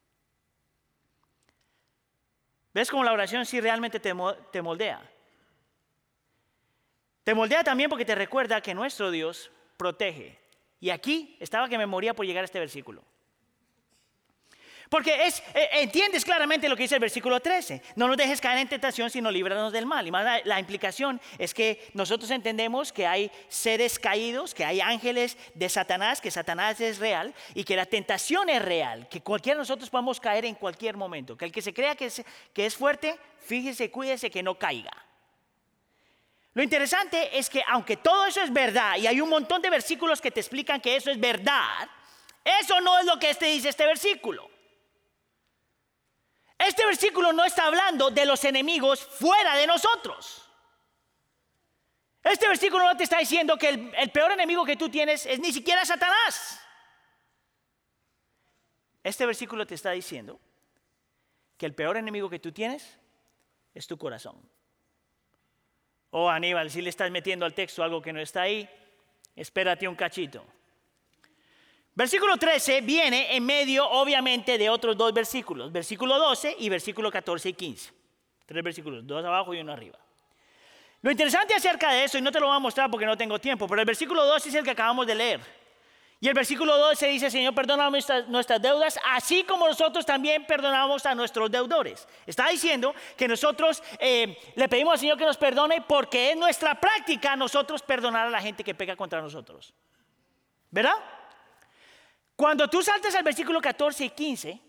¿Ves 2.74 2.92
cómo 2.92 3.06
la 3.06 3.14
oración 3.14 3.46
sí 3.46 3.62
realmente 3.62 4.02
te, 4.02 4.14
te 4.52 4.62
moldea? 4.62 5.02
Te 7.24 7.34
moldea 7.34 7.64
también 7.64 7.90
porque 7.90 8.04
te 8.04 8.16
recuerda 8.16 8.60
que 8.60 8.74
nuestro 8.74 9.12
Dios 9.12 9.50
protege. 9.78 10.45
Y 10.80 10.90
aquí 10.90 11.38
estaba 11.40 11.70
que 11.70 11.78
me 11.78 11.86
moría 11.86 12.14
por 12.14 12.26
llegar 12.26 12.44
a 12.44 12.46
este 12.46 12.60
versículo. 12.60 13.04
Porque 14.90 15.26
es, 15.26 15.42
eh, 15.54 15.70
entiendes 15.74 16.24
claramente 16.24 16.70
lo 16.70 16.76
que 16.76 16.84
dice 16.84 16.96
el 16.96 17.02
versículo 17.02 17.40
13. 17.40 17.82
No 17.96 18.08
nos 18.08 18.18
dejes 18.18 18.40
caer 18.40 18.60
en 18.60 18.68
tentación, 18.68 19.10
sino 19.10 19.32
líbranos 19.32 19.74
del 19.74 19.86
mal. 19.86 20.06
Y 20.06 20.12
más 20.12 20.46
la, 20.46 20.60
implicación 20.60 21.20
es 21.38 21.54
que 21.54 21.90
nosotros 21.94 22.30
entendemos 22.32 22.94
que 22.94 23.08
hay 23.08 23.32
seres 23.48 23.98
caídos, 24.00 24.54
que 24.54 24.64
hay 24.64 24.82
ángeles 24.82 25.38
de 25.54 25.70
Satanás, 25.70 26.22
que 26.22 26.32
Satanás 26.32 26.80
es 26.82 27.00
real 27.00 27.34
y 27.54 27.64
que 27.64 27.76
la 27.76 27.86
tentación 27.86 28.50
es 28.50 28.62
real, 28.62 29.08
que 29.10 29.22
cualquiera 29.22 29.58
de 29.58 29.62
nosotros 29.62 29.90
podemos 29.90 30.20
caer 30.20 30.46
en 30.46 30.56
cualquier 30.56 30.98
momento. 30.98 31.36
Que 31.36 31.46
el 31.46 31.52
que 31.52 31.62
se 31.62 31.74
crea 31.74 31.96
que 31.96 32.06
es, 32.06 32.24
que 32.54 32.66
es 32.66 32.76
fuerte, 32.76 33.18
fíjese, 33.40 33.90
cuídese 33.90 34.30
que 34.30 34.44
no 34.44 34.56
caiga. 34.56 35.05
Lo 36.56 36.64
interesante 36.64 37.38
es 37.38 37.50
que 37.50 37.62
aunque 37.68 37.98
todo 37.98 38.26
eso 38.26 38.42
es 38.42 38.52
verdad 38.52 38.96
y 38.96 39.08
hay 39.08 39.20
un 39.20 39.30
montón 39.30 39.62
de 39.62 39.70
versículos 39.70 40.22
que 40.22 40.32
te 40.32 40.40
explican 40.40 40.80
que 40.80 40.96
eso 40.96 41.12
es 41.12 41.20
verdad, 41.20 41.90
eso 42.46 42.80
no 42.80 42.98
es 42.98 43.06
lo 43.06 43.20
que 43.20 43.30
este 43.30 43.48
dice 43.48 43.68
este 43.70 43.86
versículo. 43.86 44.50
Este 46.58 46.86
versículo 46.86 47.34
no 47.34 47.44
está 47.44 47.66
hablando 47.66 48.10
de 48.10 48.26
los 48.26 48.46
enemigos 48.46 49.02
fuera 49.02 49.58
de 49.58 49.68
nosotros. 49.68 50.50
Este 52.24 52.48
versículo 52.48 52.86
no 52.86 52.96
te 52.96 53.04
está 53.04 53.18
diciendo 53.18 53.58
que 53.58 53.68
el, 53.68 53.94
el, 53.94 54.10
peor 54.12 54.32
enemigo 54.32 54.64
que 54.64 54.78
tú 54.78 54.88
tienes 54.88 55.26
es 55.26 55.40
ni 55.40 55.52
siquiera 55.52 55.84
Satanás. 55.84 56.62
Este 59.04 59.26
versículo 59.26 59.68
te 59.68 59.76
está 59.76 59.92
diciendo 59.92 60.40
que 61.58 61.66
el 61.66 61.76
peor 61.76 61.98
enemigo 61.98 62.30
que 62.30 62.40
tú 62.40 62.54
tienes 62.54 62.98
es 63.74 63.86
tu 63.88 63.98
corazón. 63.98 64.55
Oh 66.18 66.30
Aníbal, 66.30 66.72
si 66.72 66.82
le 66.82 66.90
estás 66.90 67.12
metiendo 67.12 67.46
al 67.46 67.54
texto 67.54 67.84
algo 67.84 68.02
que 68.02 68.14
no 68.14 68.22
está 68.22 68.44
ahí, 68.44 68.70
espérate 69.36 69.86
un 69.86 69.96
cachito. 69.96 70.46
Versículo 71.94 72.38
13 72.38 72.80
viene 72.80 73.36
en 73.36 73.46
medio, 73.46 73.86
obviamente, 73.86 74.58
de 74.58 74.70
otros 74.70 74.96
dos 74.96 75.14
versículos, 75.14 75.74
versículo 75.74 76.18
12 76.18 76.56
y 76.60 76.70
versículo 76.70 77.12
14 77.12 77.50
y 77.50 77.54
15. 77.54 77.92
Tres 78.46 78.64
versículos, 78.64 79.06
dos 79.06 79.26
abajo 79.26 79.54
y 79.54 79.60
uno 79.60 79.74
arriba. 79.74 80.00
Lo 81.02 81.12
interesante 81.12 81.54
acerca 81.54 81.92
de 81.92 82.06
eso, 82.06 82.18
y 82.18 82.22
no 82.22 82.32
te 82.32 82.40
lo 82.40 82.48
voy 82.48 82.56
a 82.56 82.60
mostrar 82.60 82.90
porque 82.90 83.06
no 83.06 83.18
tengo 83.18 83.38
tiempo, 83.38 83.68
pero 83.68 83.82
el 83.82 83.86
versículo 83.86 84.26
12 84.26 84.48
es 84.48 84.56
el 84.56 84.64
que 84.64 84.72
acabamos 84.72 85.06
de 85.06 85.16
leer. 85.16 85.42
Y 86.20 86.28
el 86.30 86.34
versículo 86.34 86.78
12 86.78 87.08
dice, 87.08 87.30
Señor, 87.30 87.54
perdona 87.54 87.90
nuestras, 87.90 88.62
deudas, 88.62 88.98
así 89.12 89.44
como 89.44 89.68
nosotros 89.68 90.06
también 90.06 90.46
perdonamos 90.46 91.06
a 91.06 91.14
nuestros 91.14 91.52
deudores. 91.52 92.08
Está 92.26 92.48
diciendo 92.48 92.96
que 93.18 93.28
nosotros 93.28 93.84
eh, 94.00 94.38
le 94.56 94.70
pedimos 94.70 94.94
al 94.94 95.00
Señor 95.00 95.18
que 95.18 95.26
nos 95.26 95.38
perdone 95.38 95.82
porque 95.82 96.32
es 96.32 96.38
nuestra 96.38 96.80
práctica 96.80 97.36
nosotros 97.36 97.82
perdonar 97.82 98.28
a 98.28 98.30
la 98.30 98.42
gente 98.42 98.64
que 98.64 98.74
pega 98.74 98.96
contra 98.96 99.22
nosotros. 99.22 99.74
¿Verdad? 100.72 100.96
Cuando 102.36 102.70
tú 102.70 102.82
saltas 102.82 103.14
al 103.16 103.24
versículo 103.24 103.62
14 103.62 104.06
y 104.06 104.10
15, 104.10 104.62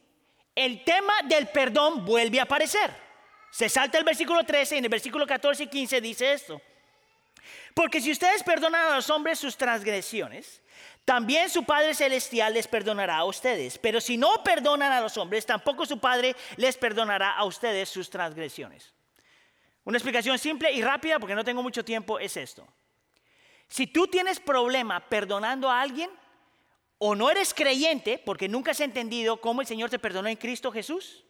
el 0.54 0.84
tema 0.84 1.14
del 1.24 1.48
perdón 1.48 2.04
vuelve 2.04 2.40
a 2.40 2.44
aparecer. 2.44 2.90
Se 3.50 3.68
salta 3.68 3.98
el 3.98 4.04
versículo 4.04 4.44
13 4.44 4.74
y 4.74 4.78
en 4.78 4.84
el 4.84 4.90
versículo 4.90 5.26
14 5.26 5.64
y 5.64 5.66
15 5.68 6.00
dice 6.00 6.32
esto. 6.32 6.60
Porque 7.74 8.00
si 8.00 8.10
ustedes 8.10 8.42
perdonan 8.42 8.92
a 8.92 8.96
los 8.96 9.10
hombres 9.10 9.38
sus 9.38 9.56
transgresiones, 9.56 10.62
también 11.06 11.48
su 11.48 11.62
Padre 11.62 11.94
Celestial 11.94 12.52
les 12.52 12.66
perdonará 12.66 13.18
a 13.18 13.24
ustedes. 13.24 13.78
Pero 13.78 14.00
si 14.00 14.16
no 14.16 14.42
perdonan 14.42 14.90
a 14.90 15.00
los 15.00 15.16
hombres, 15.16 15.46
tampoco 15.46 15.86
su 15.86 16.00
Padre 16.00 16.34
les 16.56 16.76
perdonará 16.76 17.36
a 17.36 17.44
ustedes 17.44 17.88
sus 17.88 18.10
transgresiones. 18.10 18.92
Una 19.84 19.98
explicación 19.98 20.36
simple 20.36 20.72
y 20.72 20.82
rápida, 20.82 21.20
porque 21.20 21.36
no 21.36 21.44
tengo 21.44 21.62
mucho 21.62 21.84
tiempo, 21.84 22.18
es 22.18 22.36
esto. 22.36 22.66
Si 23.68 23.86
tú 23.86 24.08
tienes 24.08 24.40
problema 24.40 24.98
perdonando 25.08 25.70
a 25.70 25.80
alguien, 25.80 26.10
o 26.98 27.14
no 27.14 27.30
eres 27.30 27.54
creyente 27.54 28.18
porque 28.18 28.48
nunca 28.48 28.72
has 28.72 28.80
entendido 28.80 29.40
cómo 29.40 29.60
el 29.60 29.66
Señor 29.68 29.88
te 29.90 30.00
perdonó 30.00 30.28
en 30.28 30.36
Cristo 30.36 30.72
Jesús, 30.72 31.24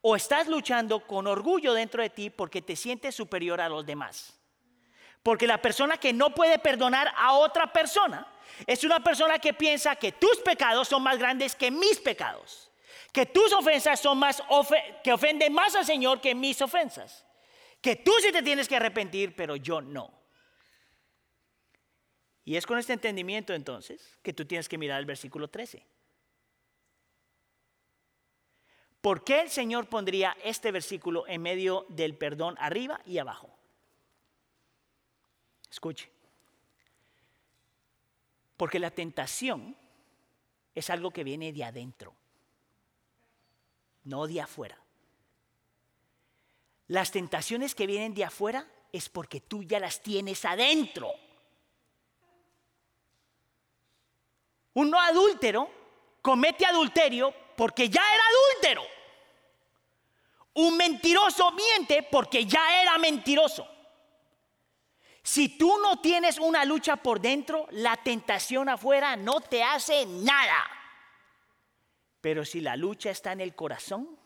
o 0.00 0.16
estás 0.16 0.48
luchando 0.48 1.06
con 1.06 1.28
orgullo 1.28 1.74
dentro 1.74 2.02
de 2.02 2.10
ti 2.10 2.28
porque 2.28 2.60
te 2.60 2.74
sientes 2.74 3.14
superior 3.14 3.60
a 3.60 3.68
los 3.68 3.86
demás. 3.86 4.36
Porque 5.26 5.48
la 5.48 5.60
persona 5.60 5.98
que 5.98 6.12
no 6.12 6.32
puede 6.32 6.56
perdonar 6.56 7.12
a 7.16 7.32
otra 7.32 7.72
persona 7.72 8.32
es 8.64 8.84
una 8.84 9.02
persona 9.02 9.40
que 9.40 9.52
piensa 9.52 9.96
que 9.96 10.12
tus 10.12 10.36
pecados 10.38 10.86
son 10.86 11.02
más 11.02 11.18
grandes 11.18 11.56
que 11.56 11.68
mis 11.68 11.98
pecados, 11.98 12.70
que 13.12 13.26
tus 13.26 13.52
ofensas 13.52 13.98
son 13.98 14.18
más 14.18 14.40
que 15.02 15.12
ofenden 15.12 15.52
más 15.52 15.74
al 15.74 15.84
Señor 15.84 16.20
que 16.20 16.32
mis 16.32 16.62
ofensas, 16.62 17.26
que 17.80 17.96
tú 17.96 18.12
sí 18.22 18.30
te 18.30 18.40
tienes 18.40 18.68
que 18.68 18.76
arrepentir, 18.76 19.34
pero 19.34 19.56
yo 19.56 19.80
no. 19.80 20.16
Y 22.44 22.54
es 22.54 22.64
con 22.64 22.78
este 22.78 22.92
entendimiento 22.92 23.52
entonces 23.52 24.20
que 24.22 24.32
tú 24.32 24.44
tienes 24.44 24.68
que 24.68 24.78
mirar 24.78 25.00
el 25.00 25.06
versículo 25.06 25.48
13. 25.48 25.84
¿Por 29.00 29.24
qué 29.24 29.40
el 29.40 29.50
Señor 29.50 29.88
pondría 29.88 30.36
este 30.44 30.70
versículo 30.70 31.26
en 31.26 31.42
medio 31.42 31.84
del 31.88 32.16
perdón 32.16 32.54
arriba 32.60 33.00
y 33.04 33.18
abajo? 33.18 33.55
Escuche. 35.70 36.10
Porque 38.56 38.78
la 38.78 38.90
tentación 38.90 39.76
es 40.74 40.90
algo 40.90 41.10
que 41.10 41.24
viene 41.24 41.52
de 41.52 41.64
adentro, 41.64 42.14
no 44.04 44.26
de 44.26 44.40
afuera. 44.40 44.78
Las 46.88 47.10
tentaciones 47.10 47.74
que 47.74 47.86
vienen 47.86 48.14
de 48.14 48.24
afuera 48.24 48.66
es 48.92 49.08
porque 49.08 49.40
tú 49.40 49.62
ya 49.62 49.80
las 49.80 50.02
tienes 50.02 50.44
adentro. 50.44 51.12
Un 54.74 54.90
no 54.90 55.00
adúltero 55.00 55.70
comete 56.22 56.66
adulterio 56.66 57.34
porque 57.56 57.88
ya 57.88 58.02
era 58.14 58.22
adúltero. 58.28 58.82
Un 60.54 60.76
mentiroso 60.76 61.50
miente 61.52 62.02
porque 62.02 62.44
ya 62.46 62.82
era 62.82 62.98
mentiroso. 62.98 63.66
Si 65.26 65.48
tú 65.48 65.76
no 65.82 66.00
tienes 66.00 66.38
una 66.38 66.64
lucha 66.64 66.94
por 66.94 67.20
dentro, 67.20 67.66
la 67.72 67.96
tentación 67.96 68.68
afuera 68.68 69.16
no 69.16 69.40
te 69.40 69.60
hace 69.60 70.06
nada. 70.06 70.64
Pero 72.20 72.44
si 72.44 72.60
la 72.60 72.76
lucha 72.76 73.10
está 73.10 73.32
en 73.32 73.40
el 73.40 73.56
corazón, 73.56 74.16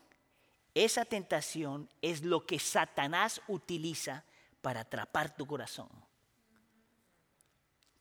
esa 0.74 1.06
tentación 1.06 1.88
es 2.02 2.22
lo 2.22 2.44
que 2.44 2.58
Satanás 2.58 3.40
utiliza 3.48 4.26
para 4.60 4.80
atrapar 4.80 5.34
tu 5.34 5.46
corazón. 5.46 5.88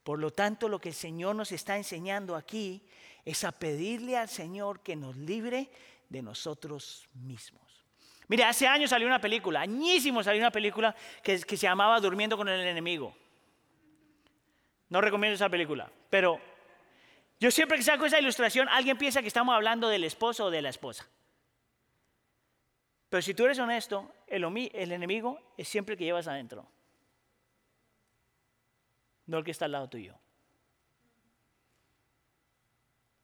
Por 0.03 0.19
lo 0.19 0.33
tanto, 0.33 0.67
lo 0.67 0.81
que 0.81 0.89
el 0.89 0.95
Señor 0.95 1.37
nos 1.37 1.53
está 1.53 1.77
enseñando 1.77 2.35
aquí 2.35 2.85
es 3.23 3.45
a 3.45 3.53
pedirle 3.53 4.17
al 4.17 4.27
Señor 4.27 4.81
que 4.81 4.97
nos 4.97 5.15
libre 5.15 5.71
de 6.09 6.21
nosotros 6.21 7.07
mismos. 7.13 7.68
Mire, 8.29 8.45
hace 8.45 8.65
años 8.65 8.91
salió 8.91 9.05
una 9.05 9.19
película, 9.19 9.61
añísimo 9.61 10.23
salió 10.23 10.39
una 10.39 10.51
película 10.51 10.95
que, 11.21 11.41
que 11.41 11.57
se 11.57 11.67
llamaba 11.67 11.99
Durmiendo 11.99 12.37
con 12.37 12.47
el 12.47 12.61
enemigo. 12.61 13.13
No 14.87 15.01
recomiendo 15.01 15.35
esa 15.35 15.49
película, 15.49 15.91
pero 16.09 16.39
yo 17.39 17.51
siempre 17.51 17.77
que 17.77 17.83
saco 17.83 18.05
esa 18.05 18.19
ilustración, 18.19 18.69
alguien 18.69 18.97
piensa 18.97 19.21
que 19.21 19.27
estamos 19.27 19.53
hablando 19.53 19.89
del 19.89 20.05
esposo 20.05 20.45
o 20.45 20.51
de 20.51 20.61
la 20.61 20.69
esposa. 20.69 21.05
Pero 23.09 23.21
si 23.21 23.33
tú 23.33 23.43
eres 23.43 23.59
honesto, 23.59 24.13
el, 24.27 24.45
el 24.73 24.91
enemigo 24.93 25.41
es 25.57 25.67
siempre 25.67 25.93
el 25.93 25.99
que 25.99 26.05
llevas 26.05 26.27
adentro 26.27 26.65
no 29.29 29.37
el 29.37 29.43
que 29.43 29.51
está 29.51 29.65
al 29.65 29.71
lado 29.71 29.87
tuyo. 29.87 30.15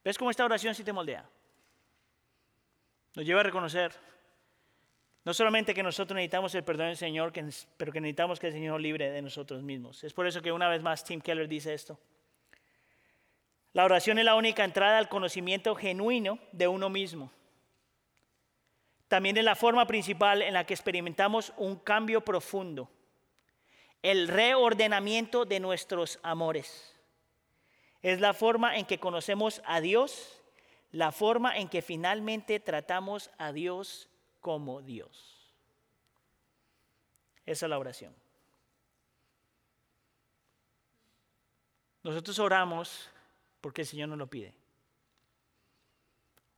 ¿Ves 0.03 0.17
cómo 0.17 0.29
esta 0.29 0.45
oración 0.45 0.75
sí 0.75 0.83
te 0.83 0.93
moldea? 0.93 1.27
Nos 3.15 3.25
lleva 3.25 3.39
a 3.39 3.43
reconocer 3.43 3.91
no 5.25 5.33
solamente 5.33 5.73
que 5.73 5.83
nosotros 5.83 6.15
necesitamos 6.15 6.55
el 6.55 6.63
perdón 6.63 6.87
del 6.87 6.97
Señor, 6.97 7.33
pero 7.75 7.91
que 7.91 7.99
necesitamos 7.99 8.39
que 8.39 8.47
el 8.47 8.53
Señor 8.53 8.79
libre 8.79 9.11
de 9.11 9.21
nosotros 9.21 9.61
mismos. 9.61 10.03
Es 10.03 10.13
por 10.13 10.27
eso 10.27 10.41
que 10.41 10.51
una 10.51 10.69
vez 10.69 10.81
más 10.81 11.03
Tim 11.03 11.19
Keller 11.19 11.47
dice 11.47 11.73
esto. 11.73 11.99
La 13.73 13.83
oración 13.83 14.19
es 14.19 14.25
la 14.25 14.35
única 14.35 14.63
entrada 14.63 14.97
al 14.97 15.09
conocimiento 15.09 15.75
genuino 15.75 16.39
de 16.53 16.67
uno 16.67 16.89
mismo. 16.89 17.31
También 19.09 19.35
es 19.35 19.43
la 19.43 19.55
forma 19.55 19.85
principal 19.85 20.41
en 20.41 20.53
la 20.53 20.65
que 20.65 20.73
experimentamos 20.73 21.51
un 21.57 21.75
cambio 21.75 22.21
profundo 22.21 22.89
el 24.05 24.27
reordenamiento 24.27 25.45
de 25.45 25.59
nuestros 25.59 26.19
amores. 26.21 26.95
Es 28.03 28.19
la 28.19 28.35
forma 28.35 28.77
en 28.77 28.85
que 28.85 28.99
conocemos 28.99 29.63
a 29.65 29.81
Dios, 29.81 30.43
la 30.91 31.11
forma 31.11 31.57
en 31.57 31.67
que 31.67 31.81
finalmente 31.81 32.59
tratamos 32.59 33.31
a 33.39 33.51
Dios 33.51 34.07
como 34.45 34.83
Dios. 34.83 35.51
Esa 37.47 37.65
es 37.65 37.69
la 37.71 37.79
oración. 37.79 38.15
Nosotros 42.03 42.37
oramos 42.37 43.09
porque 43.59 43.81
el 43.81 43.87
Señor 43.87 44.09
nos 44.09 44.19
lo 44.19 44.27
pide. 44.27 44.53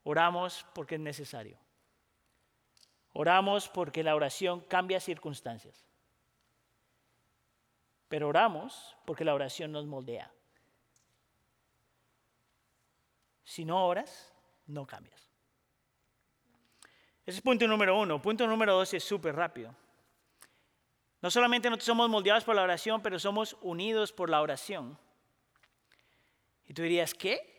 Oramos 0.04 0.66
porque 0.76 0.96
es 0.96 1.02
necesario. 1.02 1.58
Oramos 3.14 3.70
porque 3.70 4.04
la 4.04 4.16
oración 4.18 4.60
cambia 4.60 5.00
circunstancias. 5.00 5.86
pero 8.10 8.28
oramos 8.28 8.98
porque 9.06 9.24
la 9.24 9.34
oración 9.34 9.72
nos 9.72 9.86
moldea. 9.86 10.30
Si 13.46 13.64
no 13.64 13.88
oras, 13.88 14.34
no 14.66 14.86
cambias. 14.86 15.27
Ese 17.28 17.40
es 17.40 17.42
punto 17.42 17.68
número 17.68 18.00
uno. 18.00 18.22
Punto 18.22 18.48
número 18.48 18.74
dos 18.74 18.94
es 18.94 19.04
súper 19.04 19.36
rápido. 19.36 19.76
No 21.22 21.30
solamente 21.30 21.70
no 21.70 21.78
somos 21.78 22.10
moldeados 22.10 22.46
por 22.46 22.56
la 22.56 22.62
oración, 22.62 23.02
pero 23.02 23.20
somos 23.20 23.58
unidos 23.62 24.14
por 24.14 24.30
la 24.30 24.42
oración. 24.42 24.98
Y 26.66 26.74
tú 26.74 26.84
dirías, 26.84 27.14
¿qué? 27.14 27.54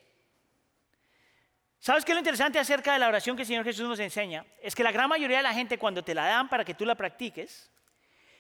¿Sabes 1.79 2.03
qué 2.03 2.15
lo 2.15 2.19
interesante 2.19 2.59
acerca 2.59 2.95
de 2.95 2.99
la 2.99 3.09
oración 3.09 3.37
que 3.37 3.43
el 3.43 3.47
Señor 3.47 3.63
Jesús 3.63 3.87
nos 3.87 4.01
enseña? 4.01 4.47
Es 4.63 4.75
que 4.75 4.83
la 4.83 4.91
gran 4.91 5.07
mayoría 5.07 5.37
de 5.37 5.43
la 5.43 5.53
gente 5.53 5.77
cuando 5.77 6.03
te 6.03 6.15
la 6.15 6.27
dan 6.27 6.49
para 6.49 6.65
que 6.65 6.73
tú 6.73 6.87
la 6.87 6.95
practiques, 6.95 7.71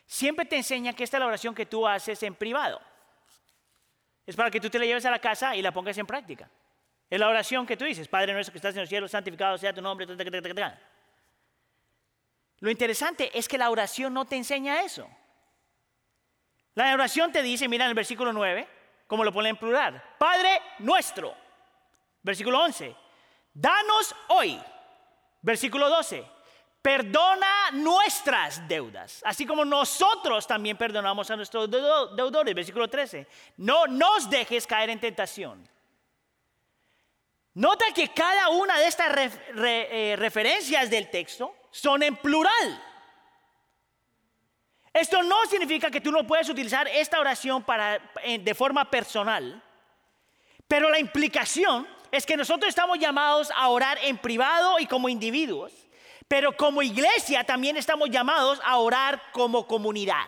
siempre 0.07 0.47
te 0.47 0.57
enseña 0.57 0.95
que 0.95 1.05
esta 1.05 1.18
es 1.18 1.20
la 1.20 1.26
oración 1.26 1.55
que 1.55 1.66
tú 1.66 1.87
haces 1.87 2.22
en 2.22 2.35
privado. 2.35 2.81
Es 4.24 4.35
para 4.35 4.51
que 4.51 4.61
tú 4.61 4.70
te 4.70 4.79
la 4.79 4.87
lleves 4.87 5.05
a 5.05 5.11
la 5.11 5.18
casa 5.18 5.55
y 5.55 5.61
la 5.61 5.72
pongas 5.72 5.99
en 5.99 6.07
práctica. 6.07 6.49
Es 7.11 7.20
la 7.20 7.29
oración 7.29 7.66
que 7.66 7.76
tú 7.76 7.85
dices, 7.85 8.09
Padre 8.09 8.33
nuestro 8.33 8.53
que 8.53 8.59
estás 8.59 8.74
en 8.74 8.81
el 8.81 8.89
cielo, 8.89 9.07
santificado 9.09 9.59
sea 9.59 9.74
tu 9.74 9.83
nombre. 9.83 10.07
Lo 12.61 12.71
interesante 12.71 13.31
es 13.39 13.49
que 13.49 13.59
la 13.59 13.71
oración 13.71 14.13
no 14.13 14.25
te 14.25 14.37
enseña 14.37 14.83
eso. 14.83 15.09
La 16.75 16.93
oración 16.93 17.33
te 17.33 17.43
dice, 17.43 17.69
mira 17.69 17.85
en 17.85 17.91
el 17.91 17.95
versículo 17.95 18.33
9, 18.33 18.69
como 19.07 19.25
lo 19.25 19.33
pone 19.33 19.49
en 19.49 19.57
plural, 19.57 20.03
Padre 20.19 20.61
nuestro. 20.79 21.35
Versículo 22.23 22.61
11, 22.63 22.95
danos 23.53 24.15
hoy. 24.29 24.61
Versículo 25.41 25.89
12, 25.89 26.25
perdona 26.83 27.71
nuestras 27.73 28.67
deudas, 28.67 29.23
así 29.25 29.47
como 29.47 29.65
nosotros 29.65 30.47
también 30.47 30.77
perdonamos 30.77 31.31
a 31.31 31.37
nuestros 31.37 31.71
deudores. 31.71 32.55
Versículo 32.55 32.89
13, 32.89 33.27
no 33.59 33.87
nos 33.87 34.29
dejes 34.29 34.67
caer 34.67 34.91
en 34.91 35.01
tentación. 35.01 35.69
Nota 37.55 37.87
que 37.95 38.09
cada 38.13 38.51
una 38.51 38.79
de 38.79 38.87
estas 38.87 39.33
eh, 39.57 40.15
referencias 40.17 40.91
del 40.91 41.11
texto 41.11 41.55
son 41.71 42.03
en 42.03 42.16
plural. 42.16 42.83
Esto 44.93 45.23
no 45.23 45.47
significa 45.47 45.91
que 45.91 46.01
tú 46.01 46.11
no 46.11 46.27
puedes 46.27 46.49
utilizar 46.49 46.89
esta 46.89 47.21
oración 47.21 47.62
para, 47.62 48.01
de 48.25 48.55
forma 48.55 48.91
personal, 48.91 49.62
pero 50.66 50.91
la 50.91 50.99
implicación 50.99 51.87
es 52.11 52.27
que 52.27 52.37
nosotros 52.37 52.69
estamos 52.69 52.99
llamados 52.99 53.51
a 53.55 53.69
orar 53.69 53.99
en 54.03 54.19
privado 54.19 54.79
y 54.79 54.87
como 54.87 55.09
individuos, 55.09 55.73
pero 56.27 56.57
como 56.57 56.83
iglesia 56.83 57.45
también 57.45 57.77
estamos 57.77 58.11
llamados 58.11 58.61
a 58.64 58.77
orar 58.79 59.23
como 59.33 59.66
comunidad. 59.66 60.27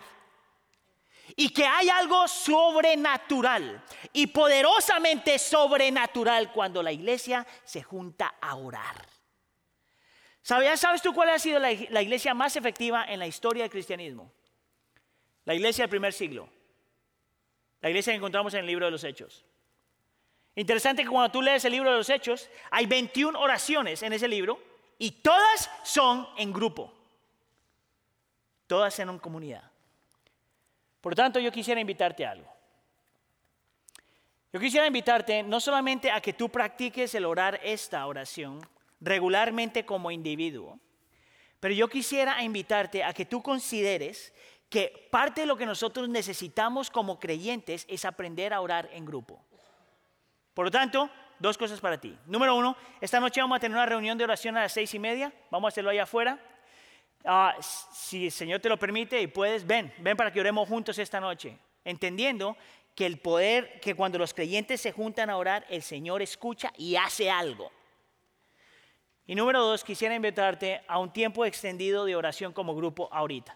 Y 1.35 1.49
que 1.49 1.65
hay 1.65 1.89
algo 1.89 2.27
sobrenatural 2.27 3.81
y 4.11 4.27
poderosamente 4.27 5.39
sobrenatural 5.39 6.51
cuando 6.51 6.83
la 6.83 6.91
iglesia 6.91 7.47
se 7.63 7.81
junta 7.81 8.35
a 8.41 8.55
orar. 8.55 9.10
¿Sabes, 10.41 11.01
tú 11.01 11.13
cuál 11.13 11.29
ha 11.29 11.39
sido 11.39 11.59
la, 11.59 11.71
iglesia 11.71 12.33
más 12.33 12.55
efectiva 12.55 13.05
en 13.05 13.19
la 13.19 13.27
historia 13.27 13.63
del 13.63 13.71
cristianismo? 13.71 14.31
La 15.45 15.53
iglesia 15.53 15.83
del 15.83 15.89
primer 15.89 16.13
siglo. 16.13 16.49
La 17.81 17.89
iglesia 17.89 18.13
que 18.13 18.17
encontramos 18.17 18.53
en 18.53 18.61
el 18.61 18.65
libro 18.65 18.85
de 18.85 18.91
los 18.91 19.03
Hechos. 19.03 19.45
Interesante 20.55 21.03
que 21.03 21.09
cuando 21.09 21.31
tú 21.31 21.41
lees 21.41 21.63
el 21.65 21.71
libro 21.71 21.91
de 21.91 21.97
los 21.97 22.09
Hechos, 22.09 22.49
hay 22.69 22.85
21 22.85 23.39
oraciones 23.39 24.03
en 24.03 24.13
ese 24.13 24.27
libro 24.27 24.59
y 24.97 25.11
todas 25.11 25.69
son 25.83 26.27
en 26.37 26.51
grupo. 26.51 26.93
Todas 28.67 28.97
en 28.99 29.09
una 29.09 29.19
comunidad. 29.19 29.63
Por 31.01 31.15
tanto, 31.15 31.39
yo 31.39 31.51
quisiera 31.51 31.81
invitarte 31.81 32.25
a 32.25 32.31
algo. 32.31 32.51
Yo 34.53 34.59
quisiera 34.59 34.85
invitarte 34.85 35.43
no 35.43 35.59
solamente 35.59 36.11
a 36.11 36.19
que 36.19 36.33
tú 36.33 36.49
practiques 36.49 37.15
el 37.15 37.25
orar 37.25 37.59
esta 37.63 38.05
oración, 38.05 38.59
regularmente 39.01 39.85
como 39.85 40.11
individuo. 40.11 40.79
Pero 41.59 41.73
yo 41.73 41.89
quisiera 41.89 42.41
invitarte 42.43 43.03
a 43.03 43.13
que 43.13 43.25
tú 43.25 43.41
consideres 43.43 44.33
que 44.69 45.09
parte 45.11 45.41
de 45.41 45.47
lo 45.47 45.57
que 45.57 45.65
nosotros 45.65 46.07
necesitamos 46.07 46.89
como 46.89 47.19
creyentes 47.19 47.85
es 47.89 48.05
aprender 48.05 48.53
a 48.53 48.61
orar 48.61 48.89
en 48.93 49.05
grupo. 49.05 49.43
Por 50.53 50.65
lo 50.65 50.71
tanto, 50.71 51.09
dos 51.39 51.57
cosas 51.57 51.79
para 51.81 51.99
ti. 51.99 52.17
Número 52.25 52.55
uno, 52.55 52.77
esta 53.01 53.19
noche 53.19 53.41
vamos 53.41 53.57
a 53.57 53.59
tener 53.59 53.75
una 53.75 53.85
reunión 53.85 54.17
de 54.17 54.23
oración 54.23 54.55
a 54.57 54.61
las 54.61 54.71
seis 54.71 54.93
y 54.93 54.99
media. 54.99 55.33
Vamos 55.49 55.67
a 55.67 55.69
hacerlo 55.69 55.89
allá 55.89 56.03
afuera. 56.03 56.39
Ah, 57.25 57.55
si 57.59 58.25
el 58.25 58.31
Señor 58.31 58.61
te 58.61 58.69
lo 58.69 58.79
permite 58.79 59.21
y 59.21 59.27
puedes, 59.27 59.67
ven, 59.67 59.93
ven 59.99 60.15
para 60.15 60.31
que 60.31 60.39
oremos 60.39 60.67
juntos 60.67 60.97
esta 60.97 61.19
noche. 61.19 61.57
Entendiendo 61.83 62.55
que 62.95 63.05
el 63.05 63.19
poder, 63.19 63.79
que 63.81 63.95
cuando 63.95 64.17
los 64.17 64.33
creyentes 64.33 64.81
se 64.81 64.91
juntan 64.91 65.29
a 65.29 65.37
orar, 65.37 65.65
el 65.69 65.81
Señor 65.81 66.21
escucha 66.21 66.71
y 66.77 66.95
hace 66.95 67.29
algo. 67.29 67.71
Y 69.31 69.35
número 69.35 69.63
dos, 69.63 69.85
quisiera 69.85 70.13
invitarte 70.13 70.81
a 70.89 70.99
un 70.99 71.09
tiempo 71.09 71.45
extendido 71.45 72.03
de 72.03 72.17
oración 72.17 72.51
como 72.51 72.75
grupo 72.75 73.07
ahorita. 73.13 73.55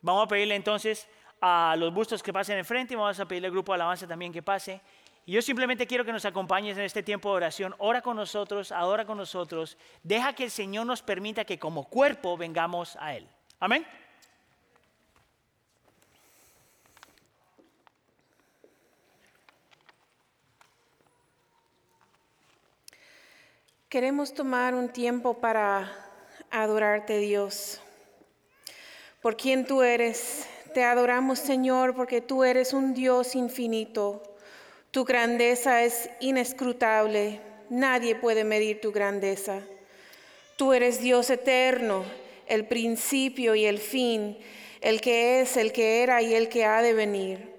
Vamos 0.00 0.24
a 0.24 0.26
pedirle 0.26 0.56
entonces 0.56 1.08
a 1.40 1.76
los 1.78 1.94
bustos 1.94 2.20
que 2.20 2.32
pasen 2.32 2.58
enfrente 2.58 2.94
y 2.94 2.96
vamos 2.96 3.20
a 3.20 3.28
pedirle 3.28 3.46
al 3.46 3.52
grupo 3.52 3.70
de 3.70 3.76
alabanza 3.76 4.08
también 4.08 4.32
que 4.32 4.42
pase. 4.42 4.80
Y 5.24 5.30
yo 5.30 5.40
simplemente 5.40 5.86
quiero 5.86 6.04
que 6.04 6.10
nos 6.10 6.24
acompañes 6.24 6.76
en 6.76 6.82
este 6.82 7.04
tiempo 7.04 7.30
de 7.30 7.36
oración. 7.36 7.76
Ora 7.78 8.02
con 8.02 8.16
nosotros, 8.16 8.72
adora 8.72 9.04
con 9.04 9.18
nosotros. 9.18 9.78
Deja 10.02 10.32
que 10.32 10.42
el 10.42 10.50
Señor 10.50 10.84
nos 10.84 11.00
permita 11.00 11.44
que 11.44 11.60
como 11.60 11.84
cuerpo 11.84 12.36
vengamos 12.36 12.96
a 12.96 13.14
Él. 13.14 13.28
Amén. 13.60 13.86
Queremos 23.88 24.34
tomar 24.34 24.74
un 24.74 24.90
tiempo 24.90 25.38
para 25.38 25.90
adorarte, 26.50 27.16
Dios, 27.20 27.80
por 29.22 29.34
quien 29.34 29.64
tú 29.64 29.82
eres. 29.82 30.46
Te 30.74 30.84
adoramos, 30.84 31.38
Señor, 31.38 31.94
porque 31.96 32.20
tú 32.20 32.44
eres 32.44 32.74
un 32.74 32.92
Dios 32.92 33.34
infinito. 33.34 34.22
Tu 34.90 35.06
grandeza 35.06 35.84
es 35.84 36.10
inescrutable. 36.20 37.40
Nadie 37.70 38.14
puede 38.14 38.44
medir 38.44 38.82
tu 38.82 38.92
grandeza. 38.92 39.60
Tú 40.56 40.74
eres 40.74 41.00
Dios 41.00 41.30
eterno, 41.30 42.04
el 42.46 42.66
principio 42.66 43.54
y 43.54 43.64
el 43.64 43.78
fin, 43.78 44.36
el 44.82 45.00
que 45.00 45.40
es, 45.40 45.56
el 45.56 45.72
que 45.72 46.02
era 46.02 46.20
y 46.20 46.34
el 46.34 46.50
que 46.50 46.66
ha 46.66 46.82
de 46.82 46.92
venir. 46.92 47.54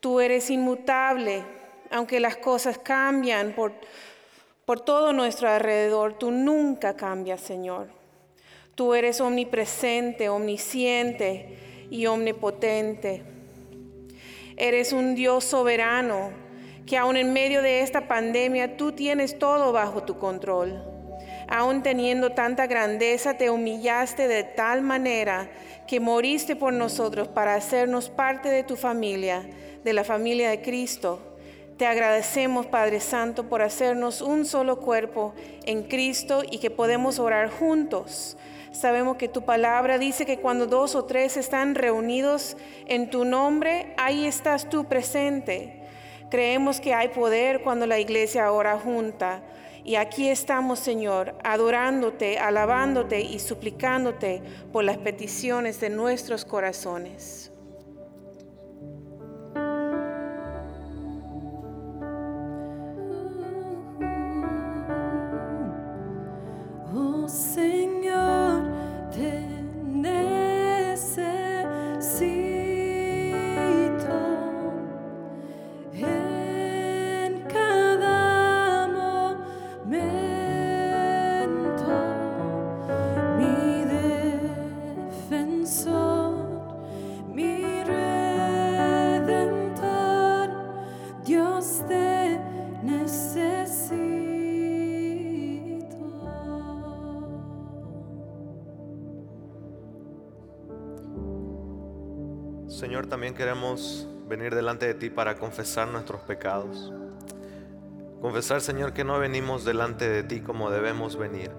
Tú 0.00 0.18
eres 0.18 0.50
inmutable, 0.50 1.44
aunque 1.92 2.18
las 2.18 2.38
cosas 2.38 2.76
cambian 2.76 3.52
por 3.52 3.72
por 4.70 4.82
todo 4.82 5.12
nuestro 5.12 5.48
alrededor. 5.48 6.16
Tú 6.16 6.30
nunca 6.30 6.94
cambias, 6.94 7.40
Señor. 7.40 7.88
Tú 8.76 8.94
eres 8.94 9.20
omnipresente, 9.20 10.28
omnisciente 10.28 11.58
y 11.90 12.06
omnipotente. 12.06 13.24
Eres 14.56 14.92
un 14.92 15.16
Dios 15.16 15.42
soberano 15.42 16.30
que 16.86 16.96
aún 16.96 17.16
en 17.16 17.32
medio 17.32 17.62
de 17.62 17.80
esta 17.80 18.06
pandemia 18.06 18.76
tú 18.76 18.92
tienes 18.92 19.40
todo 19.40 19.72
bajo 19.72 20.04
tu 20.04 20.20
control. 20.20 20.80
Aún 21.48 21.82
teniendo 21.82 22.30
tanta 22.30 22.68
grandeza, 22.68 23.36
te 23.36 23.50
humillaste 23.50 24.28
de 24.28 24.44
tal 24.44 24.82
manera 24.82 25.50
que 25.88 25.98
moriste 25.98 26.54
por 26.54 26.72
nosotros 26.72 27.26
para 27.26 27.56
hacernos 27.56 28.08
parte 28.08 28.48
de 28.48 28.62
tu 28.62 28.76
familia, 28.76 29.50
de 29.82 29.92
la 29.92 30.04
familia 30.04 30.48
de 30.48 30.62
Cristo 30.62 31.29
te 31.80 31.86
agradecemos, 31.86 32.66
Padre 32.66 33.00
Santo, 33.00 33.48
por 33.48 33.62
hacernos 33.62 34.20
un 34.20 34.44
solo 34.44 34.80
cuerpo 34.80 35.32
en 35.64 35.84
Cristo 35.84 36.42
y 36.50 36.58
que 36.58 36.70
podemos 36.70 37.18
orar 37.18 37.48
juntos. 37.48 38.36
Sabemos 38.70 39.16
que 39.16 39.28
tu 39.28 39.46
palabra 39.46 39.96
dice 39.96 40.26
que 40.26 40.40
cuando 40.40 40.66
dos 40.66 40.94
o 40.94 41.06
tres 41.06 41.38
están 41.38 41.74
reunidos 41.74 42.58
en 42.84 43.08
tu 43.08 43.24
nombre, 43.24 43.94
ahí 43.96 44.26
estás 44.26 44.68
tú 44.68 44.84
presente. 44.84 45.80
Creemos 46.30 46.82
que 46.82 46.92
hay 46.92 47.08
poder 47.08 47.62
cuando 47.62 47.86
la 47.86 47.98
iglesia 47.98 48.52
ora 48.52 48.78
junta. 48.78 49.42
Y 49.82 49.94
aquí 49.94 50.28
estamos, 50.28 50.80
Señor, 50.80 51.34
adorándote, 51.44 52.38
alabándote 52.38 53.22
y 53.22 53.38
suplicándote 53.38 54.42
por 54.70 54.84
las 54.84 54.98
peticiones 54.98 55.80
de 55.80 55.88
nuestros 55.88 56.44
corazones. 56.44 57.49
Queremos 103.34 104.06
venir 104.30 104.54
delante 104.54 104.86
de 104.86 104.94
ti 104.94 105.10
para 105.10 105.34
confesar 105.34 105.88
nuestros 105.88 106.20
pecados. 106.20 106.92
Confesar, 108.20 108.60
Señor, 108.60 108.92
que 108.92 109.02
no 109.02 109.18
venimos 109.18 109.64
delante 109.64 110.08
de 110.08 110.22
ti 110.22 110.40
como 110.40 110.70
debemos 110.70 111.16
venir. 111.16 111.50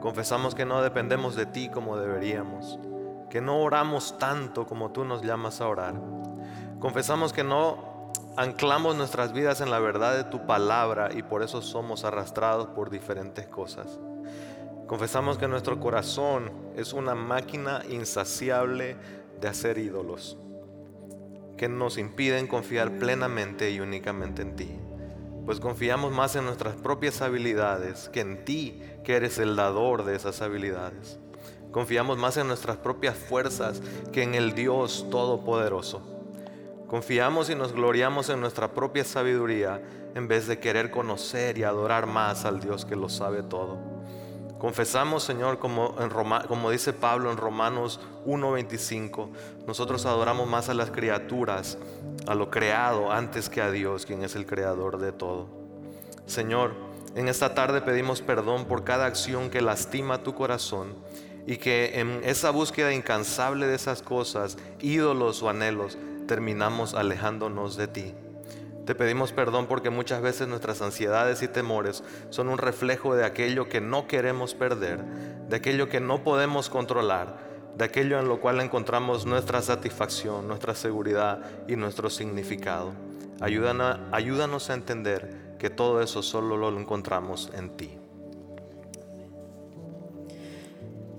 Confesamos 0.00 0.54
que 0.54 0.66
no 0.66 0.82
dependemos 0.82 1.36
de 1.36 1.46
ti 1.46 1.70
como 1.70 1.96
deberíamos, 1.96 2.78
que 3.30 3.40
no 3.40 3.60
oramos 3.60 4.18
tanto 4.18 4.66
como 4.66 4.90
tú 4.90 5.06
nos 5.06 5.22
llamas 5.22 5.62
a 5.62 5.68
orar. 5.68 5.94
Confesamos 6.80 7.32
que 7.32 7.44
no 7.44 8.10
anclamos 8.36 8.96
nuestras 8.96 9.32
vidas 9.32 9.62
en 9.62 9.70
la 9.70 9.78
verdad 9.78 10.16
de 10.16 10.24
tu 10.24 10.44
palabra 10.46 11.08
y 11.14 11.22
por 11.22 11.42
eso 11.42 11.62
somos 11.62 12.04
arrastrados 12.04 12.68
por 12.68 12.90
diferentes 12.90 13.46
cosas. 13.46 13.98
Confesamos 14.86 15.38
que 15.38 15.48
nuestro 15.48 15.80
corazón 15.80 16.50
es 16.76 16.92
una 16.92 17.14
máquina 17.14 17.82
insaciable 17.88 18.96
de 19.40 19.48
hacer 19.48 19.78
ídolos 19.78 20.36
que 21.60 21.68
nos 21.68 21.98
impiden 21.98 22.46
confiar 22.46 22.92
plenamente 22.92 23.70
y 23.70 23.80
únicamente 23.80 24.40
en 24.40 24.56
ti. 24.56 24.78
Pues 25.44 25.60
confiamos 25.60 26.10
más 26.10 26.34
en 26.34 26.46
nuestras 26.46 26.74
propias 26.74 27.20
habilidades 27.20 28.08
que 28.08 28.20
en 28.20 28.46
ti, 28.46 28.82
que 29.04 29.16
eres 29.16 29.36
el 29.36 29.56
dador 29.56 30.06
de 30.06 30.16
esas 30.16 30.40
habilidades. 30.40 31.18
Confiamos 31.70 32.16
más 32.16 32.38
en 32.38 32.46
nuestras 32.46 32.78
propias 32.78 33.14
fuerzas 33.14 33.82
que 34.10 34.22
en 34.22 34.34
el 34.34 34.54
Dios 34.54 35.06
Todopoderoso. 35.10 36.00
Confiamos 36.86 37.50
y 37.50 37.54
nos 37.54 37.74
gloriamos 37.74 38.30
en 38.30 38.40
nuestra 38.40 38.72
propia 38.72 39.04
sabiduría 39.04 39.82
en 40.14 40.28
vez 40.28 40.46
de 40.46 40.60
querer 40.60 40.90
conocer 40.90 41.58
y 41.58 41.64
adorar 41.64 42.06
más 42.06 42.46
al 42.46 42.60
Dios 42.60 42.86
que 42.86 42.96
lo 42.96 43.10
sabe 43.10 43.42
todo. 43.42 43.99
Confesamos, 44.60 45.22
Señor, 45.22 45.58
como, 45.58 46.70
dice 46.70 46.92
Pablo 46.92 47.32
en 47.32 47.38
Romanos 47.38 47.98
1.25, 48.26 49.30
nosotros 49.66 50.04
adoramos 50.04 50.46
más 50.46 50.68
a 50.68 50.74
las 50.74 50.90
criaturas, 50.90 51.78
a 52.26 52.34
lo 52.34 52.50
creado, 52.50 53.10
antes 53.10 53.48
que 53.48 53.62
a 53.62 53.70
Dios, 53.70 54.04
quien 54.04 54.22
es 54.22 54.36
el 54.36 54.44
creador 54.44 54.98
de 54.98 55.12
todo. 55.12 55.46
Señor, 56.26 56.74
en 57.14 57.28
esta 57.28 57.54
tarde 57.54 57.80
pedimos 57.80 58.20
perdón 58.20 58.66
por 58.66 58.84
cada 58.84 59.06
acción 59.06 59.48
que 59.48 59.62
lastima 59.62 60.22
tu 60.22 60.34
corazón 60.34 60.94
y 61.46 61.56
que 61.56 61.98
en 61.98 62.20
esa 62.22 62.50
búsqueda 62.50 62.92
incansable 62.92 63.66
de 63.66 63.76
esas 63.76 64.02
cosas, 64.02 64.58
ídolos 64.78 65.42
o 65.42 65.48
anhelos, 65.48 65.96
terminamos 66.28 66.92
alejándonos 66.92 67.78
de 67.78 67.88
ti. 67.88 68.14
Te 68.86 68.94
pedimos 68.94 69.32
perdón 69.32 69.66
porque 69.66 69.90
muchas 69.90 70.22
veces 70.22 70.48
nuestras 70.48 70.82
ansiedades 70.82 71.42
y 71.42 71.48
temores 71.48 72.02
son 72.30 72.48
un 72.48 72.58
reflejo 72.58 73.14
de 73.14 73.24
aquello 73.24 73.68
que 73.68 73.80
no 73.80 74.06
queremos 74.06 74.54
perder, 74.54 75.04
de 75.48 75.56
aquello 75.56 75.88
que 75.88 76.00
no 76.00 76.24
podemos 76.24 76.70
controlar, 76.70 77.38
de 77.76 77.84
aquello 77.84 78.18
en 78.18 78.28
lo 78.28 78.40
cual 78.40 78.60
encontramos 78.60 79.26
nuestra 79.26 79.62
satisfacción, 79.62 80.48
nuestra 80.48 80.74
seguridad 80.74 81.42
y 81.68 81.76
nuestro 81.76 82.10
significado. 82.10 82.92
Ayúdanos, 83.40 84.70
a 84.70 84.74
entender 84.74 85.56
que 85.58 85.70
todo 85.70 86.02
eso 86.02 86.22
solo 86.22 86.56
lo 86.56 86.78
encontramos 86.78 87.50
en 87.54 87.70
ti. 87.76 87.96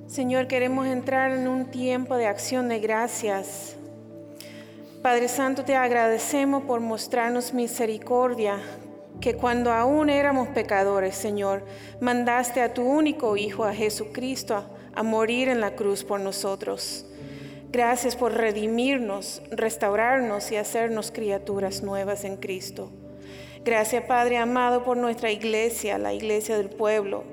Señor, 0.08 0.48
queremos 0.48 0.88
entrar 0.88 1.32
en 1.32 1.48
un 1.48 1.72
tiempo 1.72 2.16
de 2.18 2.28
acción 2.28 2.68
de 2.68 2.80
gracias 2.80 3.78
Padre 5.02 5.30
Santo, 5.30 5.66
te 5.66 5.76
agradecemos 5.76 6.62
por 6.66 6.80
mostrarnos 6.80 7.56
misericordia, 7.56 8.60
que 9.20 9.34
cuando 9.34 9.72
aún 9.72 10.12
éramos 10.12 10.50
pecadores, 10.50 11.16
Señor, 11.16 11.66
mandaste 12.00 12.62
a 12.62 12.72
tu 12.76 12.84
único 12.84 13.36
Hijo, 13.36 13.64
a 13.64 13.74
Jesucristo, 13.74 14.64
a, 14.94 15.02
morir 15.02 15.50
en 15.50 15.60
la 15.60 15.72
cruz 15.76 16.04
por 16.04 16.20
nosotros. 16.20 17.08
Gracias 17.72 18.16
por 18.16 18.34
redimirnos, 18.34 19.42
restaurarnos 19.50 20.52
y 20.52 20.58
hacernos 20.58 21.12
criaturas 21.12 21.82
nuevas 21.82 22.24
en 22.24 22.38
Cristo. 22.38 22.92
Gracias, 23.66 24.04
Padre 24.04 24.38
amado, 24.38 24.84
por 24.84 24.98
nuestra 24.98 25.32
iglesia, 25.32 25.98
la 25.98 26.14
iglesia 26.14 26.58
del 26.58 26.70
pueblo, 26.70 27.24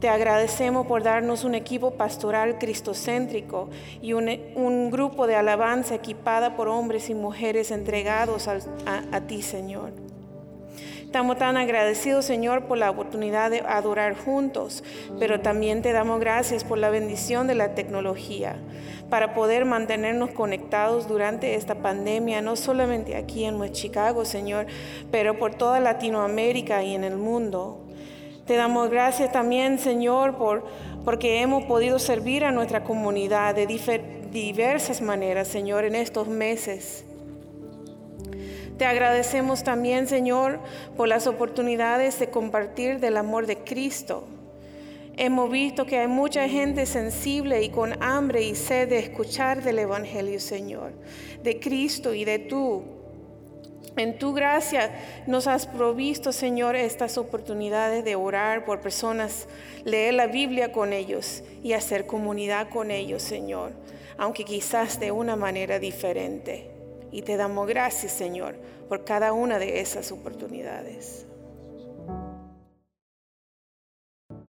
te 0.00 0.08
agradecemos 0.08 0.86
por 0.86 1.02
darnos 1.02 1.44
un 1.44 1.54
equipo 1.54 1.92
pastoral 1.92 2.58
cristocéntrico 2.58 3.70
y 4.02 4.12
un, 4.12 4.90
grupo 4.90 5.26
de 5.26 5.36
alabanza 5.36 5.94
equipada 5.94 6.56
por 6.56 6.68
hombres 6.68 7.08
y 7.08 7.14
mujeres 7.14 7.70
entregados 7.70 8.48
a, 8.48 9.20
ti, 9.22 9.42
Señor. 9.42 9.92
Estamos 11.02 11.38
tan 11.38 11.56
agradecidos, 11.56 12.26
Señor, 12.26 12.64
por 12.64 12.76
la 12.76 12.90
oportunidad 12.90 13.50
de 13.50 13.60
adorar 13.60 14.16
juntos, 14.16 14.84
pero 15.18 15.40
también 15.40 15.80
te 15.80 15.92
damos 15.92 16.20
gracias 16.20 16.62
por 16.62 16.76
la 16.76 16.90
bendición 16.90 17.46
de 17.46 17.54
la 17.54 17.74
tecnología 17.74 18.56
para 19.08 19.34
poder 19.34 19.64
mantenernos 19.64 20.30
conectados 20.30 21.08
durante 21.08 21.54
esta 21.54 21.76
pandemia, 21.76 22.42
no 22.42 22.56
solamente 22.56 23.16
aquí 23.16 23.44
en 23.44 23.72
Chicago, 23.72 24.24
Señor, 24.24 24.66
pero 25.10 25.38
por 25.38 25.54
toda 25.54 25.80
Latinoamérica 25.80 26.82
y 26.82 26.94
en 26.94 27.04
el 27.04 27.16
mundo. 27.16 27.85
Te 28.46 28.54
damos 28.54 28.90
gracias 28.90 29.32
también, 29.32 29.80
Señor, 29.80 30.36
por, 30.36 30.64
porque 31.04 31.40
hemos 31.40 31.64
podido 31.64 31.98
servir 31.98 32.44
a 32.44 32.52
nuestra 32.52 32.84
comunidad 32.84 33.56
de 33.56 33.66
diversas 34.30 35.00
maneras, 35.00 35.48
Señor, 35.48 35.84
en 35.84 35.96
estos 35.96 36.28
meses. 36.28 37.04
Te 38.78 38.84
agradecemos 38.84 39.64
también, 39.64 40.06
Señor, 40.06 40.60
por 40.96 41.08
las 41.08 41.26
oportunidades 41.26 42.20
de 42.20 42.30
compartir 42.30 43.00
del 43.00 43.16
amor 43.16 43.46
de 43.46 43.58
Cristo. 43.58 44.28
Hemos 45.16 45.50
visto 45.50 45.84
que 45.84 45.98
hay 45.98 46.08
mucha 46.08 46.48
gente 46.48 46.86
sensible 46.86 47.64
y 47.64 47.70
con 47.70 48.00
hambre 48.00 48.42
y 48.42 48.54
sed 48.54 48.90
de 48.90 48.98
escuchar 48.98 49.64
del 49.64 49.80
Evangelio, 49.80 50.38
Señor, 50.38 50.92
de 51.42 51.58
Cristo 51.58 52.14
y 52.14 52.24
de 52.24 52.38
tú, 52.38 52.84
en 53.96 54.18
tu 54.18 54.32
gracia 54.32 54.90
nos 55.26 55.46
has 55.46 55.66
provisto, 55.66 56.32
Señor, 56.32 56.76
estas 56.76 57.18
oportunidades 57.18 58.04
de 58.04 58.14
orar 58.14 58.64
por 58.64 58.80
personas, 58.80 59.48
leer 59.84 60.14
la 60.14 60.26
Biblia 60.26 60.72
con 60.72 60.92
ellos 60.92 61.42
y 61.62 61.72
hacer 61.72 62.06
comunidad 62.06 62.68
con 62.68 62.90
ellos, 62.90 63.22
Señor, 63.22 63.72
aunque 64.18 64.44
quizás 64.44 65.00
de 65.00 65.10
una 65.12 65.36
manera 65.36 65.78
diferente. 65.78 66.70
Y 67.10 67.22
te 67.22 67.36
damos 67.36 67.66
gracias, 67.66 68.12
Señor, 68.12 68.56
por 68.88 69.04
cada 69.04 69.32
una 69.32 69.58
de 69.58 69.80
esas 69.80 70.12
oportunidades. 70.12 71.25